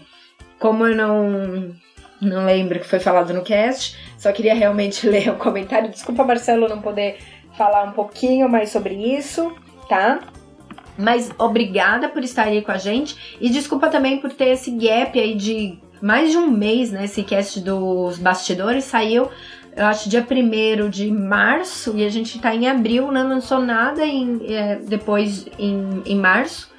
como 0.58 0.86
eu 0.86 0.96
não 0.96 1.74
não 2.20 2.44
lembro 2.44 2.78
que 2.78 2.86
foi 2.86 3.00
falado 3.00 3.32
no 3.32 3.42
cast, 3.42 3.96
só 4.18 4.30
queria 4.30 4.54
realmente 4.54 5.08
ler 5.08 5.30
o 5.30 5.36
comentário. 5.36 5.90
Desculpa, 5.90 6.24
Marcelo, 6.24 6.68
não 6.68 6.80
poder 6.80 7.18
falar 7.56 7.84
um 7.84 7.92
pouquinho 7.92 8.48
mais 8.48 8.70
sobre 8.70 8.94
isso, 8.94 9.54
tá? 9.88 10.20
Mas 10.98 11.30
obrigada 11.38 12.08
por 12.08 12.22
estar 12.22 12.44
aí 12.44 12.62
com 12.62 12.72
a 12.72 12.76
gente 12.76 13.36
e 13.40 13.48
desculpa 13.48 13.88
também 13.88 14.20
por 14.20 14.32
ter 14.32 14.48
esse 14.48 14.70
gap 14.70 15.18
aí 15.18 15.34
de 15.34 15.78
mais 16.00 16.30
de 16.30 16.36
um 16.36 16.50
mês, 16.50 16.90
né? 16.90 17.04
Esse 17.04 17.22
cast 17.22 17.60
dos 17.60 18.18
bastidores 18.18 18.84
saiu, 18.84 19.30
eu 19.76 19.86
acho, 19.86 20.08
dia 20.08 20.26
1 20.28 20.88
de 20.90 21.10
março 21.10 21.96
e 21.96 22.04
a 22.04 22.08
gente 22.08 22.38
tá 22.38 22.54
em 22.54 22.68
abril, 22.68 23.10
não 23.12 23.28
lançou 23.28 23.60
nada 23.60 24.04
em, 24.04 24.40
é, 24.52 24.76
depois 24.76 25.46
em, 25.58 26.02
em 26.04 26.16
março. 26.16 26.70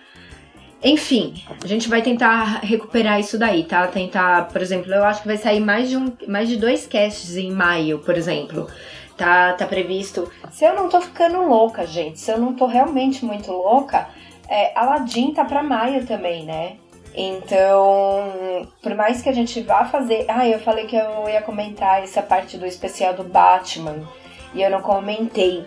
Enfim, 0.83 1.35
a 1.63 1.67
gente 1.67 1.87
vai 1.87 2.01
tentar 2.01 2.59
recuperar 2.63 3.19
isso 3.19 3.37
daí, 3.37 3.63
tá? 3.63 3.87
Tentar, 3.87 4.47
por 4.47 4.61
exemplo, 4.61 4.91
eu 4.91 5.03
acho 5.03 5.21
que 5.21 5.27
vai 5.27 5.37
sair 5.37 5.59
mais 5.59 5.89
de, 5.89 5.97
um, 5.97 6.11
mais 6.27 6.49
de 6.49 6.57
dois 6.57 6.87
casts 6.87 7.37
em 7.37 7.51
maio, 7.51 7.99
por 7.99 8.17
exemplo. 8.17 8.67
Tá, 9.15 9.53
tá 9.53 9.67
previsto. 9.67 10.31
Se 10.51 10.65
eu 10.65 10.75
não 10.75 10.89
tô 10.89 10.99
ficando 10.99 11.43
louca, 11.43 11.85
gente, 11.85 12.19
se 12.19 12.31
eu 12.31 12.39
não 12.39 12.55
tô 12.55 12.65
realmente 12.65 13.23
muito 13.23 13.51
louca, 13.51 14.07
é, 14.49 14.77
Aladdin 14.77 15.31
tá 15.33 15.45
pra 15.45 15.61
maio 15.61 16.05
também, 16.07 16.43
né? 16.45 16.77
Então, 17.13 18.67
por 18.81 18.95
mais 18.95 19.21
que 19.21 19.29
a 19.29 19.33
gente 19.33 19.61
vá 19.61 19.85
fazer. 19.85 20.25
Ah, 20.27 20.47
eu 20.47 20.59
falei 20.59 20.85
que 20.85 20.95
eu 20.95 21.27
ia 21.27 21.41
comentar 21.41 22.01
essa 22.03 22.21
parte 22.21 22.57
do 22.57 22.65
especial 22.65 23.13
do 23.13 23.23
Batman 23.23 24.07
e 24.53 24.61
eu 24.61 24.69
não 24.69 24.81
comentei. 24.81 25.65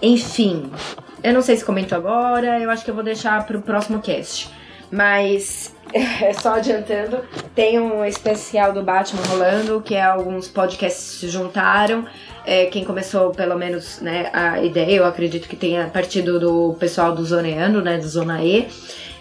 Enfim, 0.00 0.70
eu 1.22 1.34
não 1.34 1.42
sei 1.42 1.56
se 1.56 1.64
comento 1.64 1.94
agora, 1.94 2.60
eu 2.60 2.70
acho 2.70 2.84
que 2.84 2.90
eu 2.90 2.94
vou 2.94 3.04
deixar 3.04 3.44
pro 3.46 3.60
próximo 3.60 4.00
cast. 4.00 4.48
Mas, 4.90 5.74
só 6.40 6.54
adiantando, 6.54 7.22
tem 7.54 7.78
um 7.78 8.04
especial 8.04 8.72
do 8.72 8.82
Batman 8.82 9.22
rolando, 9.26 9.82
que 9.82 9.94
é 9.94 10.02
alguns 10.02 10.48
podcasts 10.48 11.18
se 11.20 11.28
juntaram. 11.28 12.06
É, 12.46 12.66
quem 12.66 12.84
começou, 12.84 13.30
pelo 13.30 13.58
menos, 13.58 14.00
né, 14.00 14.30
a 14.32 14.62
ideia, 14.62 14.96
eu 14.96 15.04
acredito 15.04 15.46
que 15.46 15.56
tenha 15.56 15.88
partido 15.88 16.40
do 16.40 16.74
pessoal 16.78 17.14
do 17.14 17.22
Zoneando, 17.22 17.82
né, 17.82 17.98
do 17.98 18.08
Zona 18.08 18.42
E. 18.42 18.68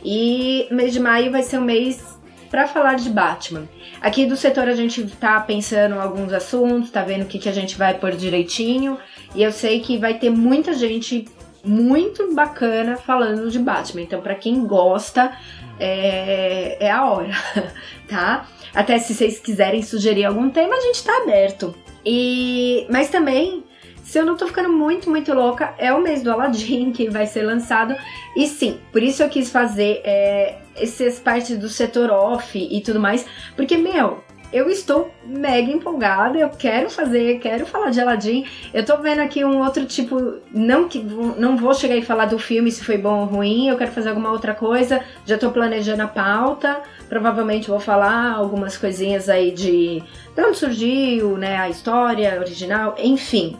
E 0.03 0.67
mês 0.71 0.93
de 0.93 0.99
maio 0.99 1.31
vai 1.31 1.43
ser 1.43 1.57
um 1.57 1.63
mês 1.63 2.17
para 2.49 2.67
falar 2.67 2.95
de 2.95 3.09
Batman. 3.09 3.67
Aqui 4.01 4.25
do 4.25 4.37
setor 4.37 4.67
a 4.67 4.75
gente 4.75 5.03
tá 5.19 5.39
pensando 5.39 5.95
em 5.95 5.99
alguns 5.99 6.31
assuntos, 6.31 6.89
tá 6.89 7.03
vendo 7.03 7.23
o 7.23 7.25
que, 7.25 7.39
que 7.39 7.49
a 7.49 7.53
gente 7.53 7.77
vai 7.77 7.93
pôr 7.93 8.11
direitinho. 8.11 8.97
E 9.35 9.43
eu 9.43 9.51
sei 9.51 9.79
que 9.81 9.97
vai 9.97 10.13
ter 10.15 10.29
muita 10.29 10.73
gente 10.73 11.25
muito 11.63 12.33
bacana 12.33 12.95
falando 12.97 13.49
de 13.51 13.59
Batman. 13.59 14.01
Então, 14.01 14.21
para 14.21 14.35
quem 14.35 14.65
gosta, 14.65 15.31
é, 15.79 16.77
é 16.79 16.91
a 16.91 17.05
hora, 17.05 17.31
tá? 18.07 18.47
Até 18.73 18.97
se 18.99 19.13
vocês 19.13 19.39
quiserem 19.39 19.83
sugerir 19.83 20.25
algum 20.25 20.49
tema, 20.49 20.75
a 20.75 20.81
gente 20.81 21.03
tá 21.03 21.17
aberto. 21.23 21.75
E, 22.05 22.87
mas 22.89 23.09
também, 23.09 23.63
se 24.07 24.17
eu 24.17 24.25
não 24.25 24.37
tô 24.37 24.47
ficando 24.47 24.69
muito, 24.69 25.09
muito 25.09 25.33
louca, 25.33 25.73
é 25.77 25.93
o 25.93 26.01
mês 26.01 26.23
do 26.23 26.31
Aladdin 26.31 26.93
que 26.93 27.09
vai 27.09 27.27
ser 27.27 27.43
lançado. 27.43 27.93
E 28.37 28.47
sim, 28.47 28.79
por 28.89 29.03
isso 29.03 29.21
eu 29.21 29.27
quis 29.27 29.51
fazer 29.51 29.99
é, 30.05 30.59
essas 30.77 31.19
partes 31.19 31.57
do 31.57 31.67
setor 31.67 32.09
off 32.09 32.57
e 32.57 32.79
tudo 32.79 33.01
mais. 33.01 33.25
Porque, 33.53 33.75
meu, 33.75 34.23
eu 34.53 34.69
estou 34.69 35.13
mega 35.25 35.69
empolgada, 35.69 36.37
eu 36.37 36.49
quero 36.49 36.89
fazer, 36.89 37.39
quero 37.39 37.65
falar 37.65 37.89
de 37.89 37.99
Aladdin. 37.99 38.45
Eu 38.73 38.85
tô 38.85 38.95
vendo 38.95 39.19
aqui 39.19 39.43
um 39.43 39.61
outro 39.61 39.85
tipo, 39.85 40.35
não 40.53 40.87
que 40.87 40.99
não 40.99 41.57
vou 41.57 41.73
chegar 41.73 41.97
e 41.97 42.01
falar 42.01 42.27
do 42.27 42.39
filme 42.39 42.71
se 42.71 42.85
foi 42.85 42.97
bom 42.97 43.19
ou 43.19 43.25
ruim, 43.25 43.67
eu 43.67 43.77
quero 43.77 43.91
fazer 43.91 44.07
alguma 44.07 44.31
outra 44.31 44.55
coisa. 44.55 45.03
Já 45.25 45.37
tô 45.37 45.51
planejando 45.51 46.03
a 46.03 46.07
pauta. 46.07 46.81
Provavelmente 47.09 47.67
vou 47.67 47.81
falar 47.81 48.35
algumas 48.35 48.77
coisinhas 48.77 49.27
aí 49.27 49.51
de, 49.51 50.01
de 50.33 50.41
onde 50.41 50.57
surgiu, 50.57 51.37
né, 51.37 51.57
a 51.57 51.69
história 51.69 52.39
original, 52.39 52.95
enfim. 52.97 53.57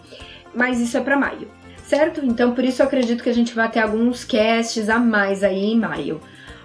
Mas 0.57 0.79
isso 0.79 0.97
é 0.97 1.01
para 1.01 1.15
maio. 1.15 1.47
Certo? 1.85 2.25
Então 2.25 2.51
por 2.51 2.63
isso 2.63 2.81
eu 2.81 2.87
acredito 2.87 3.23
que 3.23 3.29
a 3.29 3.33
gente 3.33 3.53
vai 3.53 3.69
ter 3.69 3.79
alguns 3.79 4.25
casts 4.25 4.89
a 4.89 4.97
mais 4.97 5.43
aí 5.43 5.71
em 5.71 5.79
maio. 5.79 6.19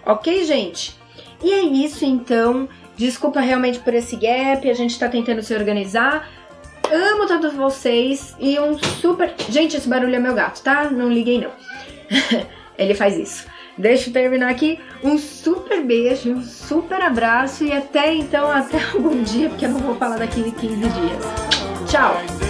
OK, 0.05 0.45
gente? 0.45 0.99
E 1.45 1.53
é 1.53 1.61
isso 1.61 2.05
então. 2.05 2.68
Desculpa 2.97 3.40
realmente 3.40 3.78
por 3.78 3.95
esse 3.95 4.16
gap, 4.16 4.68
a 4.68 4.74
gente 4.74 4.99
tá 4.99 5.09
tentando 5.09 5.43
se 5.43 5.55
organizar. 5.55 6.28
Amo 6.90 7.26
todos 7.26 7.53
vocês 7.53 8.34
e 8.40 8.59
um 8.59 8.78
super. 8.78 9.32
Gente, 9.49 9.76
esse 9.76 9.88
barulho 9.88 10.14
é 10.14 10.18
meu 10.18 10.34
gato, 10.34 10.62
tá? 10.62 10.90
Não 10.90 11.09
liguei 11.09 11.40
não. 11.40 11.51
Ele 12.76 12.95
faz 12.95 13.16
isso. 13.16 13.47
Deixa 13.78 14.11
eu 14.11 14.12
terminar 14.12 14.51
aqui. 14.51 14.78
Um 15.03 15.16
super 15.18 15.82
beijo, 15.82 16.30
um 16.30 16.43
super 16.43 17.01
abraço 17.01 17.64
e 17.64 17.72
até 17.72 18.14
então, 18.14 18.51
até 18.51 18.82
algum 18.93 19.22
dia, 19.22 19.49
porque 19.49 19.64
eu 19.64 19.70
não 19.70 19.80
vou 19.80 19.95
falar 19.97 20.18
daqui 20.18 20.51
15 20.51 20.76
dias. 20.76 21.90
Tchau! 21.90 22.41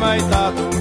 Mai 0.00 0.20
tatu, 0.30 0.73